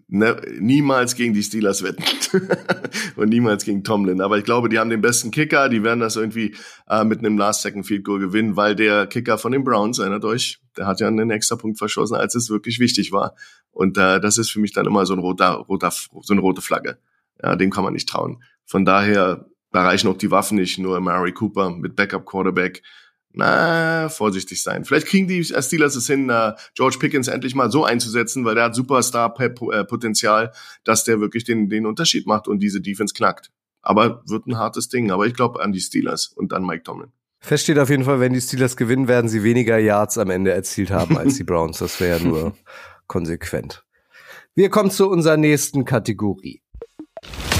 Ne, 0.09 0.41
niemals 0.61 1.17
gegen 1.17 1.35
die 1.35 1.43
Steelers 1.43 1.83
wetten 1.83 2.05
und 3.17 3.29
niemals 3.29 3.65
gegen 3.65 3.83
Tomlin. 3.83 4.21
Aber 4.21 4.39
ich 4.39 4.45
glaube, 4.45 4.69
die 4.69 4.79
haben 4.79 4.89
den 4.89 5.01
besten 5.01 5.33
Kicker. 5.33 5.69
Die 5.69 5.83
werden 5.83 5.99
das 5.99 6.15
irgendwie 6.15 6.55
äh, 6.89 7.03
mit 7.03 7.19
einem 7.19 7.37
Last-Second-Field-Goal 7.37 8.21
gewinnen, 8.21 8.55
weil 8.55 8.77
der 8.77 9.09
Kicker 9.09 9.37
von 9.37 9.51
den 9.51 9.65
Browns, 9.65 9.99
erinnert 9.99 10.25
euch, 10.25 10.61
der 10.77 10.87
hat 10.87 11.01
ja 11.01 11.09
einen 11.09 11.31
extra 11.31 11.57
Punkt 11.57 11.79
verschossen, 11.79 12.17
als 12.17 12.37
es 12.37 12.51
wirklich 12.51 12.79
wichtig 12.79 13.11
war. 13.11 13.35
Und 13.73 13.99
äh, 13.99 14.21
das 14.21 14.39
ist 14.39 14.51
für 14.51 14.61
mich 14.61 14.73
dann 14.73 14.87
immer 14.87 15.07
so 15.07 15.13
ein 15.13 15.19
roter, 15.19 15.55
roter, 15.55 15.91
so 15.91 16.33
eine 16.33 16.41
rote 16.41 16.63
Flagge. 16.63 16.99
Ja, 17.43 17.57
dem 17.57 17.71
kann 17.71 17.83
man 17.83 17.93
nicht 17.93 18.09
trauen. 18.09 18.45
Von 18.67 18.85
daher 18.85 19.47
erreichen 19.73 20.09
auch 20.09 20.17
die 20.17 20.31
Waffen 20.31 20.59
nicht, 20.59 20.79
nur 20.79 21.01
Mary 21.01 21.33
Cooper 21.33 21.71
mit 21.71 21.97
Backup 21.97 22.27
Quarterback. 22.27 22.83
Na, 23.39 24.09
vorsichtig 24.09 24.63
sein. 24.63 24.87
Vielleicht 24.87 25.09
kriegen 25.09 25.29
die 25.29 25.45
Steelers 25.45 25.95
es 25.95 26.07
hin, 26.07 26.31
uh, 26.31 26.53
George 26.75 26.97
Pickens 26.99 27.29
endlich 27.29 27.55
mal 27.55 27.71
so 27.71 27.85
einzusetzen, 27.85 28.47
weil 28.47 28.55
der 28.55 28.65
hat 28.65 28.75
Superstar-Potenzial, 28.75 30.53
dass 30.85 31.05
der 31.05 31.21
wirklich 31.21 31.45
den, 31.45 31.69
den 31.69 31.85
Unterschied 31.85 32.27
macht 32.27 32.49
und 32.49 32.61
diese 32.61 32.81
Defense 32.81 33.13
knackt. 33.13 33.51
Aber 33.83 34.23
wird 34.27 34.47
ein 34.47 34.57
hartes 34.57 34.89
Ding. 34.89 35.11
Aber 35.11 35.27
ich 35.27 35.35
glaube 35.35 35.63
an 35.63 35.73
die 35.73 35.81
Steelers 35.81 36.29
und 36.29 36.55
an 36.55 36.65
Mike 36.65 36.85
Tomlin. 36.85 37.13
Fest 37.39 37.65
steht 37.65 37.79
auf 37.79 37.91
jeden 37.91 38.05
Fall, 38.05 38.21
wenn 38.21 38.33
die 38.33 38.41
Steelers 38.41 38.75
gewinnen, 38.77 39.07
werden 39.07 39.29
sie 39.29 39.45
weniger 39.45 39.79
Yards 39.79 40.17
am 40.17 40.31
Ende 40.31 40.53
erzielt 40.53 40.91
haben 40.91 41.19
als 41.19 41.37
die 41.37 41.45
Browns. 41.45 41.79
Das 41.79 42.01
wäre 42.01 42.19
ja 42.19 42.25
nur 42.25 42.57
konsequent. 43.07 43.85
Wir 44.55 44.71
kommen 44.71 44.91
zu 44.91 45.11
unserer 45.11 45.37
nächsten 45.37 45.85
Kategorie. 45.85 46.63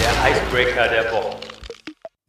Der 0.01 0.31
Icebreaker 0.31 0.89
der 0.89 1.13
Woche. 1.13 1.37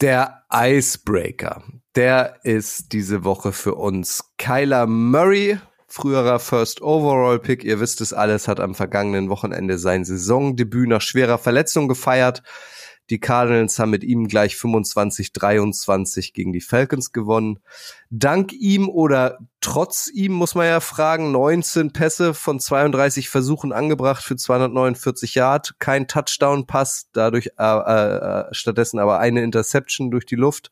Der 0.02 0.44
Icebreaker. 0.52 1.64
Der 1.96 2.40
ist 2.44 2.94
diese 2.94 3.24
Woche 3.24 3.52
für 3.52 3.76
uns 3.76 4.34
Kyler 4.38 4.86
Murray, 4.86 5.60
früherer 5.88 6.40
First 6.40 6.82
Overall 6.82 7.40
Pick. 7.40 7.64
Ihr 7.64 7.80
wisst 7.80 8.02
es 8.02 8.14
alles, 8.14 8.48
hat 8.48 8.60
am 8.60 8.76
vergangenen 8.76 9.30
Wochenende 9.30 9.78
sein 9.78 10.06
Saisondebüt 10.06 10.88
nach 10.88 11.02
schwerer 11.02 11.38
Verletzung 11.38 11.88
gefeiert. 11.88 12.44
Die 13.10 13.20
Cardinals 13.20 13.80
haben 13.80 13.92
mit 13.92 14.04
ihm 14.04 14.28
gleich 14.28 14.56
25-23 14.56 16.34
gegen 16.34 16.52
die 16.52 16.62
Falcons 16.62 17.12
gewonnen. 17.14 17.60
Dank 18.10 18.54
ihm 18.54 18.90
oder 18.90 19.40
trotz 19.62 20.10
ihm 20.14 20.34
muss 20.34 20.56
man 20.56 20.68
ja 20.68 20.80
fragen, 20.80 21.32
19 21.32 21.94
Pässe 21.94 22.34
von 22.34 22.60
32 22.60 23.30
Versuchen 23.30 23.72
angebracht 23.72 24.24
für 24.24 24.36
249 24.36 25.36
Yard, 25.36 25.76
kein 25.80 26.08
Touchdown-Pass, 26.08 27.10
dadurch 27.14 27.52
äh, 27.58 27.64
äh, 27.64 28.46
stattdessen 28.54 29.00
aber 29.00 29.20
eine 29.20 29.42
Interception 29.42 30.12
durch 30.12 30.26
die 30.26 30.36
Luft. 30.36 30.72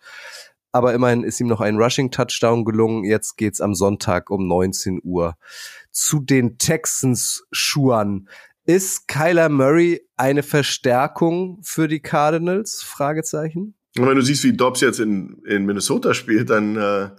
Aber 0.76 0.94
immerhin 0.94 1.24
ist 1.24 1.40
ihm 1.40 1.48
noch 1.48 1.62
ein 1.62 1.78
Rushing-Touchdown 1.78 2.66
gelungen. 2.66 3.06
Jetzt 3.06 3.38
geht's 3.38 3.62
am 3.62 3.76
Sonntag 3.76 4.30
um 4.30 4.46
19 4.46 5.00
Uhr 5.06 5.38
zu 5.92 6.20
den 6.20 6.58
Texans 6.58 7.46
Schuhen. 7.54 8.28
Ist 8.68 9.08
Kyler 9.08 9.50
Murray 9.50 10.02
eine 10.18 10.42
Verstärkung 10.42 11.60
für 11.64 11.88
die 11.88 12.00
Cardinals? 12.00 12.82
Fragezeichen. 12.82 13.76
Und 13.98 14.08
wenn 14.08 14.16
du 14.16 14.24
siehst, 14.24 14.44
wie 14.44 14.54
Dobbs 14.54 14.82
jetzt 14.82 15.00
in, 15.00 15.38
in 15.46 15.66
Minnesota 15.66 16.16
spielt, 16.16 16.50
dann 16.50 16.76
äh, 16.76 17.10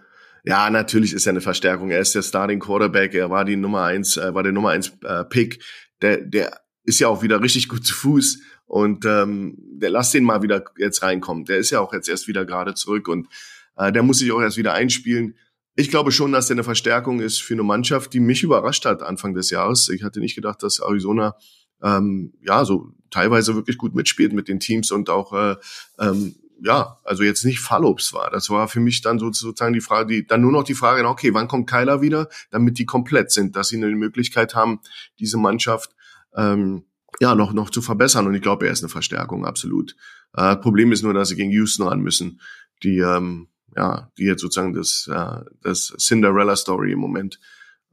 ja, 0.43 0.71
natürlich 0.71 1.13
ist 1.13 1.27
er 1.27 1.31
eine 1.31 1.41
Verstärkung. 1.41 1.91
Er 1.91 2.01
ist 2.01 2.15
der 2.15 2.23
Starting 2.23 2.59
Quarterback, 2.59 3.15
er 3.15 3.31
war 3.31 3.45
die 3.45 3.57
Nummer 3.57 3.85
eins, 3.85 4.17
äh, 4.17 4.35
war 4.35 4.43
der 4.43 4.53
Nummer 4.53 4.71
eins 4.71 4.93
äh, 5.05 5.25
Pick. 5.25 5.63
Der, 6.03 6.19
der 6.19 6.61
ist 6.83 6.99
ja 6.99 7.09
auch 7.09 7.23
wieder 7.23 7.41
richtig 7.41 7.69
gut 7.69 7.87
zu 7.87 7.95
Fuß 7.95 8.41
und 8.67 9.05
ähm, 9.05 9.57
der 9.59 9.91
lass 9.91 10.11
den 10.11 10.25
mal 10.25 10.43
wieder 10.43 10.65
jetzt 10.79 11.03
reinkommen. 11.03 11.45
Der 11.45 11.59
ist 11.59 11.71
ja 11.71 11.79
auch 11.79 11.93
jetzt 11.93 12.09
erst 12.09 12.27
wieder 12.27 12.45
gerade 12.45 12.75
zurück 12.75 13.07
und 13.07 13.29
äh, 13.77 13.93
der 13.93 14.03
muss 14.03 14.19
sich 14.19 14.33
auch 14.33 14.41
erst 14.41 14.57
wieder 14.57 14.75
einspielen 14.75 15.37
ich 15.77 15.91
glaube 15.91 16.11
schon, 16.11 16.33
dass 16.33 16.47
der 16.47 16.55
eine 16.55 16.65
Verstärkung 16.65 17.21
ist 17.21 17.43
für 17.43 17.55
eine 17.55 17.63
Mannschaft, 17.63 18.13
die 18.15 18.21
mich 18.21 18.43
überrascht 18.43 18.87
hat 18.87 19.03
Anfang 19.03 19.35
des 19.35 19.51
Jahres. 19.51 19.89
Ich 19.91 20.03
hatte 20.03 20.21
nicht 20.21 20.35
gedacht, 20.35 20.63
dass 20.63 20.81
Arizona 20.81 21.37
ähm, 21.83 22.33
ja 22.43 22.65
so 22.65 22.93
teilweise 23.11 23.55
wirklich 23.55 23.77
gut 23.77 23.95
mitspielt 23.95 24.33
mit 24.33 24.49
den 24.49 24.59
Teams 24.59 24.91
und 24.91 25.11
auch 25.11 25.33
äh, 25.35 25.57
ähm, 26.01 26.35
ja, 26.63 26.99
also 27.05 27.23
jetzt 27.23 27.45
nicht 27.45 27.61
Fallobst 27.61 28.15
war. 28.15 28.31
Das 28.31 28.49
war 28.49 28.69
für 28.69 28.81
mich 28.81 29.03
dann 29.03 29.19
sozusagen 29.19 29.75
die 29.75 29.83
Frage, 29.83 30.15
die 30.15 30.27
dann 30.27 30.41
nur 30.41 30.53
noch 30.53 30.65
die 30.65 30.75
Frage, 30.75 31.07
okay, 31.07 31.35
wann 31.35 31.49
kommt 31.49 31.69
Kyler 31.69 32.01
wieder, 32.01 32.29
damit 32.51 32.79
die 32.79 32.87
komplett 32.87 33.31
sind, 33.31 33.57
dass 33.57 33.69
sie 33.69 33.77
eine 33.77 33.95
Möglichkeit 33.95 34.55
haben, 34.55 34.81
diese 35.19 35.37
Mannschaft 35.37 35.95
ähm, 36.35 36.85
ja 37.21 37.35
noch 37.35 37.53
noch 37.53 37.69
zu 37.69 37.83
verbessern. 37.83 38.27
Und 38.27 38.35
ich 38.35 38.43
glaube, 38.43 38.67
er 38.67 38.73
ist 38.73 38.83
eine 38.83 38.89
Verstärkung 38.89 39.45
absolut. 39.45 39.95
Äh, 40.35 40.57
Problem 40.57 40.93
ist 40.93 41.03
nur, 41.03 41.13
dass 41.13 41.29
sie 41.29 41.37
gegen 41.37 41.51
Houston 41.51 41.87
ran 41.87 42.01
müssen, 42.01 42.41
die 42.83 42.99
ähm, 42.99 43.49
ja, 43.77 44.11
die 44.19 44.25
jetzt 44.25 44.41
sozusagen 44.41 44.73
das, 44.73 45.09
äh, 45.13 45.45
das 45.63 45.95
Cinderella-Story 45.99 46.93
im 46.93 46.99
Moment 46.99 47.39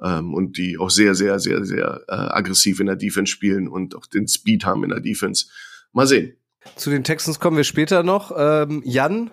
ähm, 0.02 0.34
und 0.34 0.58
die 0.58 0.78
auch 0.78 0.90
sehr, 0.90 1.14
sehr, 1.16 1.40
sehr, 1.40 1.66
sehr 1.66 2.02
äh, 2.08 2.14
aggressiv 2.14 2.80
in 2.80 2.88
der 2.88 2.96
Defense 2.96 3.32
spielen 3.32 3.68
und 3.68 3.96
auch 3.96 4.06
den 4.06 4.28
Speed 4.28 4.66
haben 4.66 4.84
in 4.84 4.90
der 4.90 5.02
Defense. 5.02 5.48
Mal 5.92 6.08
sehen. 6.08 6.38
Zu 6.76 6.90
den 6.90 7.04
Texans 7.04 7.40
kommen 7.40 7.58
wir 7.58 7.66
später 7.66 8.04
noch. 8.04 8.32
Ähm, 8.36 8.82
Jan, 8.86 9.30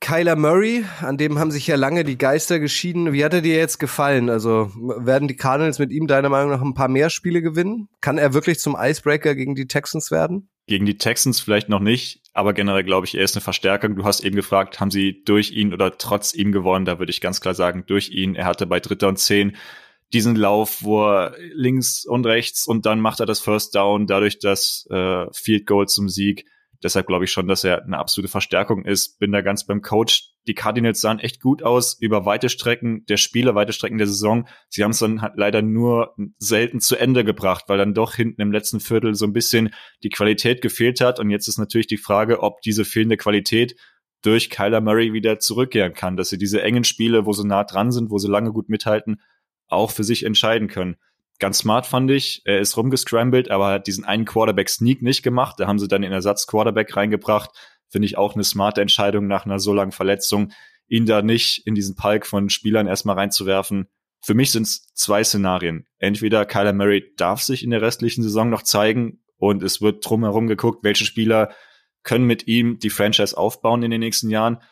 Kyler 0.00 0.36
Murray, 0.36 0.84
an 1.00 1.16
dem 1.16 1.38
haben 1.38 1.50
sich 1.50 1.66
ja 1.66 1.76
lange 1.76 2.04
die 2.04 2.18
Geister 2.18 2.58
geschieden. 2.58 3.12
Wie 3.12 3.24
hat 3.24 3.32
er 3.32 3.40
dir 3.40 3.56
jetzt 3.56 3.78
gefallen? 3.78 4.28
Also 4.28 4.70
werden 4.74 5.28
die 5.28 5.36
Cardinals 5.36 5.78
mit 5.78 5.92
ihm 5.92 6.06
deiner 6.06 6.28
Meinung 6.28 6.50
nach 6.50 6.60
ein 6.60 6.74
paar 6.74 6.88
mehr 6.88 7.08
Spiele 7.08 7.40
gewinnen? 7.40 7.88
Kann 8.00 8.18
er 8.18 8.34
wirklich 8.34 8.58
zum 8.58 8.76
Icebreaker 8.78 9.34
gegen 9.34 9.54
die 9.54 9.66
Texans 9.66 10.10
werden? 10.10 10.50
Gegen 10.66 10.86
die 10.86 10.96
Texans 10.96 11.40
vielleicht 11.40 11.68
noch 11.68 11.80
nicht, 11.80 12.22
aber 12.32 12.54
generell 12.54 12.84
glaube 12.84 13.06
ich, 13.06 13.14
er 13.14 13.24
ist 13.24 13.36
eine 13.36 13.42
Verstärkung. 13.42 13.96
Du 13.96 14.04
hast 14.04 14.20
eben 14.20 14.34
gefragt, 14.34 14.80
haben 14.80 14.90
sie 14.90 15.22
durch 15.24 15.52
ihn 15.52 15.72
oder 15.72 15.98
trotz 15.98 16.32
ihm 16.34 16.52
gewonnen? 16.52 16.84
Da 16.84 16.98
würde 16.98 17.10
ich 17.10 17.20
ganz 17.20 17.40
klar 17.40 17.54
sagen, 17.54 17.84
durch 17.86 18.10
ihn. 18.10 18.34
Er 18.34 18.46
hatte 18.46 18.66
bei 18.66 18.80
Dritter 18.80 19.08
und 19.08 19.18
Zehn 19.18 19.56
diesen 20.12 20.36
Lauf, 20.36 20.82
wo 20.82 21.04
er 21.06 21.36
links 21.52 22.04
und 22.04 22.24
rechts 22.24 22.66
und 22.66 22.86
dann 22.86 23.00
macht 23.00 23.20
er 23.20 23.26
das 23.26 23.40
First 23.40 23.74
Down, 23.74 24.06
dadurch 24.06 24.38
das 24.38 24.86
äh, 24.90 25.26
Field 25.32 25.66
Goal 25.66 25.86
zum 25.86 26.08
Sieg. 26.08 26.46
Deshalb 26.84 27.06
glaube 27.06 27.24
ich 27.24 27.32
schon, 27.32 27.48
dass 27.48 27.64
er 27.64 27.82
eine 27.82 27.98
absolute 27.98 28.30
Verstärkung 28.30 28.84
ist. 28.84 29.18
Bin 29.18 29.32
da 29.32 29.40
ganz 29.40 29.64
beim 29.64 29.80
Coach. 29.80 30.34
Die 30.46 30.52
Cardinals 30.54 31.00
sahen 31.00 31.18
echt 31.18 31.40
gut 31.40 31.62
aus 31.62 31.96
über 31.98 32.26
weite 32.26 32.50
Strecken 32.50 33.06
der 33.06 33.16
Spiele, 33.16 33.54
weite 33.54 33.72
Strecken 33.72 33.96
der 33.96 34.06
Saison. 34.06 34.46
Sie 34.68 34.84
haben 34.84 34.90
es 34.90 34.98
dann 34.98 35.22
halt 35.22 35.32
leider 35.36 35.62
nur 35.62 36.14
selten 36.36 36.80
zu 36.80 36.96
Ende 36.96 37.24
gebracht, 37.24 37.64
weil 37.68 37.78
dann 37.78 37.94
doch 37.94 38.14
hinten 38.14 38.42
im 38.42 38.52
letzten 38.52 38.80
Viertel 38.80 39.14
so 39.14 39.24
ein 39.24 39.32
bisschen 39.32 39.70
die 40.02 40.10
Qualität 40.10 40.60
gefehlt 40.60 41.00
hat. 41.00 41.18
Und 41.18 41.30
jetzt 41.30 41.48
ist 41.48 41.58
natürlich 41.58 41.86
die 41.86 41.96
Frage, 41.96 42.42
ob 42.42 42.60
diese 42.60 42.84
fehlende 42.84 43.16
Qualität 43.16 43.74
durch 44.20 44.50
Kyler 44.50 44.82
Murray 44.82 45.14
wieder 45.14 45.38
zurückkehren 45.38 45.94
kann, 45.94 46.18
dass 46.18 46.28
sie 46.28 46.38
diese 46.38 46.62
engen 46.62 46.84
Spiele, 46.84 47.24
wo 47.24 47.32
sie 47.32 47.46
nah 47.46 47.64
dran 47.64 47.92
sind, 47.92 48.10
wo 48.10 48.18
sie 48.18 48.28
lange 48.28 48.52
gut 48.52 48.68
mithalten, 48.68 49.22
auch 49.68 49.90
für 49.90 50.04
sich 50.04 50.24
entscheiden 50.24 50.68
können. 50.68 50.96
Ganz 51.40 51.58
smart 51.58 51.86
fand 51.86 52.10
ich, 52.10 52.42
er 52.44 52.60
ist 52.60 52.76
rumgescrambled, 52.76 53.50
aber 53.50 53.72
hat 53.72 53.86
diesen 53.86 54.04
einen 54.04 54.24
Quarterback-Sneak 54.24 55.02
nicht 55.02 55.22
gemacht. 55.22 55.56
Da 55.58 55.66
haben 55.66 55.78
sie 55.78 55.88
dann 55.88 56.02
den 56.02 56.12
Ersatz-Quarterback 56.12 56.96
reingebracht. 56.96 57.50
Finde 57.88 58.06
ich 58.06 58.16
auch 58.16 58.34
eine 58.34 58.44
smarte 58.44 58.80
Entscheidung 58.80 59.26
nach 59.26 59.44
einer 59.44 59.58
so 59.58 59.72
langen 59.72 59.92
Verletzung, 59.92 60.52
ihn 60.86 61.06
da 61.06 61.22
nicht 61.22 61.66
in 61.66 61.74
diesen 61.74 61.96
Palk 61.96 62.26
von 62.26 62.50
Spielern 62.50 62.86
erstmal 62.86 63.16
reinzuwerfen. 63.16 63.88
Für 64.20 64.34
mich 64.34 64.52
sind 64.52 64.62
es 64.62 64.86
zwei 64.94 65.22
Szenarien. 65.22 65.86
Entweder 65.98 66.46
Kyler 66.46 66.72
Murray 66.72 67.12
darf 67.16 67.42
sich 67.42 67.62
in 67.62 67.70
der 67.70 67.82
restlichen 67.82 68.22
Saison 68.22 68.48
noch 68.48 68.62
zeigen 68.62 69.22
und 69.36 69.62
es 69.62 69.82
wird 69.82 70.08
drumherum 70.08 70.46
geguckt, 70.46 70.82
welche 70.82 71.04
Spieler 71.04 71.52
können 72.04 72.26
mit 72.26 72.46
ihm 72.46 72.78
die 72.78 72.90
Franchise 72.90 73.36
aufbauen 73.36 73.82
in 73.82 73.90
den 73.90 74.00
nächsten 74.00 74.30
Jahren. 74.30 74.62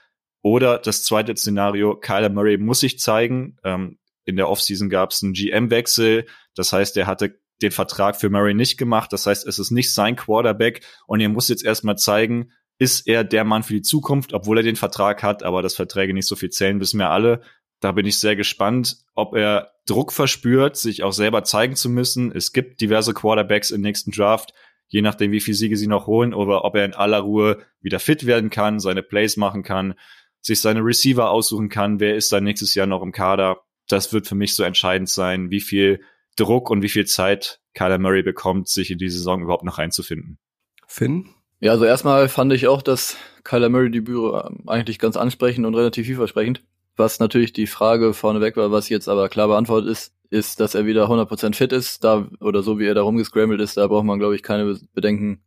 Oder 0.43 0.79
das 0.79 1.03
zweite 1.05 1.37
Szenario, 1.37 1.97
Kyler 1.97 2.31
Murray 2.31 2.57
muss 2.57 2.81
sich 2.81 2.99
zeigen. 2.99 3.57
Ähm, 3.65 3.99
in 4.25 4.37
der 4.37 4.49
Offseason 4.49 4.89
gab 4.89 5.11
es 5.11 5.23
einen 5.23 5.33
GM-Wechsel. 5.33 6.27
Das 6.55 6.73
heißt, 6.73 6.97
er 6.97 7.07
hatte 7.07 7.41
den 7.63 7.71
Vertrag 7.71 8.17
für 8.17 8.31
Murray 8.31 8.55
nicht 8.55 8.77
gemacht. 8.77 9.13
Das 9.13 9.27
heißt, 9.27 9.47
es 9.47 9.59
ist 9.59 9.71
nicht 9.71 9.93
sein 9.95 10.17
Quarterback 10.17 10.85
und 11.07 11.21
er 11.21 11.29
muss 11.29 11.49
jetzt 11.49 11.65
erstmal 11.65 11.97
zeigen, 11.97 12.53
ist 12.79 13.07
er 13.07 13.23
der 13.25 13.45
Mann 13.45 13.63
für 13.63 13.75
die 13.75 13.83
Zukunft, 13.83 14.33
obwohl 14.33 14.59
er 14.59 14.65
den 14.65 14.77
Vertrag 14.77 15.23
hat, 15.23 15.43
aber 15.43 15.63
das 15.63 15.75
Verträge 15.75 16.15
nicht 16.15 16.27
so 16.27 16.37
viel 16.37 16.51
zählen, 16.51 16.81
wissen 16.81 16.99
wir 16.99 17.11
alle. 17.11 17.43
Da 17.81 17.93
bin 17.93 18.07
ich 18.07 18.19
sehr 18.19 18.37
gespannt, 18.37 18.99
ob 19.15 19.35
er 19.35 19.73
Druck 19.87 20.13
verspürt, 20.13 20.77
sich 20.77 21.03
auch 21.03 21.13
selber 21.13 21.45
zeigen 21.45 21.77
zu 21.77 21.89
müssen. 21.91 22.33
Es 22.33 22.53
gibt 22.53 22.81
diverse 22.81 23.15
Quarterbacks 23.15 23.71
im 23.71 23.81
nächsten 23.81 24.13
Draft, 24.13 24.53
je 24.89 25.03
nachdem, 25.03 25.33
wie 25.33 25.41
viele 25.41 25.57
Siege 25.57 25.77
sie 25.77 25.87
noch 25.87 26.07
holen, 26.07 26.35
oder 26.35 26.65
ob 26.65 26.77
er 26.77 26.85
in 26.85 26.95
aller 26.95 27.21
Ruhe 27.21 27.59
wieder 27.81 27.99
fit 27.99 28.27
werden 28.27 28.51
kann, 28.51 28.79
seine 28.79 29.03
Plays 29.03 29.37
machen 29.37 29.63
kann, 29.63 29.95
sich 30.41 30.61
seine 30.61 30.81
Receiver 30.81 31.31
aussuchen 31.31 31.69
kann, 31.69 32.01
wer 32.01 32.15
ist 32.15 32.33
dann 32.33 32.45
nächstes 32.45 32.75
Jahr 32.75 32.87
noch 32.87 33.03
im 33.03 33.13
Kader. 33.13 33.63
Das 33.89 34.13
wird 34.13 34.27
für 34.27 34.35
mich 34.35 34.55
so 34.55 34.63
entscheidend 34.63 35.09
sein, 35.09 35.51
wie 35.51 35.61
viel 35.61 36.01
Druck 36.37 36.71
und 36.71 36.83
wie 36.83 36.89
viel 36.89 37.07
Zeit 37.07 37.61
Kyler 37.75 37.99
Murray 37.99 38.23
bekommt, 38.23 38.69
sich 38.69 38.91
in 38.91 38.99
die 38.99 39.09
Saison 39.09 39.43
überhaupt 39.43 39.65
noch 39.65 39.79
reinzufinden. 39.79 40.39
Finn? 40.87 41.31
Ja, 41.61 41.73
also 41.73 41.85
erstmal 41.85 42.29
fand 42.29 42.53
ich 42.53 42.67
auch 42.67 42.83
das 42.83 43.17
Kyler 43.45 43.69
Murray 43.69 43.91
Debüt 43.91 44.17
ähm, 44.17 44.65
eigentlich 44.67 44.99
ganz 44.99 45.17
ansprechend 45.17 45.67
und 45.67 45.75
relativ 45.75 46.07
vielversprechend. 46.07 46.63
Was 46.97 47.21
natürlich 47.21 47.53
die 47.53 47.67
Frage 47.67 48.13
vorneweg 48.13 48.57
war, 48.57 48.71
was 48.71 48.89
jetzt 48.89 49.09
aber 49.09 49.29
klar 49.29 49.49
beantwortet 49.49 49.91
ist, 49.91 50.15
ist, 50.29 50.61
dass 50.61 50.75
er 50.75 50.87
wieder 50.87 51.07
100% 51.07 51.55
fit 51.55 51.73
ist, 51.73 52.05
da 52.05 52.29
oder 52.41 52.63
so 52.63 52.79
wie 52.79 52.87
er 52.87 52.95
da 52.95 53.03
rumgescrambled 53.03 53.61
ist, 53.61 53.77
da 53.77 53.87
braucht 53.87 54.05
man 54.05 54.19
glaube 54.19 54.35
ich 54.35 54.43
keine 54.43 54.79
Bedenken 54.95 55.43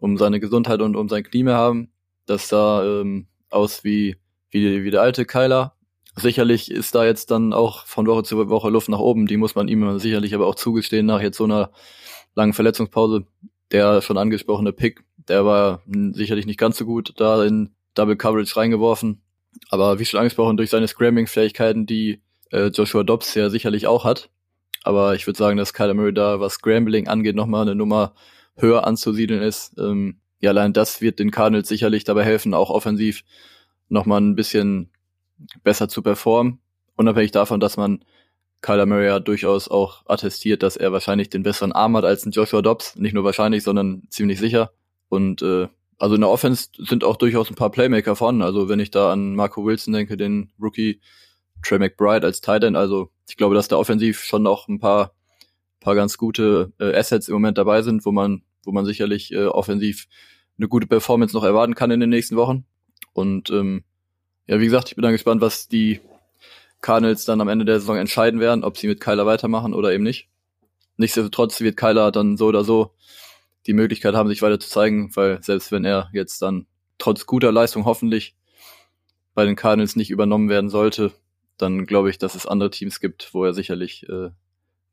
um 0.00 0.16
seine 0.16 0.40
Gesundheit 0.40 0.80
und 0.80 0.96
um 0.96 1.08
sein 1.08 1.24
Knie 1.24 1.42
mehr 1.42 1.56
haben. 1.56 1.90
Das 2.26 2.48
sah 2.48 2.84
ähm, 2.84 3.26
aus 3.50 3.84
wie, 3.84 4.16
wie, 4.50 4.84
wie 4.84 4.90
der 4.90 5.02
alte 5.02 5.24
Kyler, 5.24 5.74
Sicherlich 6.20 6.70
ist 6.70 6.94
da 6.94 7.04
jetzt 7.04 7.30
dann 7.30 7.52
auch 7.52 7.86
von 7.86 8.06
Woche 8.06 8.22
zu 8.22 8.48
Woche 8.48 8.70
Luft 8.70 8.88
nach 8.88 8.98
oben. 8.98 9.26
Die 9.26 9.36
muss 9.36 9.54
man 9.54 9.68
ihm 9.68 9.98
sicherlich 9.98 10.34
aber 10.34 10.46
auch 10.46 10.54
zugestehen 10.54 11.06
nach 11.06 11.20
jetzt 11.20 11.36
so 11.36 11.44
einer 11.44 11.70
langen 12.34 12.52
Verletzungspause. 12.52 13.26
Der 13.70 14.00
schon 14.00 14.16
angesprochene 14.16 14.72
Pick, 14.72 15.04
der 15.28 15.44
war 15.44 15.82
sicherlich 16.12 16.46
nicht 16.46 16.58
ganz 16.58 16.78
so 16.78 16.86
gut 16.86 17.12
da 17.18 17.44
in 17.44 17.74
Double 17.94 18.16
Coverage 18.16 18.56
reingeworfen. 18.56 19.20
Aber 19.70 19.98
wie 19.98 20.04
schon 20.04 20.20
angesprochen, 20.20 20.56
durch 20.56 20.70
seine 20.70 20.88
Scrambling-Fähigkeiten, 20.88 21.84
die 21.84 22.22
äh, 22.50 22.68
Joshua 22.68 23.02
Dobbs 23.02 23.34
ja 23.34 23.50
sicherlich 23.50 23.86
auch 23.86 24.04
hat. 24.04 24.30
Aber 24.84 25.14
ich 25.14 25.26
würde 25.26 25.38
sagen, 25.38 25.58
dass 25.58 25.74
Kyler 25.74 25.94
Murray 25.94 26.14
da, 26.14 26.40
was 26.40 26.54
Scrambling 26.54 27.08
angeht, 27.08 27.36
nochmal 27.36 27.62
eine 27.62 27.74
Nummer 27.74 28.14
höher 28.56 28.86
anzusiedeln 28.86 29.42
ist. 29.42 29.76
Ähm, 29.78 30.20
ja, 30.40 30.50
allein 30.50 30.72
das 30.72 31.00
wird 31.00 31.18
den 31.18 31.30
Cardinals 31.30 31.68
sicherlich 31.68 32.04
dabei 32.04 32.24
helfen, 32.24 32.54
auch 32.54 32.70
offensiv 32.70 33.22
nochmal 33.88 34.20
ein 34.20 34.34
bisschen 34.34 34.90
besser 35.62 35.88
zu 35.88 36.02
performen. 36.02 36.60
Unabhängig 36.96 37.30
davon, 37.30 37.60
dass 37.60 37.76
man 37.76 38.04
Kyler 38.60 38.86
Murray 38.86 39.06
ja 39.06 39.20
durchaus 39.20 39.68
auch 39.68 40.04
attestiert, 40.06 40.62
dass 40.62 40.76
er 40.76 40.92
wahrscheinlich 40.92 41.30
den 41.30 41.44
besseren 41.44 41.72
Arm 41.72 41.96
hat 41.96 42.04
als 42.04 42.26
ein 42.26 42.32
Joshua 42.32 42.62
Dobbs. 42.62 42.96
Nicht 42.96 43.14
nur 43.14 43.24
wahrscheinlich, 43.24 43.62
sondern 43.62 44.02
ziemlich 44.08 44.38
sicher. 44.40 44.72
Und 45.08 45.42
äh, 45.42 45.68
also 45.98 46.14
in 46.14 46.20
der 46.20 46.30
Offense 46.30 46.68
sind 46.78 47.04
auch 47.04 47.16
durchaus 47.16 47.50
ein 47.50 47.54
paar 47.54 47.70
Playmaker 47.70 48.16
vorhanden. 48.16 48.42
Also 48.42 48.68
wenn 48.68 48.80
ich 48.80 48.90
da 48.90 49.12
an 49.12 49.34
Marco 49.34 49.64
Wilson 49.64 49.94
denke, 49.94 50.16
den 50.16 50.50
Rookie 50.60 51.00
Trey 51.62 51.78
McBride 51.78 52.26
als 52.26 52.40
Tight 52.40 52.64
End. 52.64 52.76
Also 52.76 53.10
ich 53.28 53.36
glaube, 53.36 53.54
dass 53.54 53.68
da 53.68 53.76
offensiv 53.76 54.22
schon 54.22 54.42
noch 54.42 54.68
ein 54.68 54.78
paar, 54.78 55.12
paar 55.80 55.94
ganz 55.94 56.16
gute 56.16 56.72
äh, 56.78 56.94
Assets 56.94 57.28
im 57.28 57.34
Moment 57.34 57.58
dabei 57.58 57.82
sind, 57.82 58.04
wo 58.04 58.12
man, 58.12 58.42
wo 58.64 58.72
man 58.72 58.84
sicherlich 58.84 59.32
äh, 59.32 59.46
offensiv 59.46 60.06
eine 60.58 60.68
gute 60.68 60.86
Performance 60.86 61.34
noch 61.34 61.44
erwarten 61.44 61.74
kann 61.74 61.90
in 61.90 62.00
den 62.00 62.10
nächsten 62.10 62.36
Wochen. 62.36 62.64
Und 63.12 63.50
ähm, 63.50 63.84
ja, 64.48 64.58
wie 64.58 64.64
gesagt, 64.64 64.88
ich 64.88 64.96
bin 64.96 65.02
dann 65.02 65.12
gespannt, 65.12 65.40
was 65.42 65.68
die 65.68 66.00
Cardinals 66.80 67.24
dann 67.24 67.40
am 67.40 67.48
Ende 67.48 67.64
der 67.64 67.80
Saison 67.80 67.96
entscheiden 67.96 68.40
werden, 68.40 68.64
ob 68.64 68.78
sie 68.78 68.88
mit 68.88 69.00
Kyler 69.00 69.26
weitermachen 69.26 69.74
oder 69.74 69.92
eben 69.92 70.04
nicht. 70.04 70.28
Nichtsdestotrotz 70.96 71.60
wird 71.60 71.76
Kyler 71.76 72.10
dann 72.10 72.36
so 72.36 72.46
oder 72.46 72.64
so 72.64 72.92
die 73.66 73.74
Möglichkeit 73.74 74.14
haben, 74.14 74.28
sich 74.28 74.42
weiter 74.42 74.58
zu 74.58 74.68
zeigen, 74.68 75.14
weil 75.14 75.42
selbst 75.42 75.70
wenn 75.70 75.84
er 75.84 76.08
jetzt 76.12 76.40
dann 76.40 76.66
trotz 76.96 77.26
guter 77.26 77.52
Leistung 77.52 77.84
hoffentlich 77.84 78.34
bei 79.34 79.44
den 79.44 79.54
Cardinals 79.54 79.96
nicht 79.96 80.10
übernommen 80.10 80.48
werden 80.48 80.70
sollte, 80.70 81.12
dann 81.58 81.86
glaube 81.86 82.08
ich, 82.10 82.18
dass 82.18 82.34
es 82.34 82.46
andere 82.46 82.70
Teams 82.70 83.00
gibt, 83.00 83.34
wo 83.34 83.44
er 83.44 83.52
sicherlich 83.52 84.08
äh, 84.08 84.30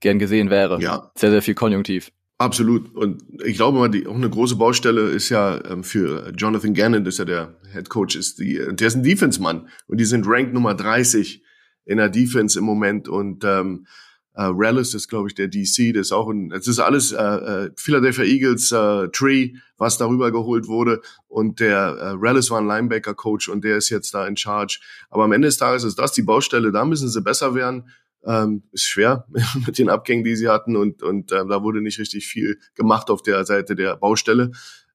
gern 0.01 0.19
gesehen 0.19 0.49
wäre. 0.49 0.81
Ja. 0.81 1.11
Sehr, 1.15 1.31
sehr 1.31 1.41
viel 1.41 1.55
Konjunktiv. 1.55 2.11
Absolut. 2.37 2.93
Und 2.93 3.23
ich 3.45 3.55
glaube 3.55 3.77
mal, 3.79 3.89
die, 3.89 4.07
auch 4.07 4.15
eine 4.15 4.29
große 4.29 4.57
Baustelle 4.57 5.09
ist 5.09 5.29
ja 5.29 5.63
ähm, 5.69 5.83
für 5.85 6.33
Jonathan 6.35 6.73
Gannon, 6.73 7.05
das 7.05 7.15
ist 7.15 7.19
ja 7.19 7.25
der 7.25 7.55
Head 7.71 7.89
Coach, 7.89 8.17
ist 8.17 8.39
die, 8.39 8.55
der 8.71 8.87
ist 8.87 8.95
ein 8.95 9.03
Defense-Mann. 9.03 9.69
Und 9.87 9.97
die 9.99 10.05
sind 10.05 10.27
Rank 10.27 10.53
Nummer 10.53 10.75
30 10.75 11.41
in 11.85 11.97
der 11.97 12.09
Defense 12.09 12.59
im 12.59 12.65
Moment. 12.65 13.07
Und 13.07 13.45
ähm, 13.45 13.87
äh, 14.33 14.49
Rallis 14.49 14.93
ist, 14.93 15.07
glaube 15.07 15.29
ich, 15.29 15.35
der 15.35 15.47
DC. 15.47 15.93
Das 15.93 16.07
ist 16.07 16.11
auch 16.11 16.27
ein, 16.27 16.51
es 16.51 16.67
ist 16.67 16.79
alles 16.79 17.13
äh, 17.13 17.23
äh, 17.23 17.71
Philadelphia 17.77 18.25
Eagles 18.25 18.69
äh, 18.73 19.07
Tree, 19.13 19.53
was 19.77 19.97
darüber 19.97 20.29
geholt 20.33 20.67
wurde. 20.67 21.01
Und 21.29 21.61
der 21.61 21.77
äh, 21.77 22.13
Rallis 22.17 22.51
war 22.51 22.59
ein 22.59 22.67
Linebacker-Coach 22.67 23.47
und 23.47 23.63
der 23.63 23.77
ist 23.77 23.89
jetzt 23.89 24.13
da 24.13 24.27
in 24.27 24.35
Charge. 24.35 24.81
Aber 25.09 25.23
am 25.23 25.31
Ende 25.31 25.47
des 25.47 25.57
Tages 25.57 25.85
ist 25.85 25.97
das 25.97 26.11
die 26.11 26.23
Baustelle. 26.23 26.73
Da 26.73 26.83
müssen 26.83 27.07
sie 27.07 27.21
besser 27.21 27.55
werden 27.55 27.85
ähm, 28.25 28.63
ist 28.71 28.85
schwer 28.85 29.27
mit 29.65 29.77
den 29.77 29.89
Abgängen, 29.89 30.23
die 30.23 30.35
sie 30.35 30.49
hatten 30.49 30.75
und, 30.75 31.03
und 31.03 31.31
äh, 31.31 31.45
da 31.47 31.63
wurde 31.63 31.81
nicht 31.81 31.99
richtig 31.99 32.27
viel 32.27 32.59
gemacht 32.75 33.09
auf 33.09 33.21
der 33.21 33.45
Seite 33.45 33.75
der 33.75 33.95
Baustelle. 33.95 34.51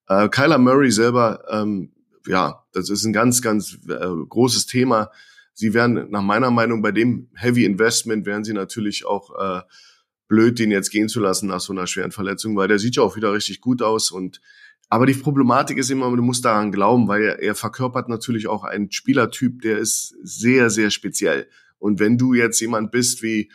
Äh, 0.09 0.29
Kyler 0.29 0.59
Murray 0.59 0.90
selber, 0.90 1.45
ähm, 1.51 1.93
ja, 2.27 2.64
das 2.73 2.90
ist 2.90 3.05
ein 3.05 3.12
ganz, 3.12 3.43
ganz 3.43 3.79
äh, 3.88 4.07
großes 4.29 4.66
Thema. 4.66 5.11
Sie 5.55 5.75
werden 5.75 6.11
nach 6.11 6.23
meiner 6.23 6.51
Meinung 6.51 6.83
bei 6.83 6.93
dem 6.93 7.29
Heavy 7.35 7.64
Investment 7.64 8.27
werden 8.27 8.45
sie 8.45 8.53
natürlich 8.53 9.07
auch 9.07 9.31
äh, 9.38 9.62
blöd, 10.29 10.59
den 10.59 10.71
jetzt 10.71 10.90
gehen 10.90 11.09
zu 11.09 11.21
lassen 11.21 11.49
nach 11.49 11.61
so 11.61 11.73
einer 11.73 11.87
schweren 11.87 12.12
Verletzung, 12.12 12.57
weil 12.57 12.69
der 12.69 12.79
sieht 12.79 12.97
ja 12.97 13.03
auch 13.03 13.16
wieder 13.16 13.33
richtig 13.33 13.61
gut 13.61 13.83
aus 13.83 14.11
und 14.11 14.40
aber 14.93 15.07
die 15.07 15.14
Problematik 15.14 15.79
ist 15.79 15.90
immer, 15.90 16.14
du 16.16 16.23
musst 16.23 16.45
daran 16.45 16.73
glauben, 16.73 17.07
weil 17.07 17.23
er, 17.23 17.38
er 17.38 17.55
verkörpert 17.55 18.09
natürlich 18.09 18.49
auch 18.49 18.64
einen 18.64 18.90
Spielertyp, 18.90 19.62
der 19.62 19.79
ist 19.79 20.16
sehr, 20.25 20.69
sehr 20.69 20.90
speziell. 20.90 21.47
Und 21.81 21.99
wenn 21.99 22.16
du 22.16 22.35
jetzt 22.35 22.61
jemand 22.61 22.93
bist 22.93 23.23
wie, 23.23 23.51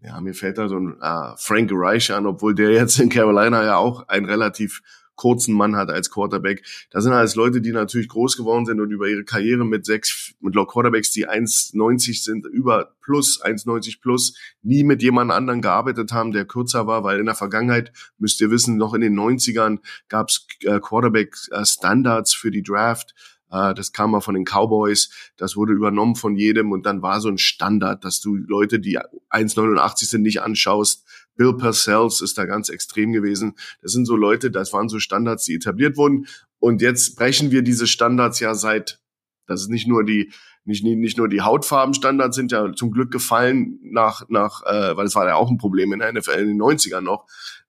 ja, 0.00 0.20
mir 0.20 0.34
fällt 0.34 0.58
da 0.58 0.68
so 0.68 0.76
ein 0.76 0.96
äh, 1.00 1.36
Frank 1.38 1.70
Reich 1.72 2.12
an, 2.12 2.26
obwohl 2.26 2.54
der 2.54 2.70
jetzt 2.70 3.00
in 3.00 3.08
Carolina 3.08 3.64
ja 3.64 3.76
auch 3.76 4.06
einen 4.08 4.26
relativ 4.26 4.82
kurzen 5.22 5.54
Mann 5.54 5.76
hat 5.76 5.90
als 5.90 6.10
Quarterback. 6.10 6.64
Da 6.90 7.00
sind 7.00 7.12
alles 7.12 7.34
Leute, 7.34 7.60
die 7.60 7.72
natürlich 7.72 8.08
groß 8.08 8.36
geworden 8.36 8.66
sind 8.66 8.80
und 8.80 8.90
über 8.90 9.08
ihre 9.08 9.24
Karriere 9.24 9.64
mit 9.64 9.84
sechs, 9.84 10.34
mit 10.40 10.54
Quarterbacks, 10.54 11.10
die 11.10 11.28
1,90 11.28 12.24
sind, 12.24 12.46
über 12.46 12.96
plus, 13.00 13.40
1,90 13.42 14.00
plus, 14.00 14.36
nie 14.62 14.84
mit 14.84 15.02
jemand 15.02 15.30
anderen 15.30 15.60
gearbeitet 15.60 16.12
haben, 16.12 16.32
der 16.32 16.44
kürzer 16.44 16.86
war, 16.86 17.04
weil 17.04 17.20
in 17.20 17.26
der 17.26 17.34
Vergangenheit, 17.34 17.92
müsst 18.18 18.40
ihr 18.40 18.50
wissen, 18.50 18.76
noch 18.76 18.94
in 18.94 19.00
den 19.00 19.18
90ern 19.18 19.78
gab 20.08 20.28
es 20.28 20.46
äh, 20.62 20.80
Quarterback-Standards 20.80 22.34
für 22.34 22.50
die 22.50 22.62
Draft. 22.62 23.14
Äh, 23.52 23.74
das 23.74 23.92
kam 23.92 24.10
mal 24.10 24.20
von 24.20 24.34
den 24.34 24.44
Cowboys, 24.44 25.10
das 25.36 25.56
wurde 25.56 25.72
übernommen 25.72 26.16
von 26.16 26.34
jedem 26.36 26.72
und 26.72 26.86
dann 26.86 27.02
war 27.02 27.20
so 27.20 27.28
ein 27.28 27.38
Standard, 27.38 28.04
dass 28.04 28.20
du 28.20 28.34
Leute, 28.34 28.80
die 28.80 28.98
1,89 28.98 30.06
sind, 30.06 30.22
nicht 30.22 30.40
anschaust. 30.40 31.06
Bill 31.36 31.54
Purcells 31.56 32.20
ist 32.20 32.38
da 32.38 32.46
ganz 32.46 32.68
extrem 32.68 33.12
gewesen. 33.12 33.54
Das 33.80 33.92
sind 33.92 34.06
so 34.06 34.16
Leute, 34.16 34.50
das 34.50 34.72
waren 34.72 34.88
so 34.88 34.98
Standards, 34.98 35.44
die 35.44 35.54
etabliert 35.54 35.96
wurden. 35.96 36.26
Und 36.58 36.82
jetzt 36.82 37.16
brechen 37.16 37.50
wir 37.50 37.62
diese 37.62 37.86
Standards 37.86 38.40
ja 38.40 38.54
seit, 38.54 39.00
das 39.46 39.62
ist 39.62 39.68
nicht 39.68 39.88
nur 39.88 40.04
die, 40.04 40.32
nicht, 40.64 40.84
nicht 40.84 41.18
nur 41.18 41.28
die 41.28 41.40
Hautfarbenstandards 41.40 42.36
sind 42.36 42.52
ja 42.52 42.72
zum 42.72 42.92
Glück 42.92 43.10
gefallen 43.10 43.80
nach, 43.82 44.28
nach 44.28 44.62
äh, 44.64 44.96
weil 44.96 45.06
es 45.06 45.14
war 45.14 45.26
ja 45.26 45.34
auch 45.34 45.50
ein 45.50 45.58
Problem 45.58 45.92
in 45.92 45.98
der 45.98 46.12
NFL 46.12 46.38
in 46.38 46.48
den 46.48 46.62
90ern 46.62 47.00
noch. 47.00 47.26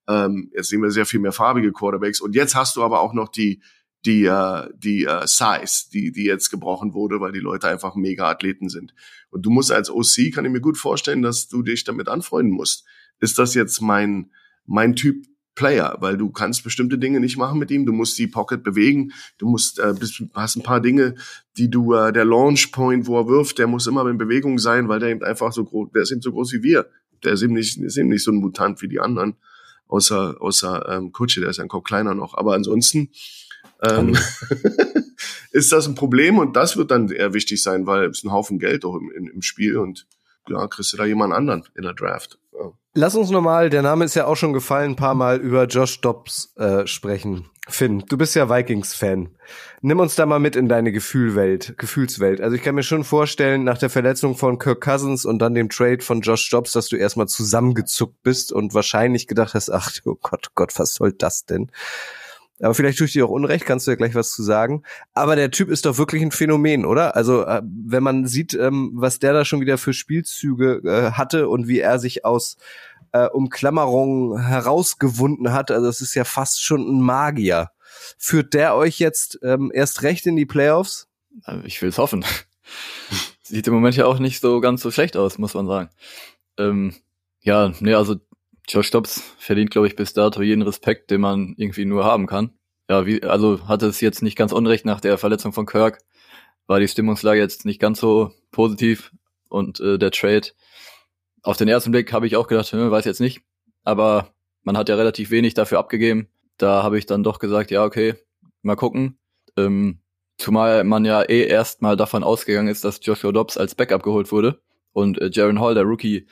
Ähm, 0.07 0.51
jetzt 0.53 0.69
sehen 0.69 0.81
wir 0.81 0.91
sehr 0.91 1.05
viel 1.05 1.19
mehr 1.19 1.31
farbige 1.31 1.71
Quarterbacks. 1.71 2.21
Und 2.21 2.35
jetzt 2.35 2.55
hast 2.55 2.75
du 2.75 2.83
aber 2.83 2.99
auch 2.99 3.13
noch 3.13 3.29
die, 3.29 3.61
die, 4.05 4.25
äh, 4.25 4.69
die 4.75 5.05
äh, 5.05 5.25
Size, 5.25 5.89
die, 5.91 6.11
die 6.11 6.25
jetzt 6.25 6.49
gebrochen 6.49 6.93
wurde, 6.93 7.19
weil 7.21 7.31
die 7.31 7.39
Leute 7.39 7.67
einfach 7.67 7.95
mega 7.95 8.29
Athleten 8.29 8.69
sind. 8.69 8.93
Und 9.29 9.45
du 9.45 9.49
musst 9.49 9.71
als 9.71 9.89
OC, 9.89 10.33
kann 10.33 10.45
ich 10.45 10.51
mir 10.51 10.61
gut 10.61 10.77
vorstellen, 10.77 11.21
dass 11.21 11.47
du 11.47 11.61
dich 11.61 11.83
damit 11.83 12.09
anfreunden 12.09 12.53
musst. 12.53 12.85
Ist 13.19 13.39
das 13.39 13.53
jetzt 13.53 13.81
mein, 13.81 14.31
mein 14.65 14.95
Typ 14.95 15.25
Player, 15.55 15.97
weil 15.99 16.17
du 16.17 16.31
kannst 16.31 16.63
bestimmte 16.63 16.97
Dinge 16.97 17.19
nicht 17.19 17.37
machen 17.37 17.59
mit 17.59 17.69
ihm. 17.69 17.85
Du 17.85 17.93
musst 17.93 18.17
die 18.17 18.27
Pocket 18.27 18.63
bewegen. 18.63 19.11
Du 19.37 19.47
musst, 19.47 19.79
äh, 19.79 19.93
bist, 19.97 20.23
hast 20.33 20.55
ein 20.55 20.63
paar 20.63 20.81
Dinge, 20.81 21.15
die 21.57 21.69
du, 21.69 21.93
äh, 21.93 22.11
der 22.11 22.25
Launch 22.25 22.71
Point, 22.71 23.05
wo 23.05 23.19
er 23.19 23.27
wirft, 23.27 23.59
der 23.59 23.67
muss 23.67 23.87
immer 23.87 24.07
in 24.07 24.17
Bewegung 24.17 24.57
sein, 24.57 24.89
weil 24.89 24.99
der 24.99 25.09
eben 25.09 25.23
einfach 25.23 25.53
so 25.53 25.63
groß, 25.63 25.91
der 25.93 26.01
ist 26.01 26.11
eben 26.11 26.21
so 26.21 26.31
groß 26.31 26.53
wie 26.53 26.63
wir. 26.63 26.87
Der 27.23 27.33
ist 27.33 27.43
eben 27.43 27.53
nicht, 27.53 27.77
ist 27.77 27.97
eben 27.97 28.09
nicht 28.09 28.23
so 28.23 28.31
ein 28.31 28.37
Mutant 28.37 28.81
wie 28.81 28.87
die 28.87 28.99
anderen. 28.99 29.35
Außer, 29.87 30.37
außer 30.39 30.89
ähm, 30.89 31.11
Kutsche, 31.11 31.39
der 31.39 31.49
ist 31.49 31.59
ein 31.59 31.67
Kopf 31.67 31.83
kleiner 31.83 32.15
noch. 32.15 32.33
Aber 32.33 32.55
ansonsten 32.55 33.09
ähm, 33.81 34.17
ist 35.51 35.71
das 35.71 35.87
ein 35.87 35.95
Problem 35.95 36.37
und 36.37 36.55
das 36.55 36.77
wird 36.77 36.91
dann 36.91 37.09
eher 37.09 37.33
wichtig 37.33 37.61
sein, 37.61 37.85
weil 37.85 38.05
es 38.05 38.19
ist 38.19 38.23
ein 38.25 38.31
Haufen 38.31 38.59
Geld 38.59 38.85
auch 38.85 38.95
im, 38.95 39.11
im, 39.11 39.27
im 39.27 39.41
Spiel 39.41 39.77
und 39.77 40.07
ja, 40.47 40.67
kriegst 40.67 40.93
du 40.93 40.97
da 40.97 41.05
jemand 41.05 41.33
anderen 41.33 41.63
in 41.75 41.83
der 41.83 41.93
Draft. 41.93 42.39
Ja. 42.53 42.71
Lass 42.95 43.15
uns 43.15 43.29
nochmal, 43.29 43.69
der 43.69 43.81
Name 43.81 44.05
ist 44.05 44.15
ja 44.15 44.25
auch 44.25 44.35
schon 44.35 44.53
gefallen, 44.53 44.91
ein 44.91 44.95
paar 44.95 45.15
Mal 45.15 45.39
über 45.39 45.65
Josh 45.65 46.01
Dobbs 46.01 46.53
äh, 46.57 46.85
sprechen. 46.85 47.49
Finn, 47.67 48.03
du 48.09 48.17
bist 48.17 48.35
ja 48.35 48.49
Vikings-Fan. 48.49 49.29
Nimm 49.81 49.99
uns 49.99 50.15
da 50.15 50.25
mal 50.25 50.39
mit 50.39 50.57
in 50.57 50.67
deine 50.67 50.91
Gefühlwelt, 50.91 51.75
Gefühlswelt. 51.77 52.41
Also 52.41 52.57
ich 52.57 52.61
kann 52.61 52.75
mir 52.75 52.83
schon 52.83 53.05
vorstellen, 53.05 53.63
nach 53.63 53.77
der 53.77 53.89
Verletzung 53.89 54.35
von 54.35 54.59
Kirk 54.59 54.81
Cousins 54.81 55.23
und 55.23 55.39
dann 55.39 55.55
dem 55.55 55.69
Trade 55.69 56.01
von 56.01 56.19
Josh 56.21 56.49
Dobbs, 56.49 56.73
dass 56.73 56.89
du 56.89 56.97
erstmal 56.97 57.27
zusammengezuckt 57.29 58.21
bist 58.21 58.51
und 58.51 58.73
wahrscheinlich 58.73 59.27
gedacht 59.27 59.53
hast, 59.53 59.69
ach 59.69 59.91
oh 60.03 60.17
Gott, 60.21 60.49
Gott, 60.55 60.77
was 60.77 60.93
soll 60.93 61.13
das 61.13 61.45
denn? 61.45 61.71
Aber 62.63 62.73
vielleicht 62.73 62.97
tue 62.97 63.07
ich 63.07 63.13
dir 63.13 63.25
auch 63.25 63.29
Unrecht, 63.29 63.65
kannst 63.65 63.87
du 63.87 63.91
ja 63.91 63.95
gleich 63.95 64.15
was 64.15 64.31
zu 64.31 64.41
sagen. 64.41 64.83
Aber 65.13 65.35
der 65.35 65.51
Typ 65.51 65.69
ist 65.69 65.85
doch 65.85 65.97
wirklich 65.97 66.21
ein 66.21 66.31
Phänomen, 66.31 66.85
oder? 66.85 67.15
Also 67.15 67.43
äh, 67.45 67.61
wenn 67.63 68.03
man 68.03 68.25
sieht, 68.25 68.53
ähm, 68.53 68.91
was 68.95 69.19
der 69.19 69.33
da 69.33 69.45
schon 69.45 69.61
wieder 69.61 69.77
für 69.77 69.93
Spielzüge 69.93 70.81
äh, 70.85 71.11
hatte 71.11 71.49
und 71.49 71.67
wie 71.67 71.79
er 71.79 71.99
sich 71.99 72.23
aus 72.25 72.57
äh, 73.11 73.27
Umklammerungen 73.27 74.39
herausgewunden 74.39 75.51
hat, 75.51 75.71
also 75.71 75.87
es 75.87 76.01
ist 76.01 76.15
ja 76.15 76.23
fast 76.23 76.63
schon 76.63 76.81
ein 76.81 77.01
Magier. 77.01 77.71
Führt 78.17 78.53
der 78.53 78.75
euch 78.75 78.99
jetzt 78.99 79.39
ähm, 79.43 79.71
erst 79.73 80.01
recht 80.01 80.25
in 80.25 80.35
die 80.35 80.45
Playoffs? 80.45 81.07
Ich 81.65 81.81
will 81.81 81.89
es 81.89 81.97
hoffen. 81.97 82.25
Sieht 83.43 83.67
im 83.67 83.73
Moment 83.73 83.97
ja 83.97 84.05
auch 84.05 84.19
nicht 84.19 84.39
so 84.39 84.61
ganz 84.61 84.81
so 84.81 84.89
schlecht 84.89 85.17
aus, 85.17 85.37
muss 85.37 85.53
man 85.53 85.67
sagen. 85.67 85.89
Ähm, 86.57 86.95
ja, 87.41 87.73
nee, 87.81 87.93
also 87.93 88.15
Josh 88.67 88.91
Dobbs 88.91 89.21
verdient, 89.37 89.71
glaube 89.71 89.87
ich, 89.87 89.95
bis 89.95 90.13
dato 90.13 90.41
jeden 90.41 90.61
Respekt, 90.61 91.11
den 91.11 91.21
man 91.21 91.53
irgendwie 91.57 91.85
nur 91.85 92.05
haben 92.05 92.27
kann. 92.27 92.51
Ja, 92.89 93.05
wie, 93.05 93.23
also 93.23 93.67
hatte 93.67 93.87
es 93.87 94.01
jetzt 94.01 94.21
nicht 94.21 94.37
ganz 94.37 94.51
unrecht 94.51 94.85
nach 94.85 95.01
der 95.01 95.17
Verletzung 95.17 95.53
von 95.53 95.65
Kirk, 95.65 95.99
war 96.67 96.79
die 96.79 96.87
Stimmungslage 96.87 97.39
jetzt 97.39 97.65
nicht 97.65 97.79
ganz 97.79 97.99
so 97.99 98.31
positiv 98.51 99.11
und 99.49 99.79
äh, 99.79 99.97
der 99.97 100.11
Trade. 100.11 100.49
Auf 101.41 101.57
den 101.57 101.67
ersten 101.67 101.91
Blick 101.91 102.13
habe 102.13 102.27
ich 102.27 102.35
auch 102.35 102.47
gedacht, 102.47 102.71
hm, 102.71 102.91
weiß 102.91 103.05
jetzt 103.05 103.19
nicht, 103.19 103.41
aber 103.83 104.33
man 104.63 104.77
hat 104.77 104.89
ja 104.89 104.95
relativ 104.95 105.29
wenig 105.31 105.53
dafür 105.53 105.79
abgegeben. 105.79 106.29
Da 106.57 106.83
habe 106.83 106.97
ich 106.97 107.05
dann 107.05 107.23
doch 107.23 107.39
gesagt, 107.39 107.71
ja, 107.71 107.83
okay, 107.83 108.15
mal 108.61 108.75
gucken. 108.75 109.17
Ähm, 109.57 109.99
zumal 110.37 110.83
man 110.83 111.05
ja 111.05 111.21
eh 111.23 111.45
erstmal 111.45 111.97
davon 111.97 112.23
ausgegangen 112.23 112.69
ist, 112.69 112.83
dass 112.83 112.99
Joshua 113.03 113.31
Dobbs 113.31 113.57
als 113.57 113.75
Backup 113.75 114.03
geholt 114.03 114.31
wurde 114.31 114.61
und 114.93 115.19
äh, 115.21 115.29
Jaron 115.31 115.59
Hall, 115.59 115.75
der 115.75 115.83
Rookie, 115.83 116.27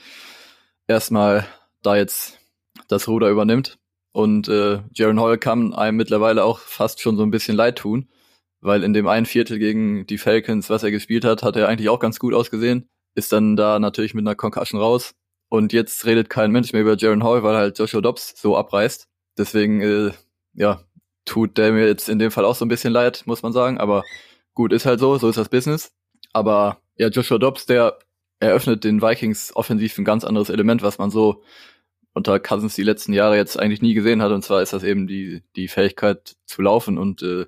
erstmal 0.87 1.45
da 1.81 1.95
jetzt 1.95 2.39
das 2.87 3.07
Ruder 3.07 3.29
übernimmt. 3.29 3.79
Und 4.13 4.49
äh, 4.49 4.81
Jaron 4.93 5.19
Hall 5.19 5.37
kann 5.37 5.73
einem 5.73 5.97
mittlerweile 5.97 6.43
auch 6.43 6.59
fast 6.59 7.01
schon 7.01 7.17
so 7.17 7.23
ein 7.23 7.31
bisschen 7.31 7.55
leid 7.55 7.77
tun, 7.77 8.09
weil 8.59 8.83
in 8.83 8.93
dem 8.93 9.07
einen 9.07 9.25
Viertel 9.25 9.57
gegen 9.57 10.05
die 10.05 10.17
Falcons, 10.17 10.69
was 10.69 10.83
er 10.83 10.91
gespielt 10.91 11.23
hat, 11.23 11.43
hat 11.43 11.55
er 11.55 11.67
eigentlich 11.67 11.89
auch 11.89 11.99
ganz 11.99 12.19
gut 12.19 12.33
ausgesehen. 12.33 12.89
Ist 13.15 13.31
dann 13.31 13.55
da 13.55 13.79
natürlich 13.79 14.13
mit 14.13 14.25
einer 14.25 14.35
Concussion 14.35 14.81
raus. 14.81 15.13
Und 15.49 15.73
jetzt 15.73 16.05
redet 16.05 16.29
kein 16.29 16.51
Mensch 16.51 16.71
mehr 16.71 16.81
über 16.81 16.95
Jaron 16.95 17.23
Hall, 17.23 17.43
weil 17.43 17.55
halt 17.55 17.77
Joshua 17.77 18.01
Dobbs 18.01 18.33
so 18.37 18.55
abreißt. 18.57 19.07
Deswegen, 19.37 19.81
äh, 19.81 20.11
ja, 20.53 20.81
tut 21.25 21.57
der 21.57 21.71
mir 21.71 21.87
jetzt 21.87 22.09
in 22.09 22.19
dem 22.19 22.31
Fall 22.31 22.45
auch 22.45 22.55
so 22.55 22.65
ein 22.65 22.69
bisschen 22.69 22.93
leid, 22.93 23.23
muss 23.25 23.43
man 23.43 23.53
sagen. 23.53 23.77
Aber 23.77 24.03
gut, 24.53 24.73
ist 24.73 24.85
halt 24.85 24.99
so, 24.99 25.17
so 25.17 25.29
ist 25.29 25.37
das 25.37 25.49
Business. 25.49 25.93
Aber 26.33 26.81
ja, 26.95 27.07
Joshua 27.09 27.37
Dobbs, 27.37 27.65
der 27.65 27.99
eröffnet 28.39 28.83
den 28.83 29.01
Vikings 29.01 29.55
offensiv 29.55 29.97
ein 29.97 30.05
ganz 30.05 30.23
anderes 30.23 30.49
Element, 30.49 30.81
was 30.81 30.97
man 30.97 31.11
so 31.11 31.43
unter 32.13 32.39
Cousins 32.39 32.75
die 32.75 32.83
letzten 32.83 33.13
Jahre 33.13 33.37
jetzt 33.37 33.59
eigentlich 33.59 33.81
nie 33.81 33.93
gesehen 33.93 34.21
hat. 34.21 34.31
Und 34.31 34.43
zwar 34.43 34.61
ist 34.61 34.73
das 34.73 34.83
eben 34.83 35.07
die, 35.07 35.43
die 35.55 35.67
Fähigkeit 35.67 36.35
zu 36.45 36.61
laufen 36.61 36.97
und 36.97 37.21
äh, 37.23 37.45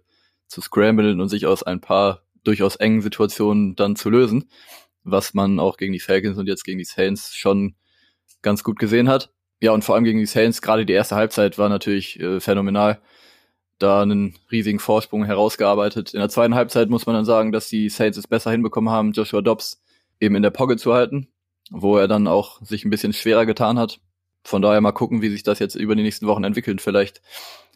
zu 0.47 0.61
scramblen 0.61 1.19
und 1.19 1.29
sich 1.29 1.45
aus 1.45 1.63
ein 1.63 1.81
paar 1.81 2.23
durchaus 2.43 2.75
engen 2.75 3.01
Situationen 3.01 3.75
dann 3.75 3.95
zu 3.95 4.09
lösen, 4.09 4.49
was 5.03 5.33
man 5.33 5.59
auch 5.59 5.77
gegen 5.77 5.93
die 5.93 5.99
Falcons 5.99 6.37
und 6.37 6.47
jetzt 6.47 6.63
gegen 6.63 6.77
die 6.77 6.85
Saints 6.85 7.35
schon 7.35 7.75
ganz 8.41 8.63
gut 8.63 8.79
gesehen 8.79 9.09
hat. 9.09 9.31
Ja, 9.61 9.71
und 9.71 9.83
vor 9.83 9.95
allem 9.95 10.03
gegen 10.03 10.19
die 10.19 10.25
Saints, 10.25 10.61
gerade 10.61 10.85
die 10.85 10.93
erste 10.93 11.15
Halbzeit 11.15 11.57
war 11.57 11.69
natürlich 11.69 12.19
äh, 12.19 12.39
phänomenal. 12.39 13.01
Da 13.79 14.01
einen 14.01 14.37
riesigen 14.51 14.79
Vorsprung 14.79 15.25
herausgearbeitet. 15.25 16.13
In 16.13 16.19
der 16.19 16.29
zweiten 16.29 16.55
Halbzeit 16.55 16.89
muss 16.89 17.05
man 17.05 17.15
dann 17.15 17.25
sagen, 17.25 17.51
dass 17.51 17.67
die 17.67 17.89
Saints 17.89 18.17
es 18.17 18.27
besser 18.27 18.51
hinbekommen 18.51 18.93
haben, 18.93 19.13
Joshua 19.13 19.41
Dobbs 19.41 19.81
eben 20.19 20.35
in 20.35 20.43
der 20.43 20.51
Pocket 20.51 20.79
zu 20.79 20.93
halten, 20.93 21.27
wo 21.69 21.97
er 21.97 22.07
dann 22.07 22.27
auch 22.27 22.61
sich 22.61 22.85
ein 22.85 22.89
bisschen 22.89 23.13
schwerer 23.13 23.45
getan 23.45 23.79
hat 23.79 23.99
von 24.43 24.61
daher 24.61 24.81
mal 24.81 24.91
gucken, 24.91 25.21
wie 25.21 25.29
sich 25.29 25.43
das 25.43 25.59
jetzt 25.59 25.75
über 25.75 25.95
die 25.95 26.03
nächsten 26.03 26.27
Wochen 26.27 26.43
entwickelt. 26.43 26.81
Vielleicht 26.81 27.21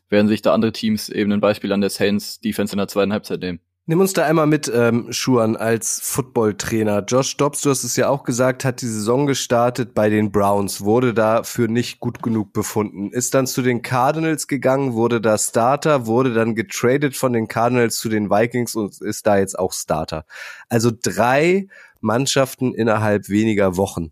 werden 0.10 0.28
sich 0.28 0.42
da 0.42 0.54
andere 0.54 0.72
Teams 0.72 1.10
eben 1.10 1.32
ein 1.32 1.42
Beispiel 1.42 1.72
an 1.72 1.82
der 1.82 1.90
Saints 1.90 2.40
Defense 2.40 2.74
in 2.74 2.78
der 2.78 2.88
zweiten 2.88 3.14
Halbzeit 3.14 3.40
nehmen. 3.40 3.60
Nimm 3.90 4.02
uns 4.02 4.12
da 4.12 4.26
einmal 4.26 4.48
mit, 4.48 4.70
ähm, 4.74 5.08
Schuan, 5.14 5.56
als 5.56 6.02
Footballtrainer. 6.04 7.06
Josh 7.08 7.38
Dobbs, 7.38 7.62
du 7.62 7.70
hast 7.70 7.86
es 7.86 7.96
ja 7.96 8.10
auch 8.10 8.26
gesagt, 8.26 8.66
hat 8.66 8.82
die 8.82 8.86
Saison 8.86 9.28
gestartet 9.28 9.94
bei 9.94 10.10
den 10.10 10.30
Browns, 10.30 10.82
wurde 10.82 11.14
dafür 11.14 11.70
nicht 11.70 12.02
gut 12.02 12.22
genug 12.22 12.52
befunden, 12.52 13.14
ist 13.14 13.34
dann 13.34 13.48
zu 13.48 13.62
den 13.62 13.84
Cardinals 13.84 14.48
gegangen, 14.48 14.96
wurde 14.96 15.22
da 15.22 15.38
Starter, 15.38 16.06
wurde 16.06 16.34
dann 16.34 16.54
getradet 16.54 17.16
von 17.16 17.32
den 17.32 17.48
Cardinals 17.48 17.98
zu 17.98 18.10
den 18.10 18.30
Vikings 18.30 18.76
und 18.76 19.00
ist 19.00 19.26
da 19.26 19.38
jetzt 19.38 19.58
auch 19.58 19.72
Starter. 19.72 20.26
Also 20.68 20.92
drei 20.92 21.68
Mannschaften 22.02 22.74
innerhalb 22.74 23.30
weniger 23.30 23.78
Wochen 23.78 24.10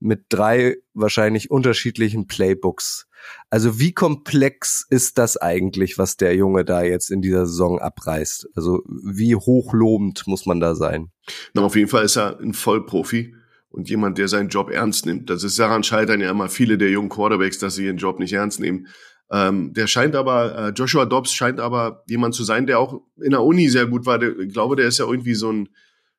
mit 0.00 0.26
drei 0.28 0.76
wahrscheinlich 0.94 1.50
unterschiedlichen 1.50 2.26
Playbooks. 2.26 3.06
Also 3.50 3.78
wie 3.78 3.92
komplex 3.92 4.86
ist 4.88 5.18
das 5.18 5.36
eigentlich, 5.36 5.98
was 5.98 6.16
der 6.16 6.34
Junge 6.34 6.64
da 6.64 6.82
jetzt 6.82 7.10
in 7.10 7.22
dieser 7.22 7.46
Saison 7.46 7.78
abreißt? 7.78 8.48
Also 8.54 8.82
wie 8.86 9.34
hochlobend 9.34 10.26
muss 10.26 10.46
man 10.46 10.60
da 10.60 10.74
sein? 10.74 11.10
Na, 11.54 11.62
auf 11.62 11.76
jeden 11.76 11.88
Fall 11.88 12.04
ist 12.04 12.16
er 12.16 12.38
ein 12.40 12.54
Vollprofi 12.54 13.34
und 13.70 13.88
jemand, 13.88 14.18
der 14.18 14.28
seinen 14.28 14.48
Job 14.48 14.70
ernst 14.70 15.06
nimmt. 15.06 15.28
Das 15.30 15.42
ist 15.44 15.58
daran 15.58 15.82
scheitern 15.82 16.20
ja 16.20 16.30
immer 16.30 16.48
viele 16.48 16.78
der 16.78 16.90
jungen 16.90 17.08
Quarterbacks, 17.08 17.58
dass 17.58 17.74
sie 17.74 17.86
ihren 17.86 17.98
Job 17.98 18.18
nicht 18.18 18.32
ernst 18.32 18.60
nehmen. 18.60 18.86
Ähm, 19.30 19.74
der 19.74 19.86
scheint 19.86 20.14
aber, 20.14 20.56
äh, 20.56 20.68
Joshua 20.70 21.04
Dobbs 21.04 21.32
scheint 21.32 21.60
aber 21.60 22.02
jemand 22.06 22.34
zu 22.34 22.44
sein, 22.44 22.66
der 22.66 22.78
auch 22.78 23.02
in 23.20 23.30
der 23.30 23.42
Uni 23.42 23.68
sehr 23.68 23.86
gut 23.86 24.06
war. 24.06 24.18
Der, 24.18 24.38
ich 24.38 24.52
glaube, 24.52 24.76
der 24.76 24.88
ist 24.88 24.98
ja 24.98 25.06
irgendwie 25.06 25.34
so 25.34 25.52
ein 25.52 25.68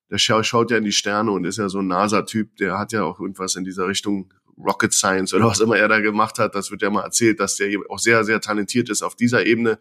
der 0.10 0.18
schaut 0.18 0.72
ja 0.72 0.78
in 0.78 0.84
die 0.84 0.91
Sterne 0.91 1.32
und 1.32 1.45
ist 1.45 1.57
ja 1.57 1.70
so 1.70 1.80
ein 1.80 1.88
NASA-Typ, 1.88 2.55
der 2.57 2.80
hat 2.80 2.91
ja 2.91 3.03
auch 3.03 3.20
irgendwas 3.20 3.55
in 3.55 3.64
dieser 3.64 3.88
Richtung 3.88 4.34
Rocket 4.57 4.93
Science 4.93 5.34
oder 5.34 5.45
was 5.45 5.60
immer 5.60 5.78
er 5.78 5.88
da 5.88 5.99
gemacht 5.99 6.38
hat. 6.39 6.55
Das 6.55 6.72
wird 6.72 6.82
ja 6.82 6.89
mal 6.89 7.03
erzählt, 7.03 7.39
dass 7.39 7.55
der 7.55 7.70
auch 7.89 7.99
sehr, 7.99 8.24
sehr 8.24 8.41
talentiert 8.41 8.89
ist 8.89 9.01
auf 9.01 9.16
dieser 9.16 9.45
Ebene 9.45 9.78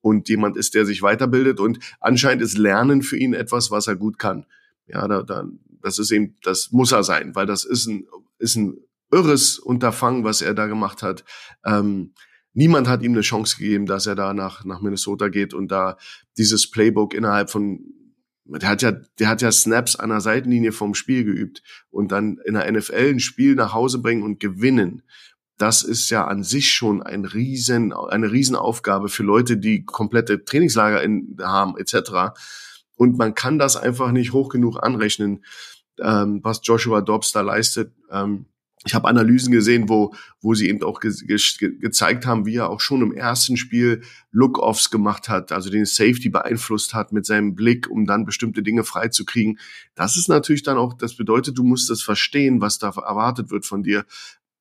und 0.00 0.28
jemand 0.28 0.56
ist, 0.56 0.74
der 0.74 0.86
sich 0.86 1.02
weiterbildet 1.02 1.60
und 1.60 1.80
anscheinend 2.00 2.42
ist 2.42 2.56
Lernen 2.56 3.02
für 3.02 3.16
ihn 3.16 3.34
etwas, 3.34 3.70
was 3.70 3.86
er 3.88 3.96
gut 3.96 4.18
kann. 4.18 4.46
Ja, 4.86 5.06
da, 5.08 5.22
da, 5.22 5.44
das 5.82 5.98
ist 5.98 6.12
eben, 6.12 6.36
das 6.42 6.70
muss 6.70 6.92
er 6.92 7.02
sein, 7.02 7.34
weil 7.34 7.46
das 7.46 7.64
ist 7.64 7.86
ein, 7.86 8.06
ist 8.38 8.56
ein 8.56 8.78
irres 9.10 9.58
Unterfangen, 9.58 10.24
was 10.24 10.42
er 10.42 10.54
da 10.54 10.66
gemacht 10.66 11.02
hat. 11.02 11.24
Ähm, 11.64 12.14
niemand 12.52 12.88
hat 12.88 13.02
ihm 13.02 13.12
eine 13.12 13.20
Chance 13.20 13.56
gegeben, 13.58 13.86
dass 13.86 14.06
er 14.06 14.14
da 14.14 14.32
nach, 14.32 14.64
nach 14.64 14.80
Minnesota 14.80 15.28
geht 15.28 15.54
und 15.54 15.68
da 15.70 15.96
dieses 16.38 16.70
Playbook 16.70 17.12
innerhalb 17.12 17.50
von 17.50 17.95
der 18.48 18.68
hat 18.68 18.82
ja, 18.82 18.92
der 18.92 19.28
hat 19.28 19.42
ja 19.42 19.50
Snaps 19.50 19.96
an 19.96 20.10
der 20.10 20.20
Seitenlinie 20.20 20.72
vom 20.72 20.94
Spiel 20.94 21.24
geübt 21.24 21.62
und 21.90 22.12
dann 22.12 22.38
in 22.44 22.54
der 22.54 22.70
NFL 22.70 23.10
ein 23.10 23.20
Spiel 23.20 23.54
nach 23.54 23.72
Hause 23.72 23.98
bringen 23.98 24.22
und 24.22 24.40
gewinnen. 24.40 25.02
Das 25.58 25.82
ist 25.82 26.10
ja 26.10 26.26
an 26.26 26.42
sich 26.42 26.72
schon 26.72 27.02
ein 27.02 27.24
riesen, 27.24 27.92
eine 27.92 28.30
Riesenaufgabe 28.30 29.08
für 29.08 29.22
Leute, 29.22 29.56
die 29.56 29.84
komplette 29.84 30.44
Trainingslager 30.44 31.02
in, 31.02 31.36
haben, 31.40 31.78
etc. 31.78 32.36
Und 32.94 33.16
man 33.16 33.34
kann 33.34 33.58
das 33.58 33.76
einfach 33.76 34.12
nicht 34.12 34.32
hoch 34.32 34.48
genug 34.50 34.82
anrechnen, 34.82 35.44
ähm, 35.98 36.40
was 36.42 36.60
Joshua 36.62 37.00
Dobbs 37.00 37.32
da 37.32 37.40
leistet. 37.40 37.92
Ähm, 38.10 38.46
ich 38.86 38.94
habe 38.94 39.08
Analysen 39.08 39.52
gesehen, 39.52 39.88
wo, 39.88 40.14
wo 40.40 40.54
sie 40.54 40.68
eben 40.68 40.82
auch 40.82 41.00
ge 41.00 41.12
ge 41.26 41.78
gezeigt 41.78 42.24
haben, 42.24 42.46
wie 42.46 42.56
er 42.56 42.70
auch 42.70 42.80
schon 42.80 43.02
im 43.02 43.12
ersten 43.12 43.56
Spiel 43.56 44.02
Look-Offs 44.30 44.90
gemacht 44.90 45.28
hat, 45.28 45.50
also 45.50 45.70
den 45.70 45.86
Safety 45.86 46.28
beeinflusst 46.28 46.94
hat 46.94 47.12
mit 47.12 47.26
seinem 47.26 47.54
Blick, 47.54 47.90
um 47.90 48.06
dann 48.06 48.24
bestimmte 48.24 48.62
Dinge 48.62 48.84
freizukriegen. 48.84 49.58
Das 49.94 50.16
ist 50.16 50.28
natürlich 50.28 50.62
dann 50.62 50.78
auch, 50.78 50.94
das 50.94 51.16
bedeutet, 51.16 51.58
du 51.58 51.64
musst 51.64 51.90
das 51.90 52.02
verstehen, 52.02 52.60
was 52.60 52.78
da 52.78 52.88
erwartet 52.88 53.50
wird 53.50 53.66
von 53.66 53.82
dir. 53.82 54.04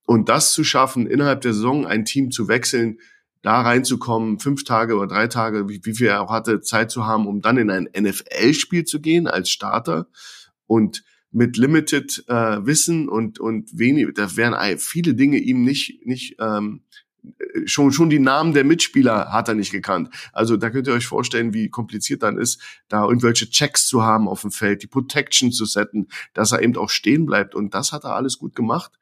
Und 0.05 0.27
das 0.27 0.53
zu 0.53 0.63
schaffen, 0.63 1.07
innerhalb 1.07 1.41
der 1.41 1.53
Saison 1.53 1.85
ein 1.85 2.05
Team 2.05 2.31
zu 2.31 2.47
wechseln, 2.47 2.99
da 3.43 3.61
reinzukommen, 3.61 4.39
fünf 4.39 4.63
Tage 4.63 4.95
oder 4.95 5.07
drei 5.07 5.27
Tage, 5.27 5.69
wie, 5.69 5.79
wie 5.83 5.93
viel 5.93 6.07
er 6.07 6.21
auch 6.21 6.31
hatte, 6.31 6.61
Zeit 6.61 6.89
zu 6.89 7.05
haben, 7.05 7.27
um 7.27 7.41
dann 7.41 7.57
in 7.57 7.69
ein 7.69 7.87
NFL-Spiel 7.95 8.85
zu 8.85 8.99
gehen 8.99 9.27
als 9.27 9.51
Starter 9.51 10.07
und 10.65 11.03
mit 11.35 11.57
limited 11.57 12.23
äh, 12.27 12.65
Wissen 12.65 13.09
und 13.09 13.39
und 13.39 13.77
wenig, 13.77 14.07
da 14.15 14.37
wären 14.37 14.77
viele 14.79 15.15
Dinge 15.15 15.37
ihm 15.37 15.63
nicht 15.63 16.05
nicht 16.05 16.37
ähm, 16.39 16.81
schon 17.65 17.91
schon 17.91 18.09
die 18.09 18.19
Namen 18.19 18.53
der 18.53 18.63
Mitspieler 18.63 19.33
hat 19.33 19.49
er 19.49 19.55
nicht 19.55 19.71
gekannt. 19.71 20.09
Also 20.31 20.55
da 20.55 20.69
könnt 20.69 20.87
ihr 20.87 20.93
euch 20.93 21.07
vorstellen, 21.07 21.53
wie 21.53 21.69
kompliziert 21.69 22.23
dann 22.23 22.37
ist, 22.37 22.61
da 22.87 23.03
irgendwelche 23.03 23.49
Checks 23.49 23.85
zu 23.85 24.03
haben 24.03 24.29
auf 24.29 24.41
dem 24.41 24.51
Feld, 24.51 24.81
die 24.81 24.87
Protection 24.87 25.51
zu 25.51 25.65
setzen, 25.65 26.07
dass 26.33 26.53
er 26.53 26.61
eben 26.61 26.77
auch 26.77 26.89
stehen 26.89 27.25
bleibt 27.25 27.53
und 27.53 27.73
das 27.73 27.91
hat 27.91 28.05
er 28.05 28.15
alles 28.15 28.37
gut 28.37 28.55
gemacht. 28.55 28.93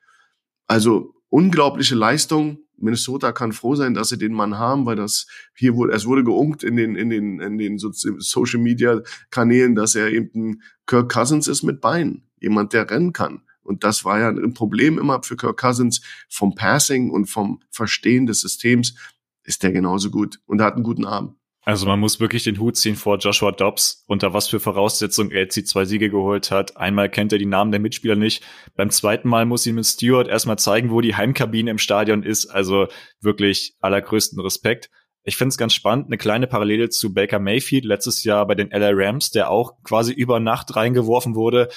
Also 0.66 1.14
unglaubliche 1.30 1.96
Leistung. 1.96 2.60
Minnesota 2.84 3.32
kann 3.32 3.54
froh 3.54 3.76
sein, 3.76 3.94
dass 3.94 4.10
sie 4.10 4.18
den 4.18 4.34
Mann 4.34 4.58
haben, 4.58 4.86
weil 4.86 4.96
das 4.96 5.28
hier 5.56 5.76
wurde, 5.76 5.94
es 5.94 6.06
wurde 6.06 6.24
geunkt 6.24 6.64
in 6.64 6.76
den, 6.76 6.96
in 6.96 7.10
den, 7.10 7.40
in 7.40 7.58
den 7.58 7.78
Social 7.80 8.60
Media 8.60 9.02
Kanälen, 9.30 9.76
dass 9.76 9.96
er 9.96 10.12
eben 10.12 10.30
ein 10.36 10.62
Kirk 10.86 11.12
Cousins 11.12 11.48
ist 11.48 11.64
mit 11.64 11.82
Beinen. 11.82 12.24
Jemand, 12.40 12.74
der 12.74 12.90
rennen 12.90 13.14
kann. 13.14 13.42
Und 13.64 13.86
das 13.86 14.04
war 14.04 14.20
ja 14.20 14.30
ein 14.30 14.54
Problem 14.54 15.00
immer 15.00 15.24
für 15.24 15.38
Kirk 15.38 15.58
Cousins 15.58 16.02
vom 16.30 16.54
Passing 16.56 17.10
und 17.10 17.28
vom 17.28 17.62
Verstehen 17.70 18.26
des 18.26 18.42
Systems 18.42 18.96
ist 19.44 19.64
der 19.64 19.72
genauso 19.72 20.10
gut 20.10 20.40
und 20.46 20.62
hat 20.62 20.76
einen 20.76 20.84
guten 20.84 21.06
Arm. 21.06 21.38
Also 21.66 21.86
man 21.88 22.00
muss 22.00 22.20
wirklich 22.20 22.44
den 22.44 22.60
Hut 22.60 22.76
ziehen 22.76 22.98
vor 22.98 23.18
Joshua 23.18 23.54
Dobbs, 23.54 24.04
unter 24.08 24.34
was 24.34 24.50
für 24.50 24.60
Voraussetzungen 24.60 25.32
er 25.32 25.44
jetzt 25.44 25.56
die 25.56 25.64
zwei 25.64 25.86
Siege 25.86 26.10
geholt 26.10 26.52
hat. 26.52 26.76
Einmal 26.76 27.10
kennt 27.10 27.32
er 27.32 27.40
die 27.40 27.46
Namen 27.46 27.72
der 27.72 27.80
Mitspieler 27.80 28.18
nicht. 28.18 28.44
Beim 28.76 28.90
zweiten 28.90 29.30
Mal 29.30 29.46
muss 29.46 29.66
ihm 29.66 29.82
Stewart 29.82 30.28
erstmal 30.28 30.60
zeigen, 30.60 30.92
wo 30.92 31.00
die 31.00 31.16
Heimkabine 31.16 31.72
im 31.72 31.78
Stadion 31.78 32.24
ist. 32.24 32.48
Also 32.48 32.88
wirklich 33.22 33.76
allergrößten 33.80 34.42
Respekt. 34.42 34.90
Ich 35.24 35.38
finde 35.38 35.50
es 35.50 35.58
ganz 35.58 35.74
spannend, 35.74 36.08
eine 36.08 36.18
kleine 36.18 36.48
Parallele 36.48 36.90
zu 36.90 37.14
Baker 37.14 37.40
Mayfield 37.40 37.86
letztes 37.86 38.26
Jahr 38.26 38.46
bei 38.46 38.56
den 38.56 38.70
LA 38.70 38.90
Rams, 38.92 39.32
der 39.32 39.50
auch 39.50 39.82
quasi 39.84 40.12
über 40.12 40.42
Nacht 40.42 40.76
reingeworfen 40.76 41.34
wurde 41.34 41.70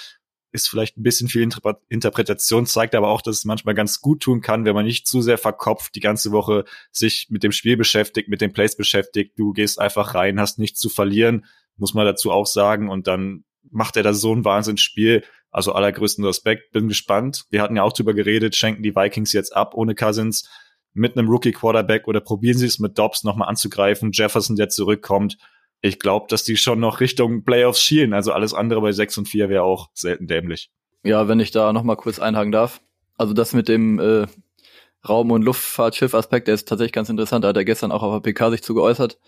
ist 0.53 0.68
vielleicht 0.68 0.97
ein 0.97 1.03
bisschen 1.03 1.28
viel 1.28 1.49
Interpretation, 1.88 2.66
zeigt 2.66 2.94
aber 2.94 3.09
auch, 3.09 3.20
dass 3.20 3.38
es 3.38 3.44
manchmal 3.44 3.74
ganz 3.74 4.01
gut 4.01 4.22
tun 4.22 4.40
kann, 4.40 4.64
wenn 4.64 4.74
man 4.74 4.86
nicht 4.86 5.07
zu 5.07 5.20
sehr 5.20 5.38
verkopft 5.38 5.94
die 5.94 6.01
ganze 6.01 6.32
Woche 6.32 6.64
sich 6.90 7.26
mit 7.30 7.42
dem 7.42 7.53
Spiel 7.53 7.76
beschäftigt, 7.76 8.28
mit 8.28 8.40
den 8.40 8.53
Plays 8.53 8.76
beschäftigt. 8.76 9.38
Du 9.38 9.53
gehst 9.53 9.80
einfach 9.80 10.14
rein, 10.14 10.40
hast 10.40 10.59
nichts 10.59 10.80
zu 10.80 10.88
verlieren, 10.88 11.44
muss 11.76 11.94
man 11.94 12.07
dazu 12.07 12.30
auch 12.30 12.47
sagen. 12.47 12.88
Und 12.88 13.07
dann 13.07 13.44
macht 13.70 13.97
er 13.97 14.03
da 14.03 14.14
so 14.14 14.34
ein 14.34 14.44
Wahnsinnsspiel. 14.44 15.24
Also 15.51 15.72
allergrößten 15.72 16.24
Respekt, 16.24 16.72
bin 16.72 16.88
gespannt. 16.88 17.44
Wir 17.51 17.62
hatten 17.62 17.76
ja 17.76 17.82
auch 17.82 17.92
drüber 17.92 18.14
geredet, 18.14 18.57
schenken 18.57 18.82
die 18.82 18.94
Vikings 18.94 19.32
jetzt 19.32 19.57
ab 19.57 19.74
ohne 19.74 19.94
Cousins 19.94 20.49
mit 20.92 21.16
einem 21.16 21.28
Rookie 21.28 21.53
Quarterback 21.53 22.09
oder 22.09 22.20
probieren 22.20 22.59
sie 22.59 22.66
es 22.66 22.78
mit 22.78 22.99
Dobbs 22.99 23.24
nochmal 23.24 23.49
anzugreifen. 23.49 24.12
Jefferson, 24.12 24.57
der 24.57 24.68
zurückkommt 24.68 25.36
ich 25.87 25.99
glaube, 25.99 26.26
dass 26.28 26.45
die 26.45 26.57
schon 26.57 26.80
noch 26.80 27.01
Richtung 27.01 27.45
Playoffs 27.45 27.80
schielen. 27.80 28.12
Also 28.12 28.32
alles 28.32 28.55
andere 28.55 28.80
bei 28.80 28.93
6 28.93 29.18
und 29.18 29.28
4 29.28 29.49
wäre 29.49 29.62
auch 29.62 29.91
selten 29.95 30.26
dämlich. 30.26 30.70
Ja, 31.03 31.28
wenn 31.28 31.41
ich 31.41 31.51
da 31.51 31.72
noch 31.72 31.82
mal 31.82 31.97
kurz 31.97 32.18
einhaken 32.18 32.53
darf. 32.53 32.80
Also 33.16 33.32
das 33.32 33.53
mit 33.53 33.68
dem 33.68 33.99
äh, 33.99 34.26
Raum- 35.09 35.30
und 35.30 35.43
Luftfahrtschiff-Aspekt, 35.43 36.49
der 36.49 36.55
ist 36.55 36.68
tatsächlich 36.68 36.93
ganz 36.93 37.09
interessant. 37.09 37.45
Da 37.45 37.49
hat 37.49 37.57
er 37.57 37.64
gestern 37.64 37.93
auch 37.93 38.03
auf 38.03 38.22
der 38.22 38.32
PK 38.32 38.51
sich 38.51 38.62
zu 38.62 38.74
geäußert, 38.74 39.18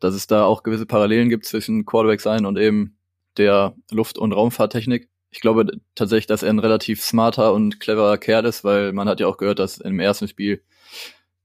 dass 0.00 0.14
es 0.14 0.26
da 0.26 0.44
auch 0.44 0.62
gewisse 0.62 0.86
Parallelen 0.86 1.28
gibt 1.28 1.44
zwischen 1.44 1.86
Quarterback 1.86 2.20
sein 2.20 2.46
und 2.46 2.58
eben 2.58 2.96
der 3.36 3.74
Luft- 3.90 4.18
und 4.18 4.32
Raumfahrttechnik. 4.32 5.08
Ich 5.30 5.40
glaube 5.40 5.70
tatsächlich, 5.94 6.26
dass 6.26 6.42
er 6.42 6.50
ein 6.50 6.58
relativ 6.58 7.02
smarter 7.02 7.52
und 7.54 7.78
cleverer 7.78 8.18
Kerl 8.18 8.44
ist, 8.44 8.64
weil 8.64 8.92
man 8.92 9.08
hat 9.08 9.20
ja 9.20 9.28
auch 9.28 9.36
gehört, 9.36 9.60
dass 9.60 9.78
im 9.78 10.00
ersten 10.00 10.26
Spiel 10.26 10.62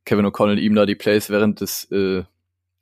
Kevin 0.05 0.26
O'Connell 0.26 0.59
ihm 0.59 0.76
da 0.76 0.86
die 0.86 0.95
Plays 0.95 1.30
während 1.30 1.61
des 1.61 1.89
äh, 1.91 2.24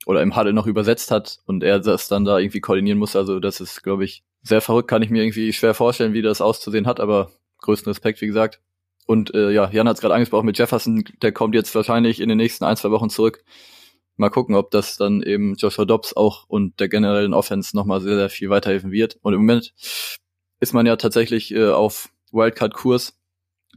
oder 0.06 0.22
im 0.22 0.36
Huddle 0.36 0.52
noch 0.52 0.66
übersetzt 0.66 1.10
hat 1.10 1.38
und 1.46 1.62
er 1.62 1.80
das 1.80 2.08
dann 2.08 2.24
da 2.24 2.38
irgendwie 2.38 2.60
koordinieren 2.60 2.98
muss. 2.98 3.16
Also 3.16 3.40
das 3.40 3.60
ist, 3.60 3.82
glaube 3.82 4.04
ich, 4.04 4.22
sehr 4.42 4.60
verrückt. 4.60 4.88
Kann 4.88 5.02
ich 5.02 5.10
mir 5.10 5.22
irgendwie 5.22 5.52
schwer 5.52 5.74
vorstellen, 5.74 6.12
wie 6.12 6.22
das 6.22 6.40
auszusehen 6.40 6.86
hat, 6.86 7.00
aber 7.00 7.32
größten 7.58 7.90
Respekt, 7.90 8.20
wie 8.20 8.26
gesagt. 8.26 8.60
Und 9.06 9.34
äh, 9.34 9.50
ja, 9.50 9.70
Jan 9.70 9.88
hat 9.88 9.96
es 9.96 10.00
gerade 10.00 10.14
angesprochen 10.14 10.46
mit 10.46 10.58
Jefferson, 10.58 11.04
der 11.22 11.32
kommt 11.32 11.54
jetzt 11.54 11.74
wahrscheinlich 11.74 12.20
in 12.20 12.28
den 12.28 12.38
nächsten 12.38 12.64
ein, 12.64 12.76
zwei 12.76 12.90
Wochen 12.90 13.10
zurück. 13.10 13.44
Mal 14.16 14.30
gucken, 14.30 14.54
ob 14.54 14.70
das 14.70 14.96
dann 14.96 15.22
eben 15.22 15.56
Joshua 15.56 15.84
Dobbs 15.84 16.16
auch 16.16 16.44
und 16.48 16.78
der 16.78 16.88
generellen 16.88 17.34
Offense 17.34 17.76
nochmal 17.76 18.00
sehr, 18.00 18.16
sehr 18.16 18.30
viel 18.30 18.48
weiterhelfen 18.48 18.92
wird. 18.92 19.18
Und 19.22 19.34
im 19.34 19.40
Moment 19.40 19.74
ist 20.60 20.72
man 20.72 20.86
ja 20.86 20.96
tatsächlich 20.96 21.52
äh, 21.52 21.70
auf 21.70 22.10
Wildcard-Kurs. 22.32 23.18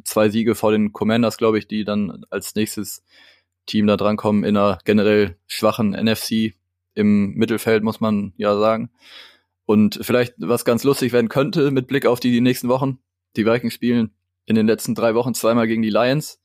Zwei 0.04 0.30
Siege 0.30 0.54
vor 0.54 0.72
den 0.72 0.94
Commanders, 0.94 1.38
glaube 1.38 1.58
ich, 1.58 1.68
die 1.68 1.84
dann 1.84 2.24
als 2.30 2.54
nächstes 2.54 3.04
Team 3.68 3.86
da 3.86 3.98
drankommen 3.98 4.44
in 4.44 4.58
einer 4.58 4.80
generell 4.84 5.38
schwachen 5.46 5.92
NFC 5.92 6.56
im 6.96 7.34
Mittelfeld, 7.36 7.84
muss 7.84 8.00
man 8.00 8.34
ja 8.38 8.58
sagen. 8.58 8.90
Und 9.66 10.00
vielleicht 10.02 10.34
was 10.38 10.66
ganz 10.66 10.84
lustig 10.84 11.12
werden 11.12 11.30
könnte 11.30 11.70
mit 11.72 11.88
Blick 11.88 12.06
auf 12.06 12.20
die, 12.20 12.42
nächsten 12.42 12.70
Wochen. 12.70 13.00
Die 13.36 13.46
Vikings 13.46 13.74
spielen 13.74 14.12
in 14.46 14.56
den 14.56 14.66
letzten 14.66 14.96
drei 14.96 15.14
Wochen 15.14 15.34
zweimal 15.34 15.68
gegen 15.68 15.82
die 15.82 15.90
Lions. 15.90 16.42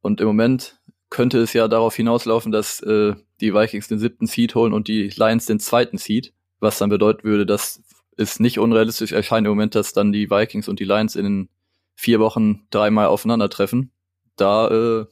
Und 0.00 0.20
im 0.20 0.28
Moment 0.28 0.80
könnte 1.10 1.38
es 1.38 1.52
ja 1.52 1.68
darauf 1.68 1.94
hinauslaufen, 1.96 2.52
dass 2.52 2.80
äh, 2.80 3.14
die 3.40 3.52
Vikings 3.52 3.88
den 3.88 3.98
siebten 3.98 4.26
Seed 4.26 4.54
holen 4.54 4.72
und 4.72 4.88
die 4.88 5.08
Lions 5.08 5.46
den 5.46 5.60
zweiten 5.60 5.98
Seed. 5.98 6.32
Was 6.60 6.78
dann 6.78 6.90
bedeuten 6.90 7.24
würde, 7.24 7.46
dass 7.46 7.82
es 8.16 8.40
nicht 8.40 8.58
unrealistisch 8.58 9.12
erscheint 9.12 9.46
im 9.46 9.52
Moment, 9.52 9.74
dass 9.74 9.92
dann 9.92 10.12
die 10.12 10.30
Vikings 10.30 10.68
und 10.68 10.80
die 10.80 10.84
Lions 10.84 11.14
in 11.14 11.48
vier 11.94 12.20
Wochen 12.20 12.66
dreimal 12.70 13.06
aufeinandertreffen. 13.06 13.92
Da 14.36 14.68
äh, 14.68 15.06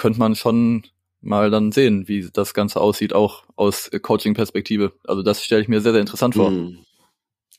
könnte 0.00 0.18
man 0.18 0.34
schon 0.34 0.82
mal 1.20 1.50
dann 1.50 1.70
sehen, 1.70 2.08
wie 2.08 2.28
das 2.32 2.54
Ganze 2.54 2.80
aussieht, 2.80 3.12
auch 3.12 3.44
aus 3.54 3.90
Coaching-Perspektive. 4.02 4.92
Also 5.04 5.22
das 5.22 5.44
stelle 5.44 5.62
ich 5.62 5.68
mir 5.68 5.80
sehr, 5.80 5.92
sehr 5.92 6.00
interessant 6.00 6.34
vor. 6.34 6.50
Mm. 6.50 6.78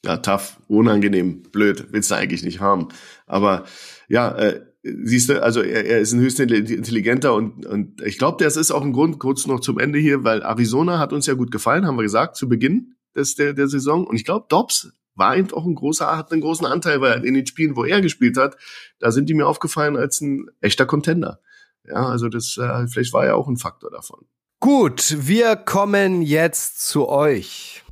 Ja, 0.04 0.18
tough, 0.18 0.58
unangenehm, 0.68 1.44
blöd, 1.44 1.88
willst 1.92 2.10
du 2.10 2.16
eigentlich 2.16 2.42
nicht 2.42 2.60
haben. 2.60 2.88
Aber 3.28 3.66
ja, 4.10 4.36
äh, 4.36 4.62
siehst 4.82 5.30
du, 5.30 5.44
also 5.44 5.62
er, 5.62 5.86
er 5.86 6.00
ist 6.00 6.12
ein 6.12 6.20
höchst 6.20 6.40
intelligenter 6.40 7.36
und, 7.36 7.68
und 7.68 8.02
ich 8.02 8.18
glaube, 8.18 8.44
das 8.44 8.58
ist 8.58 8.72
auch 8.72 8.82
ein 8.82 8.94
Grund, 8.94 9.20
kurz 9.20 9.46
noch 9.46 9.60
zum 9.60 9.78
Ende 9.78 10.00
hier, 10.00 10.24
weil 10.24 10.42
Arizona 10.42 10.98
hat 10.98 11.14
uns 11.14 11.28
ja 11.28 11.36
gut 11.36 11.52
gefallen, 11.52 11.86
haben 11.86 11.98
wir 11.98 12.04
gesagt, 12.04 12.36
zu 12.36 12.50
Beginn 12.50 12.96
des, 13.16 13.36
der, 13.36 13.54
der 13.54 13.68
Saison. 13.68 14.08
Und 14.08 14.16
ich 14.16 14.26
glaube, 14.26 14.48
Dobbs 14.50 14.92
war 15.14 15.38
eben 15.38 15.54
auch 15.54 15.68
ein 15.68 15.76
großer, 15.76 16.18
hat 16.18 16.32
einen 16.32 16.42
großen 16.42 16.66
Anteil, 16.66 17.00
weil 17.02 17.24
in 17.24 17.36
den 17.36 17.46
Spielen, 17.46 17.76
wo 17.76 17.86
er 17.86 18.02
gespielt 18.02 18.38
hat, 18.38 18.58
da 18.98 19.12
sind 19.12 19.30
die 19.30 19.36
mir 19.36 19.46
aufgefallen 19.46 19.98
als 19.98 20.20
ein 20.22 20.48
echter 20.62 20.88
Contender. 20.88 21.40
Ja, 21.88 22.08
also 22.08 22.30
das 22.30 22.58
äh, 22.58 22.88
vielleicht 22.88 23.14
war 23.14 23.26
ja 23.26 23.36
auch 23.36 23.48
ein 23.48 23.58
Faktor 23.58 23.92
davon. 23.92 24.26
Gut, 24.60 25.16
wir 25.28 25.56
kommen 25.56 26.22
jetzt 26.22 26.88
zu 26.88 27.10
euch. 27.10 27.84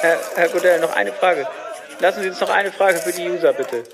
Herr, 0.00 0.18
Herr 0.34 0.48
Godell, 0.48 0.80
noch 0.80 0.94
eine 0.94 1.12
Frage. 1.12 1.46
Lassen 2.00 2.22
Sie 2.22 2.28
uns 2.28 2.40
noch 2.40 2.50
eine 2.50 2.72
Frage 2.72 2.98
für 2.98 3.12
die 3.12 3.30
User, 3.30 3.52
bitte. 3.52 3.84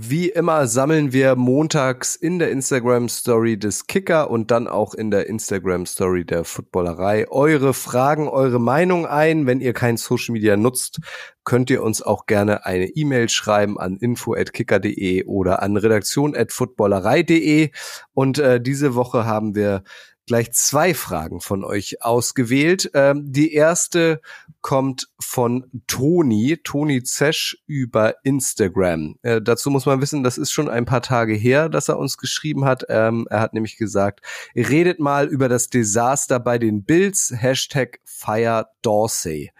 Wie 0.00 0.28
immer 0.28 0.68
sammeln 0.68 1.12
wir 1.12 1.34
montags 1.34 2.14
in 2.14 2.38
der 2.38 2.52
Instagram 2.52 3.08
Story 3.08 3.58
des 3.58 3.88
Kicker 3.88 4.30
und 4.30 4.52
dann 4.52 4.68
auch 4.68 4.94
in 4.94 5.10
der 5.10 5.26
Instagram 5.26 5.86
Story 5.86 6.24
der 6.24 6.44
Footballerei 6.44 7.26
eure 7.28 7.74
Fragen, 7.74 8.28
eure 8.28 8.60
Meinung 8.60 9.06
ein. 9.06 9.48
Wenn 9.48 9.60
ihr 9.60 9.72
kein 9.72 9.96
Social 9.96 10.34
Media 10.34 10.56
nutzt, 10.56 11.00
könnt 11.42 11.68
ihr 11.68 11.82
uns 11.82 12.00
auch 12.00 12.26
gerne 12.26 12.64
eine 12.64 12.86
E-Mail 12.86 13.28
schreiben 13.28 13.76
an 13.80 13.96
info@kicker.de 13.96 15.24
oder 15.24 15.62
an 15.62 15.76
redaktion@footballerei.de 15.76 17.70
und 18.14 18.38
äh, 18.38 18.60
diese 18.60 18.94
Woche 18.94 19.24
haben 19.24 19.56
wir 19.56 19.82
gleich 20.28 20.52
zwei 20.52 20.94
Fragen 20.94 21.40
von 21.40 21.64
euch 21.64 22.02
ausgewählt. 22.02 22.90
Ähm, 22.94 23.24
die 23.32 23.52
erste 23.52 24.20
kommt 24.60 25.08
von 25.18 25.66
Toni, 25.86 26.58
Toni 26.62 27.02
Zesch 27.02 27.58
über 27.66 28.14
Instagram. 28.22 29.16
Äh, 29.22 29.42
dazu 29.42 29.70
muss 29.70 29.86
man 29.86 30.00
wissen, 30.00 30.22
das 30.22 30.38
ist 30.38 30.52
schon 30.52 30.68
ein 30.68 30.84
paar 30.84 31.02
Tage 31.02 31.34
her, 31.34 31.68
dass 31.68 31.88
er 31.88 31.98
uns 31.98 32.18
geschrieben 32.18 32.64
hat. 32.64 32.84
Ähm, 32.88 33.26
er 33.30 33.40
hat 33.40 33.54
nämlich 33.54 33.76
gesagt, 33.76 34.20
redet 34.54 35.00
mal 35.00 35.26
über 35.26 35.48
das 35.48 35.68
Desaster 35.68 36.38
bei 36.38 36.58
den 36.58 36.84
Bills, 36.84 37.32
Hashtag 37.34 37.98
Fire 38.04 38.68
Dorsey. 38.82 39.50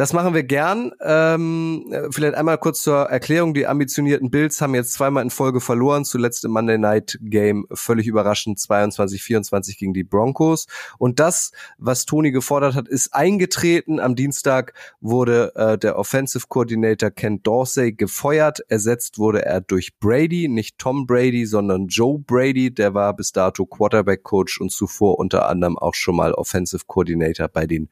Das 0.00 0.14
machen 0.14 0.32
wir 0.32 0.44
gern. 0.44 0.92
Ähm, 1.02 1.94
vielleicht 2.10 2.34
einmal 2.34 2.56
kurz 2.56 2.80
zur 2.80 3.10
Erklärung. 3.10 3.52
Die 3.52 3.66
ambitionierten 3.66 4.30
Bills 4.30 4.62
haben 4.62 4.74
jetzt 4.74 4.94
zweimal 4.94 5.22
in 5.22 5.28
Folge 5.28 5.60
verloren. 5.60 6.06
Zuletzt 6.06 6.42
im 6.46 6.52
Monday 6.52 6.78
Night 6.78 7.18
Game 7.20 7.66
völlig 7.70 8.06
überraschend 8.06 8.58
22-24 8.58 9.78
gegen 9.78 9.92
die 9.92 10.02
Broncos. 10.02 10.68
Und 10.96 11.20
das, 11.20 11.52
was 11.76 12.06
Tony 12.06 12.30
gefordert 12.30 12.76
hat, 12.76 12.88
ist 12.88 13.12
eingetreten. 13.12 14.00
Am 14.00 14.16
Dienstag 14.16 14.72
wurde 15.02 15.52
äh, 15.54 15.76
der 15.76 15.98
Offensive 15.98 16.46
Coordinator 16.48 17.10
Ken 17.10 17.42
Dorsey 17.42 17.92
gefeuert. 17.92 18.60
Ersetzt 18.68 19.18
wurde 19.18 19.44
er 19.44 19.60
durch 19.60 19.98
Brady, 19.98 20.48
nicht 20.48 20.78
Tom 20.78 21.06
Brady, 21.06 21.44
sondern 21.44 21.88
Joe 21.88 22.18
Brady. 22.18 22.72
Der 22.72 22.94
war 22.94 23.14
bis 23.14 23.32
dato 23.32 23.66
Quarterback 23.66 24.22
Coach 24.22 24.62
und 24.62 24.72
zuvor 24.72 25.18
unter 25.18 25.46
anderem 25.46 25.76
auch 25.76 25.92
schon 25.92 26.16
mal 26.16 26.32
Offensive 26.32 26.84
Coordinator 26.86 27.48
bei 27.48 27.66
den 27.66 27.90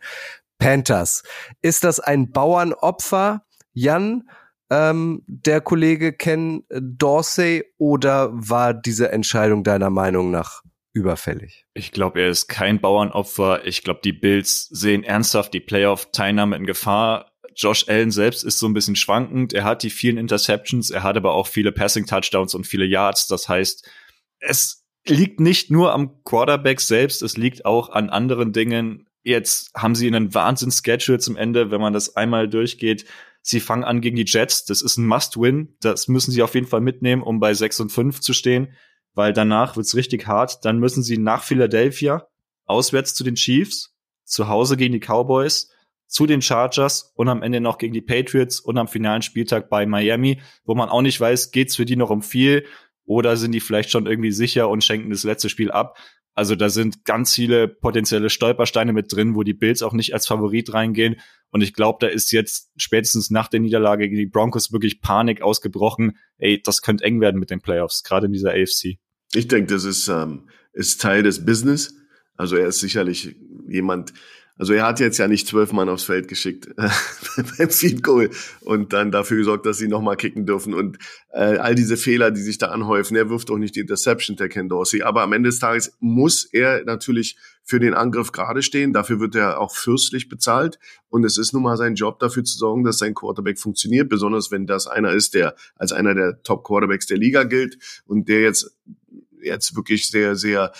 Panthers. 0.58 1.22
Ist 1.62 1.84
das 1.84 2.00
ein 2.00 2.30
Bauernopfer, 2.30 3.42
Jan, 3.72 4.28
ähm, 4.70 5.22
der 5.26 5.60
Kollege 5.60 6.12
Ken 6.12 6.64
Dorsey, 6.70 7.64
oder 7.78 8.30
war 8.32 8.74
diese 8.74 9.10
Entscheidung 9.12 9.64
deiner 9.64 9.90
Meinung 9.90 10.30
nach 10.30 10.62
überfällig. 10.92 11.64
Ich 11.74 11.92
glaube, 11.92 12.20
er 12.20 12.28
ist 12.28 12.48
kein 12.48 12.80
Bauernopfer. 12.80 13.66
Ich 13.66 13.82
glaube, 13.82 14.00
die 14.02 14.12
Bills 14.12 14.66
sehen 14.66 15.04
ernsthaft 15.04 15.54
die 15.54 15.60
Playoff-Teilnahme 15.60 16.56
in 16.56 16.66
Gefahr. 16.66 17.30
Josh 17.54 17.88
Allen 17.88 18.10
selbst 18.10 18.44
ist 18.44 18.58
so 18.58 18.66
ein 18.66 18.74
bisschen 18.74 18.96
schwankend. 18.96 19.52
Er 19.52 19.64
hat 19.64 19.82
die 19.82 19.90
vielen 19.90 20.18
Interceptions, 20.18 20.90
er 20.90 21.02
hat 21.02 21.16
aber 21.16 21.32
auch 21.32 21.46
viele 21.46 21.72
Passing-Touchdowns 21.72 22.54
und 22.54 22.66
viele 22.66 22.84
Yards. 22.84 23.26
Das 23.26 23.48
heißt, 23.48 23.88
es 24.40 24.84
liegt 25.06 25.40
nicht 25.40 25.70
nur 25.70 25.92
am 25.92 26.22
Quarterback 26.24 26.80
selbst, 26.80 27.22
es 27.22 27.36
liegt 27.36 27.64
auch 27.64 27.90
an 27.90 28.10
anderen 28.10 28.52
Dingen. 28.52 29.07
Jetzt 29.28 29.74
haben 29.74 29.94
sie 29.94 30.06
einen 30.06 30.32
Wahnsinns-Schedule 30.32 31.18
zum 31.18 31.36
Ende, 31.36 31.70
wenn 31.70 31.82
man 31.82 31.92
das 31.92 32.16
einmal 32.16 32.48
durchgeht. 32.48 33.04
Sie 33.42 33.60
fangen 33.60 33.84
an 33.84 34.00
gegen 34.00 34.16
die 34.16 34.24
Jets. 34.24 34.64
Das 34.64 34.80
ist 34.80 34.96
ein 34.96 35.06
Must-Win. 35.06 35.76
Das 35.80 36.08
müssen 36.08 36.30
sie 36.30 36.42
auf 36.42 36.54
jeden 36.54 36.66
Fall 36.66 36.80
mitnehmen, 36.80 37.22
um 37.22 37.38
bei 37.38 37.52
6 37.52 37.80
und 37.80 37.92
5 37.92 38.22
zu 38.22 38.32
stehen, 38.32 38.72
weil 39.12 39.34
danach 39.34 39.76
wird's 39.76 39.94
richtig 39.94 40.26
hart. 40.26 40.64
Dann 40.64 40.78
müssen 40.78 41.02
sie 41.02 41.18
nach 41.18 41.42
Philadelphia, 41.42 42.26
auswärts 42.64 43.12
zu 43.12 43.22
den 43.22 43.34
Chiefs, 43.34 43.94
zu 44.24 44.48
Hause 44.48 44.78
gegen 44.78 44.94
die 44.94 45.06
Cowboys, 45.06 45.70
zu 46.06 46.24
den 46.24 46.40
Chargers 46.40 47.12
und 47.14 47.28
am 47.28 47.42
Ende 47.42 47.60
noch 47.60 47.76
gegen 47.76 47.92
die 47.92 48.00
Patriots 48.00 48.60
und 48.60 48.78
am 48.78 48.88
finalen 48.88 49.20
Spieltag 49.20 49.68
bei 49.68 49.84
Miami, 49.84 50.40
wo 50.64 50.74
man 50.74 50.88
auch 50.88 51.02
nicht 51.02 51.20
weiß, 51.20 51.50
geht's 51.50 51.76
für 51.76 51.84
die 51.84 51.96
noch 51.96 52.08
um 52.08 52.22
viel 52.22 52.64
oder 53.04 53.36
sind 53.36 53.52
die 53.52 53.60
vielleicht 53.60 53.90
schon 53.90 54.06
irgendwie 54.06 54.32
sicher 54.32 54.70
und 54.70 54.84
schenken 54.84 55.10
das 55.10 55.24
letzte 55.24 55.50
Spiel 55.50 55.70
ab. 55.70 55.98
Also 56.38 56.54
da 56.54 56.70
sind 56.70 57.04
ganz 57.04 57.34
viele 57.34 57.66
potenzielle 57.66 58.30
Stolpersteine 58.30 58.92
mit 58.92 59.12
drin, 59.12 59.34
wo 59.34 59.42
die 59.42 59.54
Bills 59.54 59.82
auch 59.82 59.92
nicht 59.92 60.14
als 60.14 60.28
Favorit 60.28 60.72
reingehen. 60.72 61.16
Und 61.50 61.62
ich 61.62 61.74
glaube, 61.74 61.98
da 62.00 62.06
ist 62.06 62.30
jetzt 62.30 62.70
spätestens 62.76 63.28
nach 63.28 63.48
der 63.48 63.58
Niederlage 63.58 64.04
gegen 64.04 64.18
die 64.18 64.26
Broncos 64.26 64.70
wirklich 64.70 65.00
Panik 65.00 65.42
ausgebrochen. 65.42 66.16
Ey, 66.36 66.62
das 66.62 66.80
könnte 66.80 67.02
eng 67.02 67.20
werden 67.20 67.40
mit 67.40 67.50
den 67.50 67.60
Playoffs, 67.60 68.04
gerade 68.04 68.26
in 68.26 68.32
dieser 68.32 68.50
AFC. 68.50 69.00
Ich 69.34 69.48
denke, 69.48 69.74
das 69.74 69.82
ist, 69.82 70.06
ähm, 70.06 70.48
ist 70.72 71.00
Teil 71.00 71.24
des 71.24 71.44
Business. 71.44 71.96
Also 72.36 72.54
er 72.54 72.68
ist 72.68 72.78
sicherlich 72.78 73.34
jemand, 73.66 74.12
also 74.58 74.72
er 74.72 74.84
hat 74.84 75.00
jetzt 75.00 75.18
ja 75.18 75.28
nicht 75.28 75.46
zwölf 75.46 75.72
Mann 75.72 75.88
aufs 75.88 76.04
Feld 76.04 76.28
geschickt 76.28 76.68
beim 76.76 77.70
Feed 77.70 78.02
Goal 78.02 78.30
und 78.60 78.92
dann 78.92 79.12
dafür 79.12 79.38
gesorgt, 79.38 79.64
dass 79.64 79.78
sie 79.78 79.88
nochmal 79.88 80.16
kicken 80.16 80.44
dürfen 80.46 80.74
und 80.74 80.98
äh, 81.32 81.56
all 81.58 81.74
diese 81.74 81.96
Fehler, 81.96 82.30
die 82.30 82.42
sich 82.42 82.58
da 82.58 82.68
anhäufen. 82.68 83.16
Er 83.16 83.30
wirft 83.30 83.50
auch 83.50 83.58
nicht 83.58 83.76
die 83.76 83.80
Interception, 83.80 84.36
der 84.36 84.48
Ken 84.48 84.68
Dorsey. 84.68 85.02
Aber 85.02 85.22
am 85.22 85.32
Ende 85.32 85.48
des 85.48 85.60
Tages 85.60 85.96
muss 86.00 86.44
er 86.44 86.84
natürlich 86.84 87.36
für 87.62 87.78
den 87.78 87.94
Angriff 87.94 88.32
gerade 88.32 88.62
stehen. 88.62 88.92
Dafür 88.92 89.20
wird 89.20 89.34
er 89.34 89.60
auch 89.60 89.74
fürstlich 89.74 90.28
bezahlt. 90.28 90.78
Und 91.08 91.24
es 91.24 91.38
ist 91.38 91.52
nun 91.52 91.62
mal 91.62 91.76
sein 91.76 91.94
Job, 91.94 92.18
dafür 92.18 92.42
zu 92.44 92.56
sorgen, 92.58 92.82
dass 92.82 92.98
sein 92.98 93.14
Quarterback 93.14 93.58
funktioniert. 93.58 94.08
Besonders 94.08 94.50
wenn 94.50 94.66
das 94.66 94.86
einer 94.86 95.12
ist, 95.12 95.34
der 95.34 95.54
als 95.76 95.92
einer 95.92 96.14
der 96.14 96.42
Top 96.42 96.64
Quarterbacks 96.64 97.06
der 97.06 97.18
Liga 97.18 97.44
gilt 97.44 97.78
und 98.06 98.28
der 98.28 98.40
jetzt 98.40 98.74
jetzt 99.40 99.76
wirklich 99.76 100.10
sehr, 100.10 100.34
sehr 100.34 100.72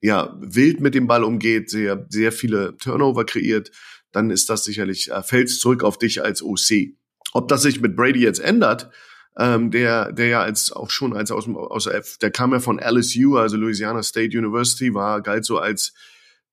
ja, 0.00 0.36
wild 0.40 0.80
mit 0.80 0.94
dem 0.94 1.06
Ball 1.06 1.24
umgeht, 1.24 1.70
sehr, 1.70 2.06
sehr 2.08 2.32
viele 2.32 2.76
Turnover 2.76 3.24
kreiert, 3.24 3.70
dann 4.12 4.30
ist 4.30 4.48
das 4.50 4.64
sicherlich, 4.64 5.10
äh, 5.10 5.22
fällt 5.22 5.50
zurück 5.50 5.82
auf 5.82 5.98
dich 5.98 6.22
als 6.22 6.42
OC. 6.42 6.94
Ob 7.32 7.48
das 7.48 7.62
sich 7.62 7.80
mit 7.80 7.96
Brady 7.96 8.20
jetzt 8.20 8.40
ändert, 8.40 8.90
ähm, 9.38 9.70
der, 9.70 10.12
der 10.12 10.28
ja 10.28 10.40
als 10.40 10.72
auch 10.72 10.90
schon 10.90 11.14
als 11.14 11.30
aus, 11.30 11.46
aus 11.48 11.88
der 12.20 12.30
kam 12.30 12.52
ja 12.52 12.60
von 12.60 12.78
LSU, 12.78 13.36
also 13.36 13.56
Louisiana 13.56 14.02
State 14.02 14.36
University, 14.36 14.94
war 14.94 15.20
galt 15.20 15.44
so 15.44 15.58
als 15.58 15.92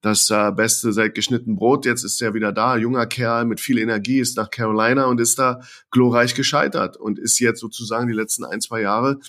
das 0.02 0.30
äh, 0.30 0.52
Beste 0.52 0.92
seit 0.92 1.16
geschnitten 1.16 1.56
Brot. 1.56 1.86
Jetzt 1.86 2.04
ist 2.04 2.22
er 2.22 2.34
wieder 2.34 2.52
da, 2.52 2.76
junger 2.76 3.06
Kerl 3.06 3.46
mit 3.46 3.62
viel 3.62 3.78
Energie, 3.78 4.20
ist 4.20 4.36
nach 4.36 4.50
Carolina 4.50 5.06
und 5.06 5.22
ist 5.22 5.40
da 5.40 5.62
glorreich 5.92 6.36
gescheitert 6.36 6.98
und 6.98 7.18
ist 7.20 7.40
jetzt 7.40 7.62
sozusagen 7.62 8.08
die 8.08 8.14
letzten 8.14 8.44
ein, 8.44 8.60
zwei 8.60 8.82
Jahre 8.82 9.20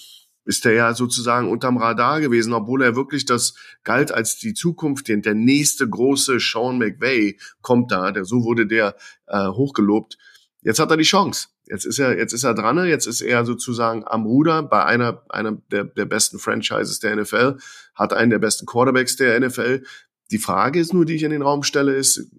ist 0.45 0.67
er 0.67 0.73
ja 0.73 0.95
sozusagen 0.95 1.51
unterm 1.51 1.79
Radar 1.79 2.21
gewesen, 2.21 2.53
obwohl 2.53 2.83
er 2.83 2.97
wirklich 2.97 3.25
das 3.25 3.55
galt 3.83 4.13
als 4.13 4.37
die 4.37 4.55
Zukunft, 4.55 5.09
denn 5.09 5.23
der 5.23 5.35
nächste 5.35 5.89
große 5.89 6.39
Sean 6.39 6.79
McVay 6.79 7.39
kommt 7.63 7.91
da, 7.91 8.13
der, 8.13 8.25
so 8.25 8.45
wurde 8.45 8.67
der 8.67 8.97
äh, 9.27 9.49
hochgelobt. 9.49 10.19
Jetzt 10.63 10.79
hat 10.79 10.91
er 10.91 10.97
die 10.97 11.05
Chance. 11.05 11.49
Jetzt 11.67 11.87
ist 11.87 11.99
er, 11.99 12.19
jetzt 12.19 12.35
ist 12.35 12.45
er 12.45 12.55
dran, 12.55 12.85
jetzt 12.87 13.07
ist 13.07 13.23
er 13.23 13.47
sozusagen 13.47 14.05
am 14.07 14.27
Ruder 14.27 14.63
bei 14.63 14.85
einer, 14.85 15.23
einer 15.31 15.53
der, 15.71 15.85
der 15.85 16.05
besten 16.05 16.39
Franchises 16.39 17.01
der 17.01 17.17
NFL, 17.17 17.57
hat 17.95 18.13
einen 18.13 18.31
der 18.31 18.39
besten 18.39 18.67
Quarterbacks 18.67 19.17
der 19.17 19.41
NFL. 19.41 19.83
Die 20.31 20.39
Frage 20.39 20.79
ist 20.79 20.93
nur, 20.93 21.07
die 21.07 21.15
ich 21.15 21.23
in 21.23 21.31
den 21.31 21.43
Raum 21.43 21.63
stelle, 21.63 21.95
ist, 21.95 22.31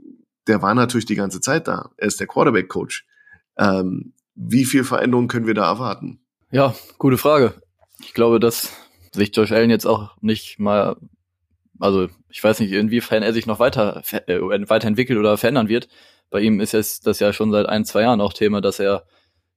der 0.48 0.62
war 0.62 0.76
natürlich 0.76 1.06
die 1.06 1.16
ganze 1.16 1.42
Zeit 1.42 1.68
da. 1.68 1.92
Er 1.98 2.08
ist 2.08 2.20
der 2.20 2.28
Quarterback-Coach. 2.28 3.08
Ähm, 3.58 4.14
wie 4.36 4.66
viel 4.66 4.84
Veränderungen 4.84 5.28
können 5.28 5.48
wir 5.48 5.56
da 5.56 5.66
erwarten? 5.66 6.20
Ja, 6.52 6.76
gute 7.00 7.18
Frage 7.18 7.56
ich 8.00 8.14
glaube, 8.14 8.40
dass 8.40 8.74
sich 9.12 9.36
Josh 9.36 9.52
Allen 9.52 9.70
jetzt 9.70 9.86
auch 9.86 10.16
nicht 10.22 10.60
mal, 10.60 10.98
also 11.80 12.10
ich 12.30 12.44
weiß 12.44 12.60
nicht, 12.60 12.72
inwiefern 12.72 13.24
er 13.24 13.34
sich 13.34 13.46
noch 13.46 13.60
weiter 13.60 14.04
äh, 14.28 14.40
weiterentwickelt 14.70 15.18
oder 15.18 15.38
verändern 15.38 15.70
wird. 15.70 15.88
Bei 16.30 16.42
ihm 16.42 16.60
ist 16.60 16.74
jetzt 16.74 17.08
das 17.08 17.20
ja 17.20 17.34
schon 17.34 17.52
seit 17.52 17.68
ein, 17.68 17.86
zwei 17.86 18.02
Jahren 18.02 18.22
auch 18.22 18.34
Thema, 18.34 18.62
dass 18.62 18.80
er 18.80 19.06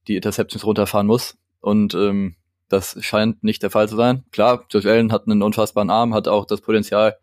die 0.06 0.16
Interceptions 0.16 0.64
runterfahren 0.64 1.06
muss. 1.06 1.36
Und 1.60 1.94
ähm, 1.94 2.36
das 2.68 3.02
scheint 3.04 3.42
nicht 3.42 3.62
der 3.62 3.70
Fall 3.70 3.88
zu 3.88 3.96
sein. 3.96 4.24
Klar, 4.30 4.64
Josh 4.70 4.86
Allen 4.86 5.12
hat 5.12 5.26
einen 5.26 5.42
unfassbaren 5.42 5.90
Arm, 5.90 6.14
hat 6.14 6.28
auch 6.28 6.44
das 6.44 6.60
Potenzial, 6.60 7.16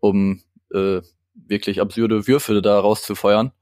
um 0.00 0.42
äh, 0.72 1.00
wirklich 1.34 1.80
absurde 1.80 2.26
Würfe 2.26 2.60
da 2.60 2.78
rauszufeuern. 2.78 3.52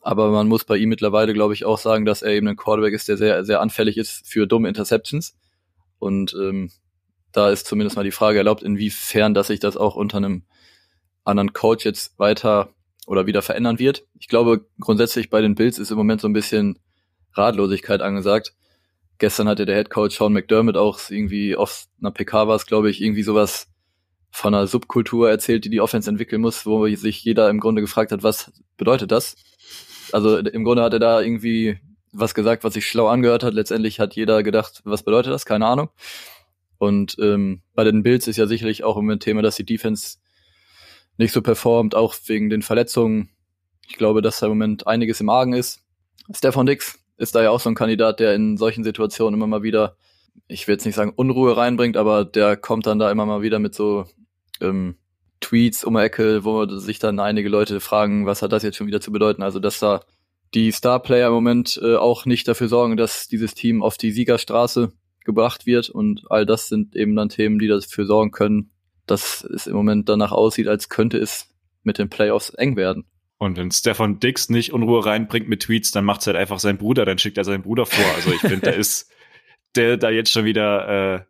Aber 0.00 0.30
man 0.30 0.48
muss 0.48 0.64
bei 0.64 0.76
ihm 0.76 0.88
mittlerweile, 0.88 1.34
glaube 1.34 1.54
ich, 1.54 1.64
auch 1.64 1.78
sagen, 1.78 2.04
dass 2.04 2.22
er 2.22 2.32
eben 2.32 2.48
ein 2.48 2.56
Quarterback 2.56 2.94
ist, 2.94 3.08
der 3.08 3.16
sehr, 3.16 3.44
sehr 3.44 3.60
anfällig 3.60 3.98
ist 3.98 4.26
für 4.26 4.46
dumme 4.46 4.68
Interceptions. 4.68 5.36
Und 5.98 6.34
ähm, 6.34 6.70
da 7.32 7.50
ist 7.50 7.66
zumindest 7.66 7.96
mal 7.96 8.04
die 8.04 8.10
Frage 8.10 8.38
erlaubt, 8.38 8.62
inwiefern, 8.62 9.34
dass 9.34 9.48
sich 9.48 9.60
das 9.60 9.76
auch 9.76 9.96
unter 9.96 10.18
einem 10.18 10.42
anderen 11.24 11.52
Coach 11.52 11.84
jetzt 11.84 12.18
weiter 12.18 12.70
oder 13.06 13.26
wieder 13.26 13.42
verändern 13.42 13.78
wird. 13.78 14.04
Ich 14.18 14.28
glaube, 14.28 14.66
grundsätzlich 14.80 15.30
bei 15.30 15.40
den 15.40 15.54
Bills 15.54 15.78
ist 15.78 15.90
im 15.90 15.96
Moment 15.96 16.20
so 16.20 16.28
ein 16.28 16.32
bisschen 16.32 16.78
Ratlosigkeit 17.34 18.02
angesagt. 18.02 18.54
Gestern 19.18 19.48
hatte 19.48 19.66
der 19.66 19.76
Head 19.76 19.90
Coach 19.90 20.16
Sean 20.16 20.32
McDermott 20.32 20.76
auch 20.76 21.00
irgendwie 21.10 21.56
auf 21.56 21.86
einer 22.00 22.12
PK 22.12 22.48
war 22.48 22.56
es, 22.56 22.66
glaube 22.66 22.90
ich, 22.90 23.00
irgendwie 23.02 23.22
sowas 23.22 23.68
von 24.30 24.54
einer 24.54 24.66
Subkultur 24.66 25.28
erzählt, 25.28 25.64
die 25.64 25.70
die 25.70 25.80
Offense 25.80 26.08
entwickeln 26.08 26.40
muss, 26.40 26.66
wo 26.66 26.86
sich 26.86 27.24
jeder 27.24 27.48
im 27.50 27.60
Grunde 27.60 27.80
gefragt 27.80 28.12
hat, 28.12 28.22
was 28.22 28.52
bedeutet 28.76 29.10
das? 29.10 29.36
Also 30.12 30.38
im 30.38 30.64
Grunde 30.64 30.82
hat 30.82 30.92
er 30.92 30.98
da 30.98 31.20
irgendwie 31.20 31.78
was 32.12 32.34
gesagt, 32.34 32.64
was 32.64 32.74
sich 32.74 32.86
schlau 32.86 33.08
angehört 33.08 33.42
hat. 33.42 33.54
Letztendlich 33.54 34.00
hat 34.00 34.14
jeder 34.14 34.42
gedacht, 34.42 34.82
was 34.84 35.02
bedeutet 35.02 35.32
das? 35.32 35.44
Keine 35.44 35.66
Ahnung. 35.66 35.90
Und 36.78 37.16
ähm, 37.20 37.62
bei 37.74 37.84
den 37.84 38.02
Bills 38.02 38.28
ist 38.28 38.36
ja 38.36 38.46
sicherlich 38.46 38.84
auch 38.84 38.96
immer 38.96 39.14
ein 39.14 39.20
Thema, 39.20 39.42
dass 39.42 39.56
die 39.56 39.64
Defense 39.66 40.18
nicht 41.16 41.32
so 41.32 41.42
performt, 41.42 41.94
auch 41.94 42.14
wegen 42.26 42.48
den 42.48 42.62
Verletzungen. 42.62 43.30
Ich 43.88 43.96
glaube, 43.96 44.22
dass 44.22 44.38
da 44.38 44.46
im 44.46 44.52
Moment 44.52 44.86
einiges 44.86 45.20
im 45.20 45.28
Argen 45.28 45.52
ist. 45.52 45.80
Stefan 46.32 46.66
Dix 46.66 46.98
ist 47.16 47.34
da 47.34 47.42
ja 47.42 47.50
auch 47.50 47.60
so 47.60 47.68
ein 47.68 47.74
Kandidat, 47.74 48.20
der 48.20 48.34
in 48.34 48.56
solchen 48.56 48.84
Situationen 48.84 49.34
immer 49.34 49.48
mal 49.48 49.62
wieder, 49.62 49.96
ich 50.46 50.68
will 50.68 50.74
jetzt 50.74 50.86
nicht 50.86 50.94
sagen 50.94 51.12
Unruhe 51.16 51.56
reinbringt, 51.56 51.96
aber 51.96 52.24
der 52.24 52.56
kommt 52.56 52.86
dann 52.86 53.00
da 53.00 53.10
immer 53.10 53.26
mal 53.26 53.42
wieder 53.42 53.58
mit 53.58 53.74
so 53.74 54.06
ähm, 54.60 54.96
Tweets 55.40 55.84
um 55.84 55.94
die 55.94 56.00
Ecke, 56.00 56.44
wo 56.44 56.66
sich 56.66 56.98
dann 56.98 57.18
einige 57.18 57.48
Leute 57.48 57.80
fragen, 57.80 58.26
was 58.26 58.42
hat 58.42 58.52
das 58.52 58.62
jetzt 58.62 58.76
schon 58.76 58.86
wieder 58.86 59.00
zu 59.00 59.10
bedeuten? 59.10 59.42
Also, 59.42 59.58
dass 59.58 59.80
da 59.80 60.02
die 60.54 60.72
Starplayer 60.72 61.28
im 61.28 61.34
Moment 61.34 61.78
äh, 61.82 61.96
auch 61.96 62.24
nicht 62.26 62.48
dafür 62.48 62.68
sorgen, 62.68 62.96
dass 62.96 63.28
dieses 63.28 63.54
Team 63.54 63.82
auf 63.82 63.96
die 63.96 64.12
Siegerstraße 64.12 64.92
gebracht 65.24 65.66
wird. 65.66 65.90
Und 65.90 66.22
all 66.30 66.46
das 66.46 66.68
sind 66.68 66.96
eben 66.96 67.14
dann 67.14 67.28
Themen, 67.28 67.58
die 67.58 67.68
dafür 67.68 68.06
sorgen 68.06 68.30
können, 68.30 68.70
dass 69.06 69.44
es 69.44 69.66
im 69.66 69.74
Moment 69.76 70.08
danach 70.08 70.32
aussieht, 70.32 70.68
als 70.68 70.88
könnte 70.88 71.18
es 71.18 71.48
mit 71.82 71.98
den 71.98 72.08
Playoffs 72.08 72.50
eng 72.50 72.76
werden. 72.76 73.04
Und 73.38 73.56
wenn 73.56 73.70
Stefan 73.70 74.18
Dix 74.18 74.48
nicht 74.48 74.72
Unruhe 74.72 75.04
reinbringt 75.04 75.48
mit 75.48 75.62
Tweets, 75.62 75.92
dann 75.92 76.04
macht 76.04 76.22
es 76.22 76.26
halt 76.26 76.36
einfach 76.36 76.58
sein 76.58 76.76
Bruder, 76.76 77.04
dann 77.04 77.18
schickt 77.18 77.38
er 77.38 77.44
seinen 77.44 77.62
Bruder 77.62 77.86
vor. 77.86 78.04
Also 78.16 78.32
ich 78.32 78.40
finde, 78.40 78.70
da 78.70 78.70
ist 78.76 79.10
der 79.76 79.96
da 79.96 80.10
jetzt 80.10 80.32
schon 80.32 80.44
wieder 80.44 81.14
äh, 81.14 81.20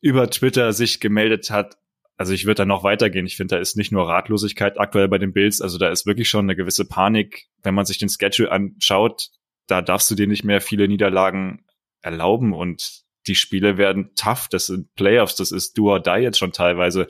über 0.00 0.28
Twitter 0.28 0.72
sich 0.72 1.00
gemeldet 1.00 1.50
hat, 1.50 1.78
also 2.16 2.32
ich 2.32 2.44
würde 2.44 2.58
da 2.58 2.64
noch 2.64 2.84
weitergehen. 2.84 3.26
Ich 3.26 3.36
finde, 3.36 3.56
da 3.56 3.60
ist 3.60 3.76
nicht 3.76 3.92
nur 3.92 4.08
Ratlosigkeit 4.08 4.78
aktuell 4.78 5.08
bei 5.08 5.18
den 5.18 5.32
Bills, 5.32 5.60
also 5.60 5.78
da 5.78 5.88
ist 5.88 6.06
wirklich 6.06 6.28
schon 6.28 6.46
eine 6.46 6.56
gewisse 6.56 6.84
Panik, 6.84 7.46
wenn 7.62 7.74
man 7.74 7.84
sich 7.84 7.98
den 7.98 8.08
Schedule 8.08 8.50
anschaut, 8.50 9.30
da 9.66 9.82
darfst 9.82 10.10
du 10.10 10.14
dir 10.14 10.26
nicht 10.26 10.44
mehr 10.44 10.60
viele 10.60 10.88
Niederlagen 10.88 11.64
erlauben 12.02 12.52
und 12.52 13.02
die 13.26 13.34
Spiele 13.34 13.78
werden 13.78 14.10
tough. 14.16 14.48
Das 14.48 14.66
sind 14.66 14.94
Playoffs, 14.94 15.36
das 15.36 15.52
ist 15.52 15.78
do 15.78 15.90
or 15.90 16.00
die 16.00 16.10
jetzt 16.10 16.38
schon 16.38 16.52
teilweise. 16.52 17.06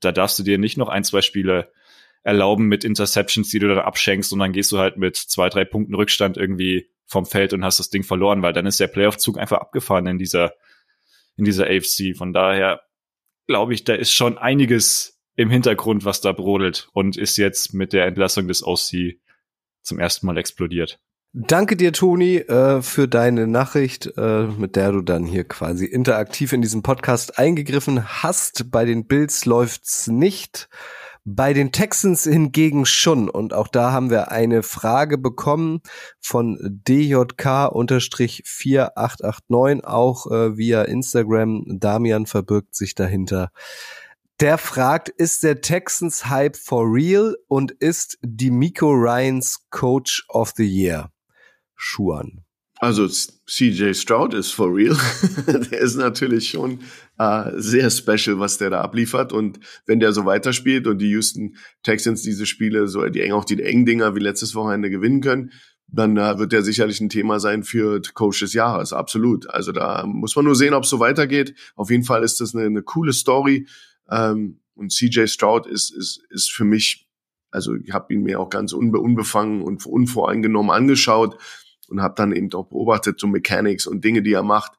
Da 0.00 0.12
darfst 0.12 0.38
du 0.38 0.42
dir 0.42 0.58
nicht 0.58 0.78
noch 0.78 0.88
ein, 0.88 1.04
zwei 1.04 1.22
Spiele 1.22 1.72
erlauben 2.22 2.66
mit 2.66 2.84
Interceptions, 2.84 3.48
die 3.48 3.58
du 3.58 3.68
dann 3.68 3.78
abschenkst 3.78 4.32
und 4.32 4.38
dann 4.38 4.52
gehst 4.52 4.70
du 4.72 4.78
halt 4.78 4.96
mit 4.96 5.16
zwei, 5.16 5.48
drei 5.48 5.64
Punkten 5.64 5.94
Rückstand 5.94 6.36
irgendwie 6.36 6.90
vom 7.06 7.26
Feld 7.26 7.52
und 7.52 7.64
hast 7.64 7.80
das 7.80 7.90
Ding 7.90 8.04
verloren, 8.04 8.42
weil 8.42 8.52
dann 8.52 8.66
ist 8.66 8.80
der 8.80 8.88
Playoff-Zug 8.88 9.38
einfach 9.38 9.58
abgefahren 9.58 10.06
in 10.06 10.18
dieser, 10.18 10.52
in 11.36 11.44
dieser 11.44 11.66
AFC. 11.66 12.16
Von 12.16 12.32
daher 12.32 12.82
glaube 13.48 13.74
ich, 13.74 13.84
da 13.84 13.94
ist 13.94 14.12
schon 14.12 14.38
einiges 14.38 15.18
im 15.34 15.50
Hintergrund, 15.50 16.04
was 16.04 16.20
da 16.20 16.32
brodelt 16.32 16.88
und 16.92 17.16
ist 17.16 17.36
jetzt 17.38 17.74
mit 17.74 17.92
der 17.92 18.06
Entlassung 18.06 18.46
des 18.46 18.64
OC 18.64 19.16
zum 19.82 19.98
ersten 19.98 20.26
Mal 20.26 20.36
explodiert. 20.36 21.00
Danke 21.32 21.76
dir, 21.76 21.92
Toni, 21.92 22.36
äh, 22.36 22.82
für 22.82 23.06
deine 23.06 23.46
Nachricht, 23.46 24.12
äh, 24.16 24.46
mit 24.46 24.76
der 24.76 24.92
du 24.92 25.02
dann 25.02 25.24
hier 25.24 25.44
quasi 25.44 25.84
interaktiv 25.84 26.52
in 26.52 26.62
diesem 26.62 26.82
Podcast 26.82 27.38
eingegriffen 27.38 28.22
hast. 28.22 28.70
Bei 28.70 28.84
den 28.84 29.06
Bills 29.06 29.44
läuft's 29.44 30.06
nicht. 30.06 30.68
Bei 31.30 31.52
den 31.52 31.72
Texans 31.72 32.24
hingegen 32.24 32.86
schon. 32.86 33.28
Und 33.28 33.52
auch 33.52 33.68
da 33.68 33.92
haben 33.92 34.08
wir 34.08 34.30
eine 34.30 34.62
Frage 34.62 35.18
bekommen 35.18 35.82
von 36.20 36.80
DJK-4889, 36.88 39.84
auch 39.84 40.30
äh, 40.30 40.56
via 40.56 40.84
Instagram. 40.84 41.64
Damian 41.66 42.24
verbirgt 42.24 42.74
sich 42.74 42.94
dahinter. 42.94 43.52
Der 44.40 44.56
fragt, 44.56 45.10
ist 45.10 45.42
der 45.42 45.60
Texans 45.60 46.30
Hype 46.30 46.56
for 46.56 46.86
real 46.86 47.36
und 47.46 47.72
ist 47.72 48.16
Miko 48.24 48.90
Ryans 48.90 49.66
Coach 49.68 50.24
of 50.30 50.54
the 50.56 50.64
Year? 50.64 51.10
Schuan. 51.74 52.42
Also 52.80 53.06
CJ 53.06 53.94
Stroud 53.94 54.32
ist 54.32 54.52
for 54.52 54.74
real. 54.74 54.96
der 55.46 55.78
ist 55.78 55.96
natürlich 55.96 56.48
schon 56.48 56.78
äh, 57.18 57.50
sehr 57.56 57.90
special, 57.90 58.38
was 58.38 58.58
der 58.58 58.70
da 58.70 58.80
abliefert. 58.80 59.32
Und 59.32 59.60
wenn 59.86 60.00
der 60.00 60.12
so 60.12 60.24
weiterspielt 60.24 60.86
und 60.86 60.98
die 60.98 61.10
Houston 61.10 61.56
Texans 61.82 62.22
diese 62.22 62.46
Spiele, 62.46 62.88
so 62.88 63.04
die 63.06 63.20
eng 63.20 63.32
auch 63.32 63.44
die 63.44 63.60
engen 63.62 63.86
Dinger 63.86 64.14
wie 64.14 64.20
letztes 64.20 64.54
Wochenende 64.54 64.88
gewinnen 64.88 65.20
können, 65.20 65.52
dann 65.88 66.16
äh, 66.16 66.38
wird 66.38 66.52
der 66.52 66.62
sicherlich 66.62 67.00
ein 67.00 67.08
Thema 67.08 67.40
sein 67.40 67.64
für 67.64 68.00
Coach 68.14 68.40
des 68.40 68.52
Jahres. 68.52 68.92
Absolut. 68.92 69.48
Also 69.50 69.72
da 69.72 70.04
muss 70.06 70.36
man 70.36 70.44
nur 70.44 70.54
sehen, 70.54 70.74
ob 70.74 70.84
es 70.84 70.90
so 70.90 71.00
weitergeht. 71.00 71.54
Auf 71.76 71.90
jeden 71.90 72.04
Fall 72.04 72.22
ist 72.22 72.40
das 72.40 72.54
eine, 72.54 72.66
eine 72.66 72.82
coole 72.82 73.12
Story. 73.12 73.66
Ähm, 74.10 74.60
und 74.74 74.92
CJ 74.92 75.26
Stroud 75.26 75.66
ist, 75.66 75.90
ist, 75.90 76.22
ist 76.30 76.52
für 76.52 76.64
mich, 76.64 77.08
also 77.50 77.74
ich 77.74 77.92
habe 77.92 78.14
ihn 78.14 78.22
mir 78.22 78.38
auch 78.38 78.50
ganz 78.50 78.72
unbe 78.72 79.00
unbefangen 79.00 79.62
und 79.62 79.84
unvoreingenommen 79.86 80.70
angeschaut 80.70 81.36
und 81.88 82.00
habe 82.00 82.14
dann 82.16 82.32
eben 82.32 82.52
auch 82.52 82.68
beobachtet 82.68 83.18
so 83.18 83.26
Mechanics 83.26 83.86
und 83.86 84.04
Dinge, 84.04 84.22
die 84.22 84.34
er 84.34 84.44
macht. 84.44 84.72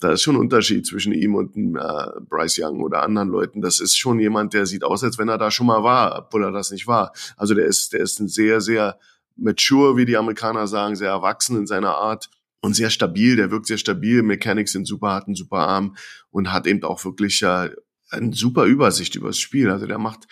Da 0.00 0.12
ist 0.12 0.22
schon 0.22 0.36
ein 0.36 0.40
Unterschied 0.40 0.86
zwischen 0.86 1.12
ihm 1.12 1.34
und 1.34 1.56
äh, 1.56 2.20
Bryce 2.28 2.58
Young 2.60 2.80
oder 2.80 3.02
anderen 3.02 3.28
Leuten. 3.28 3.62
Das 3.62 3.80
ist 3.80 3.96
schon 3.96 4.18
jemand, 4.18 4.52
der 4.52 4.66
sieht 4.66 4.84
aus, 4.84 5.04
als 5.04 5.18
wenn 5.18 5.28
er 5.28 5.38
da 5.38 5.50
schon 5.50 5.66
mal 5.66 5.82
war, 5.82 6.18
obwohl 6.18 6.44
er 6.44 6.52
das 6.52 6.70
nicht 6.70 6.86
war. 6.86 7.12
Also 7.36 7.54
der 7.54 7.66
ist, 7.66 7.92
der 7.92 8.00
ist 8.00 8.18
ein 8.20 8.28
sehr, 8.28 8.60
sehr 8.60 8.98
mature, 9.36 9.96
wie 9.96 10.04
die 10.04 10.16
Amerikaner 10.16 10.66
sagen, 10.66 10.96
sehr 10.96 11.10
erwachsen 11.10 11.56
in 11.56 11.66
seiner 11.66 11.94
Art 11.94 12.28
und 12.60 12.74
sehr 12.74 12.90
stabil. 12.90 13.36
Der 13.36 13.50
wirkt 13.50 13.66
sehr 13.66 13.78
stabil. 13.78 14.22
Mechanics 14.22 14.72
sind 14.72 14.86
super, 14.86 15.12
hat 15.12 15.26
einen 15.26 15.36
super 15.36 15.58
Arm 15.58 15.96
und 16.30 16.52
hat 16.52 16.66
eben 16.66 16.82
auch 16.82 17.04
wirklich 17.04 17.42
äh, 17.42 17.70
eine 18.10 18.32
super 18.32 18.64
Übersicht 18.64 19.14
über 19.14 19.28
das 19.28 19.38
Spiel. 19.38 19.70
Also 19.70 19.86
der 19.86 19.98
macht 19.98 20.26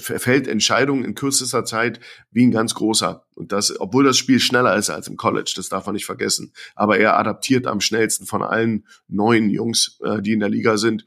fällt 0.00 0.48
Entscheidungen 0.48 1.04
in 1.04 1.14
kürzester 1.14 1.64
Zeit 1.64 2.00
wie 2.30 2.46
ein 2.46 2.50
ganz 2.50 2.74
großer. 2.74 3.26
Und 3.34 3.52
das, 3.52 3.78
obwohl 3.78 4.04
das 4.04 4.18
Spiel 4.18 4.40
schneller 4.40 4.76
ist 4.76 4.90
als 4.90 5.08
im 5.08 5.16
College, 5.16 5.52
das 5.56 5.68
darf 5.68 5.86
man 5.86 5.94
nicht 5.94 6.06
vergessen. 6.06 6.52
Aber 6.74 6.98
er 6.98 7.18
adaptiert 7.18 7.66
am 7.66 7.80
schnellsten 7.80 8.26
von 8.26 8.42
allen 8.42 8.86
neuen 9.08 9.50
Jungs, 9.50 9.98
äh, 10.04 10.20
die 10.20 10.32
in 10.32 10.40
der 10.40 10.48
Liga 10.48 10.76
sind. 10.76 11.04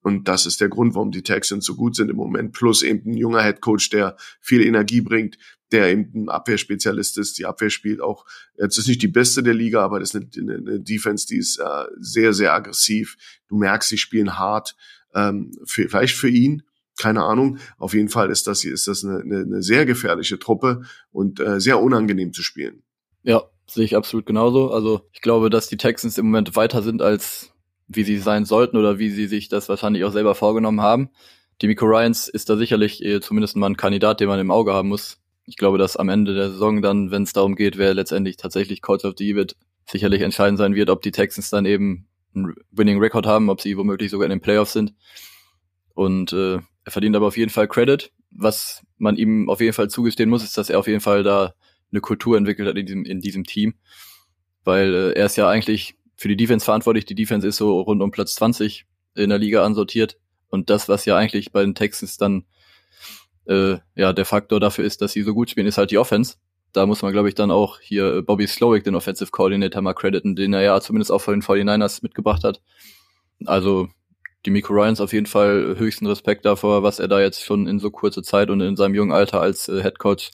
Und 0.00 0.28
das 0.28 0.46
ist 0.46 0.60
der 0.60 0.68
Grund, 0.68 0.94
warum 0.94 1.10
die 1.10 1.22
Texans 1.22 1.64
so 1.64 1.74
gut 1.74 1.96
sind 1.96 2.10
im 2.10 2.16
Moment. 2.16 2.52
Plus 2.52 2.82
eben 2.82 3.10
ein 3.10 3.16
junger 3.16 3.42
Head 3.42 3.60
Coach, 3.60 3.90
der 3.90 4.16
viel 4.40 4.62
Energie 4.62 5.00
bringt, 5.00 5.36
der 5.72 5.90
eben 5.90 6.12
ein 6.14 6.28
Abwehrspezialist 6.28 7.18
ist. 7.18 7.38
Die 7.38 7.46
Abwehr 7.46 7.70
spielt 7.70 8.00
auch, 8.00 8.24
jetzt 8.56 8.78
ist 8.78 8.86
nicht 8.86 9.02
die 9.02 9.08
beste 9.08 9.42
der 9.42 9.54
Liga, 9.54 9.82
aber 9.82 9.98
das 9.98 10.14
ist 10.14 10.38
eine, 10.38 10.54
eine 10.54 10.80
Defense, 10.80 11.26
die 11.26 11.38
ist 11.38 11.58
äh, 11.58 11.84
sehr, 11.98 12.32
sehr 12.32 12.54
aggressiv. 12.54 13.16
Du 13.48 13.56
merkst, 13.56 13.88
sie 13.88 13.98
spielen 13.98 14.38
hart, 14.38 14.76
ähm, 15.14 15.50
für, 15.64 15.88
vielleicht 15.88 16.16
für 16.16 16.28
ihn, 16.28 16.62
keine 16.96 17.24
Ahnung. 17.24 17.58
Auf 17.78 17.94
jeden 17.94 18.08
Fall 18.08 18.30
ist 18.30 18.46
das 18.46 18.60
hier 18.60 18.72
ist 18.72 18.88
das 18.88 19.04
eine, 19.04 19.20
eine, 19.20 19.38
eine 19.40 19.62
sehr 19.62 19.86
gefährliche 19.86 20.38
Truppe 20.38 20.82
und 21.12 21.40
äh, 21.40 21.60
sehr 21.60 21.80
unangenehm 21.80 22.32
zu 22.32 22.42
spielen. 22.42 22.82
Ja, 23.22 23.42
sehe 23.66 23.84
ich 23.84 23.96
absolut 23.96 24.26
genauso. 24.26 24.70
Also 24.70 25.02
ich 25.12 25.20
glaube, 25.20 25.50
dass 25.50 25.68
die 25.68 25.76
Texans 25.76 26.18
im 26.18 26.26
Moment 26.26 26.56
weiter 26.56 26.82
sind 26.82 27.02
als 27.02 27.52
wie 27.88 28.02
sie 28.02 28.18
sein 28.18 28.44
sollten 28.44 28.76
oder 28.76 28.98
wie 28.98 29.10
sie 29.10 29.26
sich 29.26 29.48
das 29.48 29.68
wahrscheinlich 29.68 30.04
auch 30.04 30.12
selber 30.12 30.34
vorgenommen 30.34 30.80
haben. 30.80 31.10
Die 31.62 31.68
Miko 31.68 31.86
Ryans 31.86 32.28
ist 32.28 32.50
da 32.50 32.56
sicherlich 32.56 33.02
eh 33.04 33.20
zumindest 33.20 33.56
mal 33.56 33.70
ein 33.70 33.76
Kandidat, 33.76 34.20
den 34.20 34.28
man 34.28 34.40
im 34.40 34.50
Auge 34.50 34.72
haben 34.72 34.88
muss. 34.88 35.18
Ich 35.46 35.56
glaube, 35.56 35.78
dass 35.78 35.96
am 35.96 36.08
Ende 36.08 36.34
der 36.34 36.50
Saison 36.50 36.82
dann, 36.82 37.10
wenn 37.10 37.22
es 37.22 37.32
darum 37.32 37.54
geht, 37.54 37.78
wer 37.78 37.94
letztendlich 37.94 38.36
tatsächlich 38.36 38.82
Coach 38.82 39.04
of 39.04 39.14
the 39.16 39.36
wird, 39.36 39.56
sicherlich 39.88 40.22
entscheidend 40.22 40.58
sein 40.58 40.74
wird, 40.74 40.90
ob 40.90 41.02
die 41.02 41.12
Texans 41.12 41.50
dann 41.50 41.64
eben 41.64 42.08
einen 42.34 42.54
Winning 42.72 42.98
Record 42.98 43.26
haben, 43.26 43.48
ob 43.48 43.60
sie 43.60 43.76
womöglich 43.76 44.10
sogar 44.10 44.26
in 44.26 44.30
den 44.30 44.40
Playoffs 44.40 44.72
sind. 44.72 44.94
Und 45.94 46.32
äh, 46.32 46.58
er 46.86 46.92
verdient 46.92 47.16
aber 47.16 47.26
auf 47.26 47.36
jeden 47.36 47.50
Fall 47.50 47.66
Credit. 47.66 48.12
Was 48.30 48.86
man 48.96 49.16
ihm 49.16 49.50
auf 49.50 49.60
jeden 49.60 49.72
Fall 49.72 49.90
zugestehen 49.90 50.30
muss, 50.30 50.44
ist, 50.44 50.56
dass 50.56 50.70
er 50.70 50.78
auf 50.78 50.86
jeden 50.86 51.00
Fall 51.00 51.24
da 51.24 51.52
eine 51.90 52.00
Kultur 52.00 52.38
entwickelt 52.38 52.68
hat 52.68 52.76
in 52.76 52.86
diesem, 52.86 53.04
in 53.04 53.18
diesem 53.18 53.42
Team. 53.42 53.74
Weil 54.62 54.94
äh, 54.94 55.12
er 55.14 55.26
ist 55.26 55.34
ja 55.34 55.48
eigentlich 55.48 55.96
für 56.16 56.28
die 56.28 56.36
Defense 56.36 56.64
verantwortlich. 56.64 57.04
Die 57.04 57.16
Defense 57.16 57.46
ist 57.48 57.56
so 57.56 57.80
rund 57.80 58.00
um 58.02 58.12
Platz 58.12 58.36
20 58.36 58.86
in 59.16 59.30
der 59.30 59.38
Liga 59.38 59.64
ansortiert. 59.64 60.16
Und 60.48 60.70
das, 60.70 60.88
was 60.88 61.06
ja 61.06 61.16
eigentlich 61.16 61.50
bei 61.50 61.62
den 61.62 61.74
Texans 61.74 62.18
dann 62.18 62.44
äh, 63.46 63.78
ja 63.96 64.12
der 64.12 64.24
Faktor 64.24 64.60
dafür 64.60 64.84
ist, 64.84 65.02
dass 65.02 65.10
sie 65.10 65.22
so 65.22 65.34
gut 65.34 65.50
spielen, 65.50 65.66
ist 65.66 65.78
halt 65.78 65.90
die 65.90 65.98
Offense. 65.98 66.36
Da 66.72 66.86
muss 66.86 67.02
man, 67.02 67.10
glaube 67.10 67.28
ich, 67.28 67.34
dann 67.34 67.50
auch 67.50 67.80
hier 67.80 68.22
Bobby 68.22 68.46
Slowick, 68.46 68.84
den 68.84 68.94
Offensive 68.94 69.32
Coordinator, 69.32 69.82
mal 69.82 69.94
crediten, 69.94 70.36
den 70.36 70.52
er 70.52 70.62
ja 70.62 70.80
zumindest 70.80 71.10
auch 71.10 71.20
von 71.20 71.34
den 71.34 71.42
49ers 71.42 72.04
mitgebracht 72.04 72.44
hat. 72.44 72.62
Also 73.44 73.88
die 74.46 74.50
Miko 74.50 74.72
Ryans 74.72 75.00
auf 75.00 75.12
jeden 75.12 75.26
Fall 75.26 75.74
höchsten 75.76 76.06
Respekt 76.06 76.44
davor, 76.44 76.82
was 76.82 77.00
er 77.00 77.08
da 77.08 77.20
jetzt 77.20 77.44
schon 77.44 77.66
in 77.66 77.78
so 77.78 77.90
kurzer 77.90 78.22
Zeit 78.22 78.48
und 78.48 78.60
in 78.60 78.76
seinem 78.76 78.94
jungen 78.94 79.12
Alter 79.12 79.40
als 79.40 79.68
äh, 79.68 79.82
Head 79.82 79.98
Coach 79.98 80.30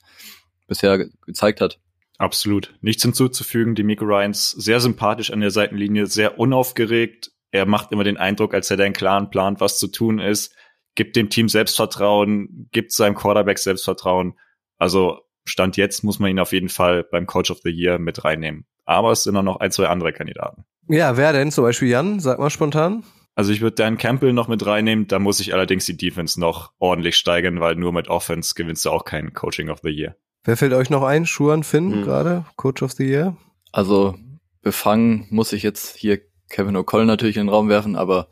bisher 0.69 0.99
ge 0.99 1.11
gezeigt 1.27 1.61
hat. 1.61 1.81
Absolut. 2.19 2.75
Nichts 2.83 3.03
hinzuzufügen. 3.03 3.75
Die 3.75 3.83
Miko 3.83 4.05
Ryans 4.05 4.51
sehr 4.51 4.81
sympathisch 4.81 5.33
an 5.33 5.41
der 5.41 5.51
Seitenlinie, 5.51 6.07
sehr 6.07 6.39
unaufgeregt. 6.39 7.33
Er 7.51 7.67
macht 7.67 7.91
immer 7.91 8.05
den 8.05 8.17
Eindruck, 8.17 8.55
als 8.55 8.71
hätte 8.71 8.83
er 8.83 8.87
einen 8.87 8.95
klaren 8.95 9.31
Plan, 9.31 9.59
was 9.59 9.79
zu 9.79 9.89
tun 9.89 10.19
ist. 10.19 10.55
Gibt 10.95 11.17
dem 11.17 11.31
Team 11.31 11.49
Selbstvertrauen, 11.49 12.69
gibt 12.71 12.93
seinem 12.93 13.15
Quarterback 13.15 13.59
Selbstvertrauen. 13.59 14.35
Also 14.79 15.21
Stand 15.45 15.77
jetzt 15.77 16.05
muss 16.05 16.19
man 16.19 16.31
ihn 16.31 16.39
auf 16.39 16.53
jeden 16.53 16.69
Fall 16.69 17.03
beim 17.03 17.27
Coach 17.27 17.51
of 17.51 17.61
the 17.65 17.71
Year 17.71 17.99
mit 17.99 18.25
reinnehmen. 18.25 18.67
Aber 18.85 19.11
es 19.13 19.25
sind 19.25 19.37
auch 19.37 19.43
noch 19.43 19.61
ein, 19.61 19.73
zwei 19.73 19.89
andere 19.89 20.13
Kandidaten. 20.13 20.65
Ja, 20.89 21.17
wer 21.17 21.33
denn? 21.33 21.51
Zum 21.51 21.65
Beispiel 21.65 21.89
Jan? 21.89 22.21
Sag 22.21 22.39
mal 22.39 22.51
spontan. 22.51 23.05
Also 23.35 23.53
ich 23.53 23.61
würde 23.61 23.77
Dan 23.77 23.97
Campbell 23.97 24.33
noch 24.33 24.49
mit 24.49 24.65
reinnehmen, 24.67 25.07
da 25.09 25.19
muss 25.19 25.41
ich 25.41 25.55
allerdings 25.55 25.87
die 25.87 25.97
Defense 25.97 26.39
noch 26.39 26.73
ordentlich 26.79 27.17
steigern, 27.17 27.61
weil 27.61 27.77
nur 27.77 27.93
mit 27.93 28.09
Offense 28.09 28.55
gewinnst 28.55 28.85
du 28.85 28.91
auch 28.91 29.05
kein 29.05 29.33
Coaching 29.33 29.71
of 29.71 29.81
the 29.83 29.89
Year. 29.89 30.17
Wer 30.45 30.57
fällt 30.57 30.73
euch 30.75 30.91
noch 30.91 31.03
ein? 31.03 31.25
Schuan 31.25 31.63
Finn 31.63 31.93
hm. 31.93 32.03
gerade, 32.03 32.45
Coach 32.57 32.83
of 32.83 32.93
the 32.93 33.05
Year? 33.05 33.37
Also 33.71 34.17
befangen 34.61 35.27
muss 35.31 35.53
ich 35.53 35.63
jetzt 35.63 35.97
hier 35.97 36.21
Kevin 36.51 36.77
O'Connell 36.77 37.07
natürlich 37.07 37.37
in 37.37 37.47
den 37.47 37.49
Raum 37.49 37.69
werfen, 37.69 37.97
aber 37.97 38.29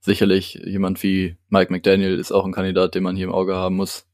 sicherlich 0.00 0.54
jemand 0.54 1.02
wie 1.02 1.36
Mike 1.48 1.72
McDaniel 1.72 2.18
ist 2.18 2.32
auch 2.32 2.44
ein 2.44 2.52
Kandidat, 2.52 2.94
den 2.94 3.04
man 3.04 3.16
hier 3.16 3.26
im 3.26 3.32
Auge 3.32 3.54
haben 3.54 3.76
muss. 3.76 4.06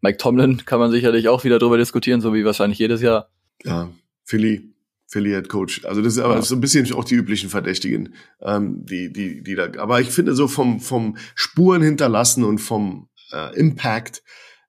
Mike 0.00 0.18
Tomlin 0.18 0.64
kann 0.64 0.78
man 0.78 0.92
sicherlich 0.92 1.28
auch 1.28 1.42
wieder 1.42 1.58
drüber 1.58 1.76
diskutieren, 1.76 2.20
so 2.20 2.32
wie 2.32 2.44
wahrscheinlich 2.44 2.78
jedes 2.78 3.02
Jahr. 3.02 3.28
Ja, 3.64 3.90
Philly, 4.24 4.72
Affiliate 5.08 5.48
Coach. 5.48 5.84
Also 5.86 6.02
das 6.02 6.14
ist 6.14 6.18
aber 6.18 6.34
ja. 6.34 6.42
so 6.42 6.54
ein 6.54 6.60
bisschen 6.60 6.92
auch 6.92 7.04
die 7.04 7.14
üblichen 7.14 7.48
Verdächtigen, 7.48 8.14
ähm, 8.42 8.84
die, 8.84 9.10
die, 9.10 9.42
die 9.42 9.54
da. 9.54 9.70
Aber 9.78 10.00
ich 10.00 10.10
finde 10.10 10.34
so 10.34 10.48
vom, 10.48 10.80
vom 10.80 11.16
Spuren 11.34 11.82
hinterlassen 11.82 12.44
und 12.44 12.58
vom 12.58 13.08
äh, 13.32 13.58
Impact, 13.58 14.22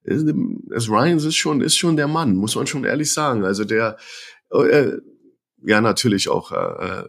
ist, 0.03 0.25
ist 0.69 0.89
Ryan 0.89 1.17
ist 1.17 1.35
schon, 1.35 1.61
ist 1.61 1.77
schon 1.77 1.97
der 1.97 2.07
Mann, 2.07 2.35
muss 2.35 2.55
man 2.55 2.67
schon 2.67 2.85
ehrlich 2.85 3.11
sagen. 3.11 3.43
Also 3.43 3.65
der, 3.65 3.97
äh, 4.51 4.93
ja 5.61 5.81
natürlich 5.81 6.29
auch 6.29 6.51
äh, 6.53 7.03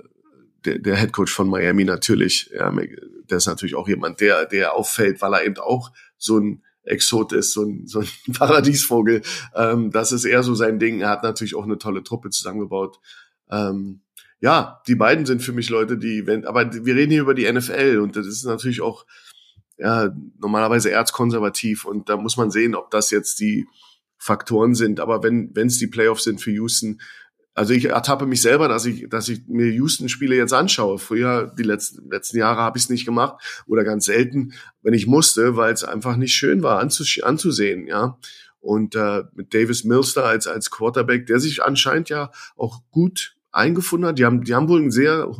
der, 0.64 0.78
der 0.78 0.96
Head 0.96 1.12
Coach 1.12 1.32
von 1.32 1.48
Miami 1.48 1.84
natürlich. 1.84 2.50
Ja, 2.52 2.70
der 2.70 3.36
ist 3.36 3.46
natürlich 3.46 3.76
auch 3.76 3.88
jemand, 3.88 4.20
der, 4.20 4.44
der 4.46 4.74
auffällt, 4.74 5.22
weil 5.22 5.34
er 5.34 5.44
eben 5.44 5.58
auch 5.58 5.92
so 6.18 6.38
ein 6.38 6.64
Exot 6.82 7.32
ist, 7.32 7.52
so 7.52 7.62
ein, 7.62 7.86
so 7.86 8.00
ein 8.00 8.08
Paradiesvogel. 8.34 9.22
Ähm, 9.54 9.90
das 9.90 10.12
ist 10.12 10.24
eher 10.24 10.42
so 10.42 10.54
sein 10.54 10.78
Ding. 10.78 11.00
Er 11.00 11.10
hat 11.10 11.22
natürlich 11.22 11.54
auch 11.54 11.64
eine 11.64 11.78
tolle 11.78 12.02
Truppe 12.02 12.30
zusammengebaut. 12.30 12.98
Ähm, 13.50 14.02
ja, 14.40 14.82
die 14.86 14.94
beiden 14.94 15.26
sind 15.26 15.42
für 15.42 15.52
mich 15.52 15.68
Leute, 15.68 15.98
die, 15.98 16.26
wenn, 16.26 16.46
aber 16.46 16.72
wir 16.72 16.94
reden 16.94 17.12
hier 17.12 17.22
über 17.22 17.34
die 17.34 17.50
NFL 17.50 17.98
und 18.02 18.16
das 18.16 18.26
ist 18.26 18.44
natürlich 18.44 18.80
auch 18.80 19.04
ja, 19.76 20.14
normalerweise 20.38 20.90
erzkonservativ 20.90 21.84
und 21.84 22.08
da 22.08 22.16
muss 22.16 22.36
man 22.36 22.50
sehen, 22.50 22.74
ob 22.74 22.90
das 22.90 23.10
jetzt 23.10 23.40
die 23.40 23.66
Faktoren 24.18 24.74
sind. 24.74 25.00
Aber 25.00 25.22
wenn 25.22 25.50
wenn 25.54 25.68
es 25.68 25.78
die 25.78 25.86
Playoffs 25.86 26.24
sind 26.24 26.40
für 26.40 26.50
Houston, 26.50 27.00
also 27.54 27.72
ich 27.74 27.86
ertappe 27.86 28.26
mich 28.26 28.42
selber, 28.42 28.68
dass 28.68 28.86
ich, 28.86 29.08
dass 29.08 29.28
ich 29.28 29.46
mir 29.48 29.66
Houston-Spiele 29.66 30.36
jetzt 30.36 30.52
anschaue. 30.52 30.98
Früher, 30.98 31.52
die 31.58 31.62
letzten, 31.62 32.08
letzten 32.10 32.38
Jahre 32.38 32.60
habe 32.60 32.78
ich 32.78 32.84
es 32.84 32.90
nicht 32.90 33.04
gemacht 33.04 33.42
oder 33.66 33.84
ganz 33.84 34.04
selten, 34.04 34.54
wenn 34.82 34.94
ich 34.94 35.06
musste, 35.06 35.56
weil 35.56 35.72
es 35.72 35.84
einfach 35.84 36.16
nicht 36.16 36.34
schön 36.34 36.62
war 36.62 36.78
anzus 36.78 37.20
anzusehen, 37.22 37.86
ja. 37.86 38.18
Und 38.60 38.94
äh, 38.94 39.24
mit 39.34 39.54
Davis 39.54 39.84
da 40.14 40.22
als, 40.22 40.46
als 40.46 40.70
Quarterback, 40.70 41.26
der 41.26 41.40
sich 41.40 41.62
anscheinend 41.62 42.10
ja 42.10 42.30
auch 42.56 42.82
gut 42.90 43.36
eingefunden 43.52 44.08
hat. 44.08 44.18
Die 44.18 44.24
haben, 44.24 44.44
die 44.44 44.54
haben 44.54 44.68
wohl 44.68 44.80
einen 44.80 44.90
sehr 44.90 45.30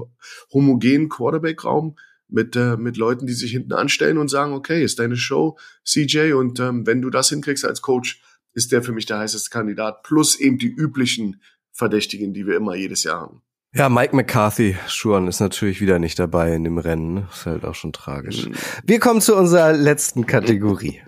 homogenen 0.52 1.08
Quarterback-Raum 1.08 1.96
mit, 2.28 2.56
äh, 2.56 2.76
mit 2.76 2.96
Leuten, 2.96 3.26
die 3.26 3.32
sich 3.32 3.52
hinten 3.52 3.72
anstellen 3.72 4.18
und 4.18 4.28
sagen, 4.28 4.52
okay, 4.52 4.82
ist 4.84 4.98
deine 4.98 5.16
Show, 5.16 5.58
CJ, 5.84 6.32
und 6.32 6.60
ähm, 6.60 6.86
wenn 6.86 7.02
du 7.02 7.10
das 7.10 7.28
hinkriegst 7.28 7.64
als 7.64 7.82
Coach, 7.82 8.22
ist 8.52 8.72
der 8.72 8.82
für 8.82 8.92
mich 8.92 9.06
der 9.06 9.18
heißeste 9.18 9.50
Kandidat. 9.50 10.02
Plus 10.02 10.38
eben 10.38 10.58
die 10.58 10.68
üblichen 10.68 11.40
Verdächtigen, 11.72 12.34
die 12.34 12.46
wir 12.46 12.56
immer 12.56 12.74
jedes 12.74 13.04
Jahr 13.04 13.20
haben. 13.20 13.42
Ja, 13.72 13.88
Mike 13.88 14.16
McCarthy, 14.16 14.76
Schuren, 14.88 15.28
ist 15.28 15.38
natürlich 15.38 15.80
wieder 15.80 16.00
nicht 16.00 16.18
dabei 16.18 16.54
in 16.54 16.64
dem 16.64 16.78
Rennen. 16.78 17.14
ne? 17.14 17.28
Ist 17.32 17.46
halt 17.46 17.64
auch 17.64 17.76
schon 17.76 17.92
tragisch. 17.92 18.48
Mhm. 18.48 18.54
Wir 18.84 18.98
kommen 18.98 19.20
zu 19.20 19.36
unserer 19.36 19.72
letzten 19.72 20.26
Kategorie. 20.26 21.00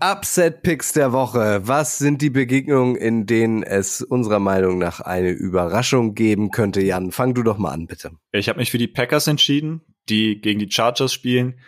Upset 0.00 0.62
Picks 0.62 0.92
der 0.92 1.12
Woche. 1.12 1.62
Was 1.64 1.98
sind 1.98 2.22
die 2.22 2.30
Begegnungen, 2.30 2.94
in 2.94 3.26
denen 3.26 3.64
es 3.64 4.00
unserer 4.00 4.38
Meinung 4.38 4.78
nach 4.78 5.00
eine 5.00 5.30
Überraschung 5.30 6.14
geben 6.14 6.52
könnte? 6.52 6.80
Jan, 6.80 7.10
fang 7.10 7.34
du 7.34 7.42
doch 7.42 7.58
mal 7.58 7.72
an, 7.72 7.88
bitte. 7.88 8.12
Ich 8.30 8.48
habe 8.48 8.60
mich 8.60 8.70
für 8.70 8.78
die 8.78 8.86
Packers 8.86 9.26
entschieden, 9.26 9.80
die 10.08 10.40
gegen 10.40 10.60
die 10.60 10.70
Chargers 10.70 11.12
spielen. 11.12 11.58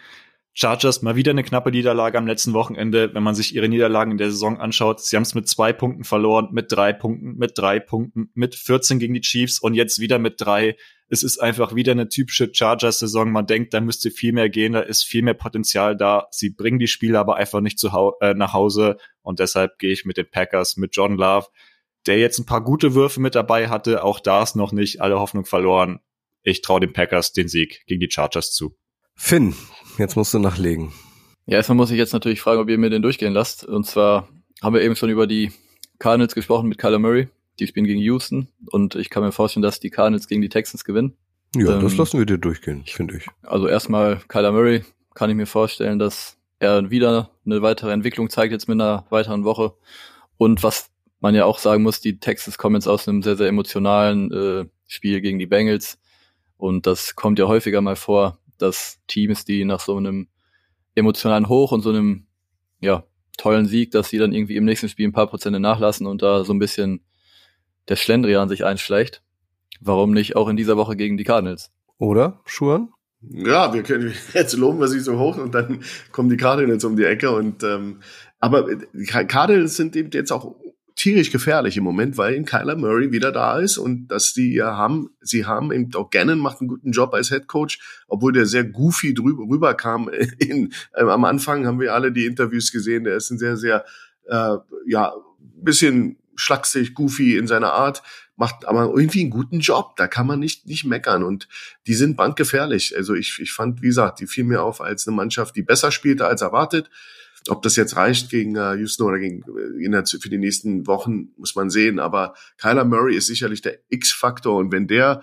Chargers 0.52 1.02
mal 1.02 1.16
wieder 1.16 1.32
eine 1.32 1.42
knappe 1.42 1.72
Niederlage 1.72 2.18
am 2.18 2.26
letzten 2.28 2.52
Wochenende. 2.52 3.12
Wenn 3.12 3.24
man 3.24 3.34
sich 3.34 3.52
ihre 3.52 3.68
Niederlagen 3.68 4.12
in 4.12 4.18
der 4.18 4.30
Saison 4.30 4.60
anschaut, 4.60 5.00
sie 5.00 5.16
haben 5.16 5.24
es 5.24 5.34
mit 5.34 5.48
zwei 5.48 5.72
Punkten 5.72 6.04
verloren, 6.04 6.50
mit 6.52 6.70
drei 6.70 6.92
Punkten, 6.92 7.36
mit 7.36 7.58
drei 7.58 7.80
Punkten, 7.80 8.30
mit 8.34 8.54
14 8.54 9.00
gegen 9.00 9.14
die 9.14 9.22
Chiefs 9.22 9.58
und 9.58 9.74
jetzt 9.74 9.98
wieder 9.98 10.20
mit 10.20 10.40
drei. 10.40 10.76
Es 11.12 11.24
ist 11.24 11.38
einfach 11.38 11.74
wieder 11.74 11.90
eine 11.90 12.08
typische 12.08 12.50
Chargers-Saison. 12.52 13.32
Man 13.32 13.46
denkt, 13.46 13.74
da 13.74 13.80
müsste 13.80 14.12
viel 14.12 14.32
mehr 14.32 14.48
gehen, 14.48 14.74
da 14.74 14.80
ist 14.80 15.02
viel 15.02 15.22
mehr 15.22 15.34
Potenzial 15.34 15.96
da. 15.96 16.28
Sie 16.30 16.50
bringen 16.50 16.78
die 16.78 16.86
Spiele 16.86 17.18
aber 17.18 17.34
einfach 17.34 17.60
nicht 17.60 17.80
zu 17.80 17.92
hau 17.92 18.16
äh, 18.20 18.32
nach 18.32 18.52
Hause 18.52 18.96
und 19.22 19.40
deshalb 19.40 19.80
gehe 19.80 19.90
ich 19.90 20.04
mit 20.04 20.16
den 20.16 20.30
Packers, 20.30 20.76
mit 20.76 20.94
John 20.94 21.16
Love, 21.16 21.48
der 22.06 22.18
jetzt 22.18 22.38
ein 22.38 22.46
paar 22.46 22.62
gute 22.62 22.94
Würfe 22.94 23.20
mit 23.20 23.34
dabei 23.34 23.68
hatte. 23.68 24.04
Auch 24.04 24.20
da 24.20 24.40
ist 24.44 24.54
noch 24.54 24.70
nicht 24.70 25.00
alle 25.00 25.18
Hoffnung 25.18 25.44
verloren. 25.44 25.98
Ich 26.44 26.62
traue 26.62 26.78
den 26.78 26.92
Packers 26.92 27.32
den 27.32 27.48
Sieg 27.48 27.84
gegen 27.86 28.00
die 28.00 28.10
Chargers 28.10 28.52
zu. 28.52 28.76
Finn, 29.16 29.56
jetzt 29.98 30.14
musst 30.14 30.32
du 30.32 30.38
nachlegen. 30.38 30.92
Ja, 31.46 31.56
erstmal 31.56 31.76
muss 31.76 31.90
ich 31.90 31.98
jetzt 31.98 32.12
natürlich 32.12 32.40
fragen, 32.40 32.60
ob 32.60 32.70
ihr 32.70 32.78
mir 32.78 32.88
den 32.88 33.02
durchgehen 33.02 33.32
lasst. 33.32 33.64
Und 33.64 33.84
zwar 33.84 34.28
haben 34.62 34.74
wir 34.74 34.82
eben 34.82 34.94
schon 34.94 35.10
über 35.10 35.26
die 35.26 35.50
Cardinals 35.98 36.36
gesprochen 36.36 36.68
mit 36.68 36.78
Kyler 36.78 37.00
Murray. 37.00 37.28
Die 37.60 37.66
spielen 37.66 37.86
gegen 37.86 38.00
Houston 38.00 38.48
und 38.70 38.94
ich 38.94 39.10
kann 39.10 39.22
mir 39.22 39.32
vorstellen, 39.32 39.62
dass 39.62 39.80
die 39.80 39.90
Cardinals 39.90 40.26
gegen 40.26 40.42
die 40.42 40.48
Texans 40.48 40.84
gewinnen. 40.84 41.14
Ja, 41.54 41.78
das 41.78 41.92
Ähm, 41.92 41.98
lassen 41.98 42.18
wir 42.18 42.26
dir 42.26 42.38
durchgehen, 42.38 42.84
finde 42.86 43.18
ich. 43.18 43.26
Also 43.42 43.68
erstmal 43.68 44.20
Kyler 44.28 44.52
Murray 44.52 44.84
kann 45.14 45.30
ich 45.30 45.36
mir 45.36 45.46
vorstellen, 45.46 45.98
dass 45.98 46.38
er 46.58 46.90
wieder 46.90 47.30
eine 47.44 47.62
weitere 47.62 47.92
Entwicklung 47.92 48.30
zeigt 48.30 48.52
jetzt 48.52 48.68
mit 48.68 48.80
einer 48.80 49.04
weiteren 49.10 49.44
Woche. 49.44 49.74
Und 50.36 50.62
was 50.62 50.90
man 51.20 51.34
ja 51.34 51.44
auch 51.44 51.58
sagen 51.58 51.82
muss, 51.82 52.00
die 52.00 52.18
Texans 52.18 52.56
kommen 52.56 52.76
jetzt 52.76 52.86
aus 52.86 53.06
einem 53.06 53.22
sehr, 53.22 53.36
sehr 53.36 53.48
emotionalen 53.48 54.32
äh, 54.32 54.64
Spiel 54.86 55.20
gegen 55.20 55.38
die 55.38 55.46
Bengals. 55.46 55.98
Und 56.56 56.86
das 56.86 57.14
kommt 57.16 57.38
ja 57.38 57.46
häufiger 57.46 57.80
mal 57.80 57.96
vor, 57.96 58.38
dass 58.58 59.00
Teams, 59.06 59.44
die 59.44 59.64
nach 59.64 59.80
so 59.80 59.96
einem 59.96 60.28
emotionalen 60.94 61.48
Hoch 61.48 61.72
und 61.72 61.80
so 61.82 61.90
einem 61.90 62.26
ja, 62.80 63.04
tollen 63.36 63.66
Sieg, 63.66 63.90
dass 63.90 64.10
sie 64.10 64.18
dann 64.18 64.32
irgendwie 64.32 64.56
im 64.56 64.64
nächsten 64.64 64.88
Spiel 64.88 65.08
ein 65.08 65.12
paar 65.12 65.26
Prozente 65.26 65.60
nachlassen 65.60 66.06
und 66.06 66.22
da 66.22 66.44
so 66.44 66.52
ein 66.52 66.58
bisschen 66.58 67.02
der 67.90 67.96
Schlendrian 67.96 68.48
sich 68.48 68.64
einschleicht. 68.64 69.22
Warum 69.80 70.12
nicht 70.12 70.36
auch 70.36 70.48
in 70.48 70.56
dieser 70.56 70.76
Woche 70.76 70.96
gegen 70.96 71.16
die 71.16 71.24
Cardinals? 71.24 71.70
Oder, 71.98 72.40
Schuren? 72.46 72.90
Ja, 73.20 73.74
wir 73.74 73.82
können 73.82 74.14
jetzt 74.32 74.56
loben 74.56 74.80
wir 74.80 74.88
sie 74.88 75.00
so 75.00 75.18
hoch 75.18 75.36
und 75.36 75.54
dann 75.54 75.80
kommen 76.12 76.30
die 76.30 76.38
Cardinals 76.38 76.84
um 76.84 76.96
die 76.96 77.04
Ecke 77.04 77.30
und 77.30 77.62
ähm, 77.62 78.00
aber 78.38 78.66
die 78.74 79.04
Cardinals 79.04 79.76
sind 79.76 79.94
eben 79.96 80.10
jetzt 80.12 80.32
auch 80.32 80.56
tierisch 80.96 81.30
gefährlich 81.30 81.76
im 81.76 81.84
Moment, 81.84 82.16
weil 82.16 82.34
eben 82.34 82.44
Kyler 82.44 82.76
Murray 82.76 83.10
wieder 83.12 83.32
da 83.32 83.58
ist 83.58 83.78
und 83.78 84.08
dass 84.08 84.32
die 84.32 84.54
ja 84.54 84.76
haben, 84.76 85.10
sie 85.20 85.46
haben 85.46 85.72
eben 85.72 85.94
auch 85.94 86.10
Gannon 86.10 86.38
macht 86.38 86.60
einen 86.60 86.68
guten 86.68 86.92
Job 86.92 87.12
als 87.12 87.28
Head 87.28 87.48
Coach, 87.48 87.78
obwohl 88.06 88.32
der 88.32 88.46
sehr 88.46 88.64
goofy 88.64 89.14
drüber 89.14 89.44
rüberkam. 89.44 90.08
In, 90.38 90.72
äh, 90.94 91.02
am 91.02 91.24
Anfang 91.24 91.66
haben 91.66 91.80
wir 91.80 91.94
alle 91.94 92.12
die 92.12 92.26
Interviews 92.26 92.70
gesehen. 92.70 93.04
Der 93.04 93.16
ist 93.16 93.30
ein 93.30 93.38
sehr 93.38 93.56
sehr 93.56 93.84
äh, 94.26 94.56
ja 94.86 95.12
bisschen 95.62 96.16
schlaksig, 96.40 96.94
goofy 96.94 97.36
in 97.36 97.46
seiner 97.46 97.72
Art, 97.72 98.02
macht 98.36 98.66
aber 98.66 98.84
irgendwie 98.94 99.20
einen 99.20 99.30
guten 99.30 99.60
Job. 99.60 99.96
Da 99.96 100.08
kann 100.08 100.26
man 100.26 100.40
nicht 100.40 100.66
nicht 100.66 100.84
meckern 100.84 101.22
und 101.22 101.46
die 101.86 101.94
sind 101.94 102.16
bankgefährlich. 102.16 102.96
Also 102.96 103.14
ich 103.14 103.38
ich 103.40 103.52
fand, 103.52 103.82
wie 103.82 103.88
gesagt, 103.88 104.20
die 104.20 104.26
fiel 104.26 104.44
mir 104.44 104.62
auf 104.62 104.80
als 104.80 105.06
eine 105.06 105.14
Mannschaft, 105.14 105.56
die 105.56 105.62
besser 105.62 105.92
spielte 105.92 106.26
als 106.26 106.42
erwartet. 106.42 106.90
Ob 107.48 107.62
das 107.62 107.76
jetzt 107.76 107.96
reicht 107.96 108.28
gegen 108.28 108.56
äh, 108.56 108.74
Houston 108.74 109.06
oder 109.06 109.18
gegen 109.18 109.42
äh, 109.42 109.84
in 109.84 109.92
der, 109.92 110.04
für 110.04 110.28
die 110.28 110.38
nächsten 110.38 110.86
Wochen, 110.86 111.30
muss 111.36 111.54
man 111.54 111.70
sehen. 111.70 111.98
Aber 111.98 112.34
Kyler 112.58 112.84
Murray 112.84 113.16
ist 113.16 113.28
sicherlich 113.28 113.62
der 113.62 113.78
X-Faktor. 113.88 114.56
Und 114.56 114.72
wenn 114.72 114.86
der 114.86 115.22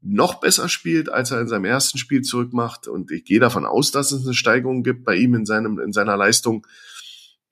noch 0.00 0.40
besser 0.40 0.68
spielt, 0.68 1.10
als 1.10 1.30
er 1.30 1.40
in 1.40 1.48
seinem 1.48 1.66
ersten 1.66 1.98
Spiel 1.98 2.22
zurückmacht, 2.22 2.88
und 2.88 3.10
ich 3.10 3.24
gehe 3.24 3.40
davon 3.40 3.66
aus, 3.66 3.90
dass 3.90 4.12
es 4.12 4.24
eine 4.24 4.34
Steigerung 4.34 4.82
gibt 4.82 5.04
bei 5.04 5.16
ihm 5.16 5.34
in 5.34 5.44
seinem 5.44 5.78
in 5.78 5.92
seiner 5.92 6.16
Leistung, 6.16 6.66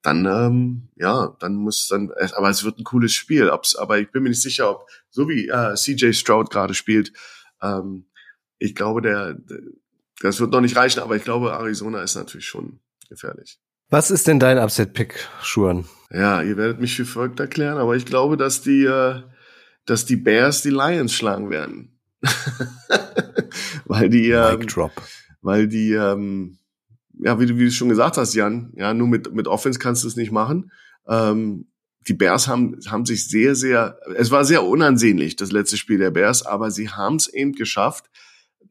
dann 0.07 0.27
ähm, 0.27 0.89
ja, 0.97 1.37
dann 1.41 1.57
muss 1.57 1.89
dann, 1.89 2.13
aber 2.37 2.51
es 2.51 2.65
wird 2.65 2.79
ein 2.79 2.85
cooles 2.85 3.13
Spiel. 3.13 3.51
Ob's, 3.51 3.75
aber 3.75 3.99
ich 3.99 4.11
bin 4.11 4.23
mir 4.23 4.29
nicht 4.29 4.43
sicher, 4.43 4.71
ob 4.71 4.89
so 5.11 5.29
wie 5.29 5.49
äh, 5.49 5.75
CJ 5.75 6.13
Stroud 6.13 6.51
gerade 6.51 6.75
spielt, 6.75 7.13
ähm, 7.63 8.07
ich 8.59 8.75
glaube, 8.75 9.03
der, 9.03 9.35
der 9.35 9.59
das 10.21 10.41
wird 10.41 10.51
noch 10.53 10.61
nicht 10.61 10.77
reichen. 10.77 11.01
Aber 11.01 11.17
ich 11.17 11.25
glaube, 11.25 11.51
Arizona 11.51 12.03
ist 12.03 12.15
natürlich 12.15 12.47
schon 12.47 12.81
gefährlich. 13.09 13.59
Was 13.89 14.11
ist 14.11 14.27
denn 14.27 14.41
dein 14.41 14.59
Upset-Pick, 14.59 15.29
Schuren? 15.43 15.87
Ja, 16.11 16.43
ihr 16.43 16.57
werdet 16.57 16.81
mich 16.81 16.97
für 16.97 17.05
verrückt 17.05 17.39
erklären, 17.39 17.79
aber 17.79 17.95
ich 17.95 18.07
glaube, 18.07 18.37
dass 18.37 18.63
die, 18.63 18.85
äh, 18.85 19.23
dass 19.85 20.07
die 20.07 20.17
Bears 20.17 20.63
die 20.63 20.71
Lions 20.71 21.13
schlagen 21.13 21.51
werden. 21.51 21.99
weil 23.85 24.09
die, 24.09 24.31
ähm, 24.31 24.59
Mic 24.59 24.73
Drop. 24.73 24.93
weil 25.43 25.69
die, 25.69 25.93
ähm, 25.93 26.59
ja, 27.19 27.41
wie 27.41 27.47
du, 27.47 27.57
wie 27.59 27.65
du 27.65 27.71
schon 27.71 27.89
gesagt 27.89 28.17
hast, 28.17 28.35
Jan, 28.35 28.73
ja, 28.77 28.95
nur 28.95 29.09
mit, 29.09 29.33
mit 29.35 29.49
Offense 29.49 29.79
kannst 29.79 30.05
du 30.05 30.09
es 30.09 30.17
nicht 30.17 30.33
machen. 30.33 30.71
Ähm, 31.09 31.67
die 32.09 32.15
Bears 32.15 32.47
haben, 32.47 32.79
haben 32.87 33.05
sich 33.05 33.29
sehr, 33.29 33.55
sehr, 33.55 33.99
es 34.17 34.31
war 34.31 34.45
sehr 34.45 34.65
unansehnlich, 34.65 35.37
das 35.37 35.51
letzte 35.51 35.77
Spiel 35.77 35.99
der 35.99 36.11
Bears, 36.11 36.45
aber 36.45 36.71
sie 36.71 36.91
haben 36.91 37.17
es 37.17 37.27
eben 37.29 37.53
geschafft, 37.53 38.07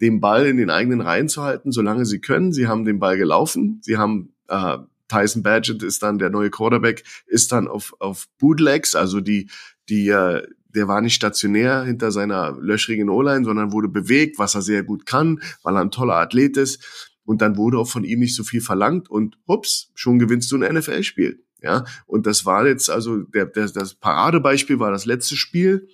den 0.01 0.19
Ball 0.19 0.45
in 0.45 0.57
den 0.57 0.69
eigenen 0.69 1.01
Reihen 1.01 1.29
zu 1.29 1.43
halten, 1.43 1.71
solange 1.71 2.05
sie 2.05 2.19
können. 2.19 2.53
Sie 2.53 2.67
haben 2.67 2.85
den 2.85 2.99
Ball 2.99 3.17
gelaufen. 3.17 3.79
Sie 3.81 3.97
haben 3.97 4.33
äh, 4.47 4.77
Tyson 5.07 5.43
Badgett 5.43 5.83
ist 5.83 6.03
dann 6.03 6.17
der 6.17 6.29
neue 6.29 6.49
Quarterback, 6.49 7.03
ist 7.27 7.51
dann 7.51 7.67
auf 7.67 7.93
auf 7.99 8.27
Bootlegs, 8.39 8.95
also 8.95 9.21
die 9.21 9.49
die 9.87 10.09
äh, 10.09 10.45
der 10.75 10.87
war 10.87 10.99
nicht 10.99 11.15
stationär 11.15 11.83
hinter 11.83 12.11
seiner 12.11 12.57
löchrigen 12.59 13.09
O-Line, 13.09 13.45
sondern 13.45 13.71
wurde 13.71 13.87
bewegt, 13.87 14.37
was 14.37 14.55
er 14.55 14.61
sehr 14.61 14.83
gut 14.83 15.05
kann, 15.05 15.41
weil 15.63 15.75
er 15.75 15.81
ein 15.81 15.91
toller 15.91 16.15
Athlet 16.15 16.57
ist. 16.57 17.14
Und 17.26 17.41
dann 17.41 17.57
wurde 17.57 17.80
auch 17.80 17.89
von 17.89 18.03
ihm 18.03 18.19
nicht 18.19 18.36
so 18.36 18.43
viel 18.43 18.61
verlangt 18.61 19.09
und 19.09 19.38
hups, 19.47 19.91
schon 19.95 20.19
gewinnst 20.19 20.51
du 20.51 20.57
ein 20.57 20.76
NFL-Spiel. 20.76 21.43
Ja, 21.61 21.84
und 22.05 22.28
das 22.28 22.45
war 22.45 22.67
jetzt 22.67 22.89
also 22.89 23.23
der, 23.23 23.47
der, 23.47 23.67
das 23.69 23.95
Paradebeispiel 23.95 24.80
war 24.80 24.91
das 24.91 25.05
letzte 25.05 25.36
Spiel. 25.36 25.88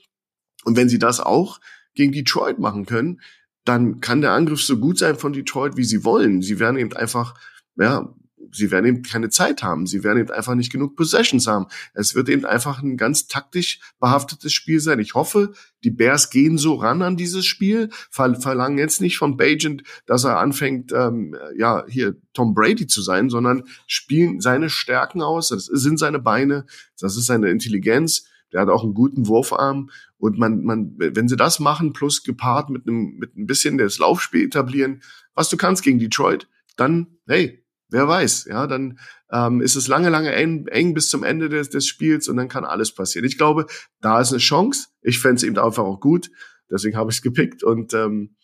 Und 0.66 0.76
wenn 0.76 0.90
sie 0.90 1.00
das 1.00 1.20
auch 1.20 1.62
gegen 1.94 2.12
Detroit 2.12 2.60
machen 2.60 2.86
können, 2.86 3.22
dann 3.64 4.02
kann 4.02 4.22
der 4.22 4.34
Angriff 4.34 4.62
so 4.62 4.78
gut 4.78 4.98
sein 4.98 5.16
von 5.16 5.34
Detroit, 5.34 5.78
wie 5.78 5.84
sie 5.84 6.04
wollen. 6.04 6.42
Sie 6.42 6.60
werden 6.60 6.78
eben 6.78 6.94
einfach, 6.94 7.36
ja, 7.78 8.14
sie 8.52 8.72
werden 8.72 8.86
eben 8.86 9.02
keine 9.04 9.30
Zeit 9.30 9.64
haben. 9.64 9.86
Sie 9.86 10.04
werden 10.04 10.20
eben 10.20 10.32
einfach 10.32 10.56
nicht 10.56 10.72
genug 10.72 10.96
Possessions 10.96 11.48
haben. 11.48 11.68
Es 11.94 12.16
wird 12.16 12.30
eben 12.30 12.46
einfach 12.46 12.82
ein 12.82 12.98
ganz 12.98 13.28
taktisch 13.28 13.80
behaftetes 14.00 14.54
Spiel 14.54 14.80
sein. 14.80 15.00
Ich 15.00 15.14
hoffe, 15.14 15.54
die 15.84 15.92
Bears 15.92 16.30
gehen 16.30 16.58
so 16.58 16.76
ran 16.76 17.02
an 17.02 17.18
dieses 17.18 17.46
Spiel, 17.46 17.90
ver 18.10 18.36
verlangen 18.36 18.78
jetzt 18.78 19.02
nicht 19.02 19.18
von 19.18 19.38
Bajent, 19.38 19.84
dass 20.06 20.24
er 20.24 20.40
anfängt, 20.40 20.92
ähm, 20.92 21.36
ja, 21.58 21.86
hier 21.88 22.16
Tom 22.34 22.54
Brady 22.54 22.88
zu 22.88 23.02
sein, 23.02 23.30
sondern 23.30 23.64
spielen 23.88 24.42
seine 24.42 24.70
Stärken 24.70 25.22
aus. 25.22 25.50
Das 25.50 25.66
sind 25.66 25.98
seine 25.98 26.20
Beine, 26.20 26.66
das 27.00 27.18
ist 27.18 27.26
seine 27.26 27.50
Intelligenz. 27.50 28.26
Der 28.52 28.62
hat 28.62 28.70
auch 28.70 28.84
einen 28.84 28.94
guten 28.94 29.28
Wurfarm. 29.28 29.90
Und 30.18 30.38
man, 30.38 30.64
man, 30.64 30.96
wenn 30.98 31.28
sie 31.28 31.38
das 31.38 31.60
machen, 31.60 31.94
plus 31.94 32.24
gepaart 32.24 32.70
mit 32.70 32.88
einem, 32.88 33.16
mit 33.18 33.36
ein 33.38 33.48
bisschen 33.48 33.78
das 33.78 33.98
Laufspiel 33.98 34.46
etablieren, 34.46 35.02
was 35.34 35.50
du 35.50 35.58
kannst 35.58 35.84
gegen 35.84 36.00
Detroit, 36.00 36.48
dann, 36.76 37.08
hey, 37.28 37.61
wer 37.92 38.08
weiß, 38.08 38.46
ja, 38.46 38.66
dann 38.68 38.98
ähm, 39.32 39.62
ist 39.62 39.76
es 39.76 39.88
lange, 39.88 40.10
lange 40.10 40.34
eng, 40.34 40.68
eng 40.68 40.94
bis 40.94 41.10
zum 41.10 41.24
Ende 41.24 41.50
des, 41.50 41.70
des 41.70 41.86
Spiels 41.86 42.28
und 42.28 42.38
dann 42.38 42.48
kann 42.48 42.66
alles 42.66 42.94
passieren. 42.94 43.26
Ich 43.26 43.38
glaube, 43.38 43.68
da 44.02 44.20
ist 44.20 44.32
eine 44.32 44.40
Chance. 44.40 44.88
Ich 45.02 45.20
fände 45.20 45.36
es 45.36 45.44
eben 45.44 45.58
einfach 45.58 45.84
auch 45.84 46.00
gut. 46.00 46.32
Deswegen 46.70 46.98
habe 46.98 47.12
ich 47.12 47.18
es 47.18 47.22
gepickt 47.22 47.64
und 47.64 47.94
ähm, 47.94 48.36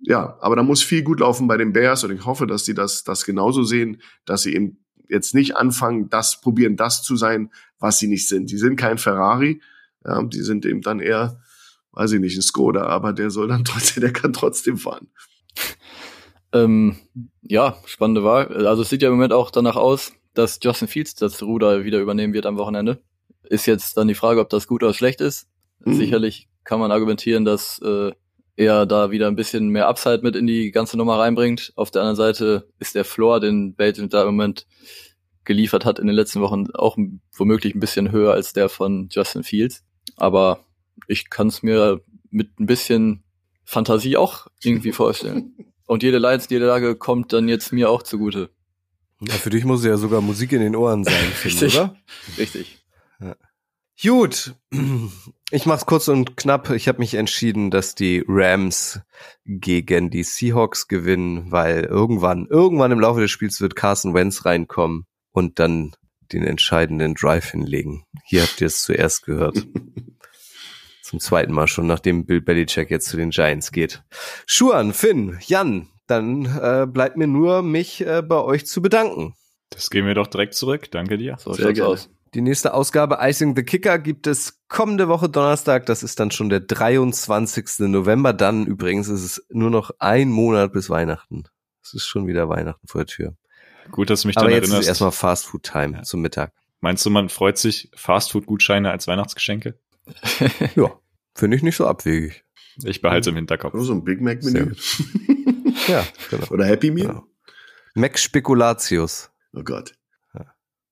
ja, 0.00 0.36
aber 0.40 0.56
da 0.56 0.62
muss 0.62 0.82
viel 0.82 1.02
gut 1.02 1.20
laufen 1.20 1.48
bei 1.48 1.56
den 1.56 1.72
Bears 1.72 2.04
und 2.04 2.12
ich 2.12 2.24
hoffe, 2.24 2.46
dass 2.46 2.64
sie 2.64 2.74
das, 2.74 3.04
das 3.04 3.24
genauso 3.24 3.62
sehen, 3.62 4.00
dass 4.26 4.42
sie 4.42 4.54
eben 4.54 4.84
jetzt 5.08 5.34
nicht 5.34 5.56
anfangen, 5.56 6.08
das 6.08 6.40
probieren, 6.40 6.76
das 6.76 7.02
zu 7.02 7.16
sein, 7.16 7.50
was 7.78 7.98
sie 7.98 8.08
nicht 8.08 8.28
sind. 8.28 8.50
Die 8.50 8.58
sind 8.58 8.76
kein 8.76 8.98
Ferrari, 8.98 9.60
ja, 10.04 10.22
die 10.22 10.42
sind 10.42 10.66
eben 10.66 10.82
dann 10.82 11.00
eher, 11.00 11.40
weiß 11.92 12.12
ich 12.12 12.20
nicht, 12.20 12.36
ein 12.36 12.42
Skoda, 12.42 12.84
aber 12.84 13.12
der 13.12 13.30
soll 13.30 13.48
dann 13.48 13.64
trotzdem, 13.64 14.02
der 14.02 14.12
kann 14.12 14.32
trotzdem 14.32 14.76
fahren. 14.76 15.08
Ähm, 16.52 16.96
ja, 17.42 17.76
spannende 17.84 18.24
Wahl. 18.24 18.66
Also 18.66 18.82
es 18.82 18.88
sieht 18.88 19.02
ja 19.02 19.08
im 19.08 19.14
Moment 19.14 19.32
auch 19.32 19.50
danach 19.50 19.76
aus, 19.76 20.12
dass 20.34 20.58
Justin 20.62 20.88
Fields 20.88 21.14
das 21.14 21.42
Ruder 21.42 21.84
wieder 21.84 21.98
übernehmen 21.98 22.32
wird 22.32 22.46
am 22.46 22.58
Wochenende. 22.58 23.02
Ist 23.44 23.66
jetzt 23.66 23.96
dann 23.96 24.08
die 24.08 24.14
Frage, 24.14 24.40
ob 24.40 24.48
das 24.48 24.66
gut 24.66 24.82
oder 24.82 24.94
schlecht 24.94 25.20
ist. 25.20 25.48
Mhm. 25.84 25.94
Sicherlich 25.94 26.48
kann 26.64 26.80
man 26.80 26.92
argumentieren, 26.92 27.44
dass 27.44 27.80
äh, 27.80 28.12
er 28.56 28.86
da 28.86 29.10
wieder 29.10 29.28
ein 29.28 29.36
bisschen 29.36 29.68
mehr 29.68 29.88
Upside 29.88 30.20
mit 30.22 30.36
in 30.36 30.46
die 30.46 30.70
ganze 30.70 30.96
Nummer 30.96 31.18
reinbringt. 31.18 31.72
Auf 31.76 31.90
der 31.90 32.02
anderen 32.02 32.16
Seite 32.16 32.68
ist 32.78 32.94
der 32.94 33.04
Floor, 33.04 33.40
den 33.40 33.74
Bate 33.74 34.06
da 34.08 34.22
im 34.22 34.28
Moment 34.28 34.66
geliefert 35.44 35.84
hat 35.84 35.98
in 35.98 36.06
den 36.06 36.16
letzten 36.16 36.40
Wochen, 36.40 36.66
auch 36.74 36.98
womöglich 37.36 37.74
ein 37.74 37.80
bisschen 37.80 38.12
höher 38.12 38.34
als 38.34 38.52
der 38.52 38.68
von 38.68 39.08
Justin 39.10 39.44
Fields. 39.44 39.84
Aber 40.16 40.64
ich 41.06 41.30
kann 41.30 41.46
es 41.46 41.62
mir 41.62 42.00
mit 42.30 42.60
ein 42.60 42.66
bisschen 42.66 43.22
Fantasie 43.64 44.16
auch 44.16 44.48
irgendwie 44.62 44.92
vorstellen. 45.04 45.67
Und 45.88 46.02
jede 46.02 46.18
Lions-Niederlage 46.18 46.96
kommt 46.96 47.32
dann 47.32 47.48
jetzt 47.48 47.72
mir 47.72 47.88
auch 47.88 48.02
zugute. 48.02 48.50
Ja, 49.20 49.32
für 49.32 49.48
dich 49.48 49.64
muss 49.64 49.84
ja 49.84 49.96
sogar 49.96 50.20
Musik 50.20 50.52
in 50.52 50.60
den 50.60 50.76
Ohren 50.76 51.02
sein, 51.02 51.14
Richtig. 51.44 51.74
oder? 51.74 51.96
Richtig. 52.36 52.84
Gut, 54.00 54.54
ich 55.50 55.66
mach's 55.66 55.86
kurz 55.86 56.06
und 56.06 56.36
knapp. 56.36 56.70
Ich 56.70 56.86
habe 56.86 56.98
mich 56.98 57.14
entschieden, 57.14 57.72
dass 57.72 57.96
die 57.96 58.22
Rams 58.28 59.00
gegen 59.44 60.10
die 60.10 60.22
Seahawks 60.22 60.86
gewinnen, 60.86 61.50
weil 61.50 61.82
irgendwann, 61.82 62.46
irgendwann 62.48 62.92
im 62.92 63.00
Laufe 63.00 63.20
des 63.20 63.32
Spiels 63.32 63.60
wird 63.60 63.74
Carson 63.74 64.14
Wentz 64.14 64.44
reinkommen 64.44 65.06
und 65.32 65.58
dann 65.58 65.96
den 66.32 66.44
entscheidenden 66.44 67.14
Drive 67.14 67.50
hinlegen. 67.50 68.04
Hier 68.24 68.42
habt 68.42 68.60
ihr 68.60 68.68
es 68.68 68.82
zuerst 68.82 69.24
gehört. 69.24 69.66
Zum 71.08 71.20
zweiten 71.20 71.54
Mal 71.54 71.68
schon, 71.68 71.86
nachdem 71.86 72.26
Bill 72.26 72.42
Belichick 72.42 72.90
jetzt 72.90 73.08
zu 73.08 73.16
den 73.16 73.30
Giants 73.30 73.72
geht. 73.72 74.02
Schuan, 74.44 74.92
Finn, 74.92 75.38
Jan, 75.46 75.88
dann 76.06 76.44
äh, 76.44 76.86
bleibt 76.86 77.16
mir 77.16 77.26
nur, 77.26 77.62
mich 77.62 78.02
äh, 78.06 78.20
bei 78.20 78.36
euch 78.42 78.66
zu 78.66 78.82
bedanken. 78.82 79.34
Das 79.70 79.88
gehen 79.88 80.04
wir 80.04 80.12
doch 80.14 80.26
direkt 80.26 80.52
zurück. 80.52 80.90
Danke 80.90 81.16
dir. 81.16 81.36
So 81.38 81.54
Sehr 81.54 81.72
gerne. 81.72 81.88
aus. 81.88 82.10
Die 82.34 82.42
nächste 82.42 82.74
Ausgabe 82.74 83.16
Icing 83.22 83.56
the 83.56 83.62
Kicker 83.62 83.98
gibt 83.98 84.26
es 84.26 84.60
kommende 84.68 85.08
Woche 85.08 85.30
Donnerstag. 85.30 85.86
Das 85.86 86.02
ist 86.02 86.20
dann 86.20 86.30
schon 86.30 86.50
der 86.50 86.60
23. 86.60 87.88
November. 87.88 88.34
Dann 88.34 88.66
übrigens 88.66 89.08
ist 89.08 89.24
es 89.24 89.46
nur 89.48 89.70
noch 89.70 89.90
ein 90.00 90.28
Monat 90.28 90.74
bis 90.74 90.90
Weihnachten. 90.90 91.44
Es 91.82 91.94
ist 91.94 92.04
schon 92.06 92.26
wieder 92.26 92.50
Weihnachten 92.50 92.86
vor 92.86 93.00
der 93.00 93.06
Tür. 93.06 93.34
Gut, 93.90 94.10
dass 94.10 94.20
du 94.22 94.28
mich 94.28 94.36
Aber 94.36 94.44
dann 94.48 94.54
jetzt 94.56 94.64
ist 94.64 94.70
erinnerst. 94.72 94.88
erstmal 94.88 95.12
Fast 95.12 95.46
Food 95.46 95.62
Time 95.62 95.96
Ja. 95.96 96.02
zum 96.02 96.20
Mittag. 96.20 96.52
Meinst 96.80 97.06
du, 97.06 97.08
man 97.08 97.30
freut 97.30 97.56
sich 97.56 97.90
Fastfood-Gutscheine 97.94 98.90
als 98.90 99.06
Weihnachtsgeschenke? 99.06 99.78
Ja, 100.76 100.98
finde 101.34 101.56
ich 101.56 101.62
nicht 101.62 101.76
so 101.76 101.86
abwegig. 101.86 102.44
Ich 102.84 103.00
behalte 103.00 103.28
es 103.28 103.32
im 103.32 103.36
Hinterkopf. 103.36 103.74
Oder 103.74 103.84
so 103.84 103.92
ein 103.92 104.04
Big 104.04 104.20
Mac 104.20 104.42
Menü. 104.42 104.74
Ja, 105.86 106.04
genau. 106.28 106.46
Oder 106.50 106.66
Happy 106.66 106.90
Meal. 106.90 107.06
Ja. 107.06 107.22
Mac 107.94 108.18
Spekulatius. 108.18 109.30
Oh 109.54 109.62
Gott. 109.62 109.94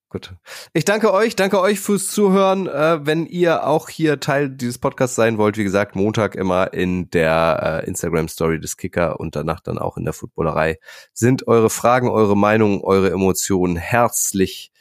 Gut. 0.08 0.34
Ich 0.72 0.84
danke 0.84 1.12
euch, 1.12 1.34
danke 1.34 1.60
euch 1.60 1.80
fürs 1.80 2.12
Zuhören. 2.12 2.68
Äh, 2.68 3.04
wenn 3.04 3.26
ihr 3.26 3.66
auch 3.66 3.88
hier 3.88 4.20
Teil 4.20 4.48
dieses 4.48 4.78
Podcasts 4.78 5.16
sein 5.16 5.36
wollt, 5.36 5.58
wie 5.58 5.64
gesagt, 5.64 5.96
Montag 5.96 6.36
immer 6.36 6.72
in 6.72 7.10
der 7.10 7.82
äh, 7.84 7.86
Instagram 7.88 8.28
Story 8.28 8.60
des 8.60 8.76
Kicker 8.76 9.18
und 9.18 9.34
danach 9.34 9.58
dann 9.58 9.78
auch 9.78 9.96
in 9.96 10.04
der 10.04 10.12
Footballerei 10.12 10.78
sind 11.12 11.48
eure 11.48 11.70
Fragen, 11.70 12.08
eure 12.08 12.36
Meinungen, 12.36 12.82
eure 12.82 13.10
Emotionen 13.10 13.74
herzlich 13.74 14.72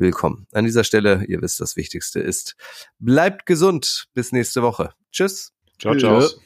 willkommen. 0.00 0.46
An 0.52 0.64
dieser 0.64 0.84
Stelle, 0.84 1.24
ihr 1.26 1.40
wisst, 1.42 1.60
das 1.60 1.76
Wichtigste 1.76 2.20
ist, 2.20 2.56
bleibt 2.98 3.46
gesund. 3.46 4.06
Bis 4.14 4.32
nächste 4.32 4.62
Woche. 4.62 4.92
Tschüss. 5.12 5.52
Ciao, 5.78 5.94
Tschüss. 5.94 6.30
ciao. 6.32 6.42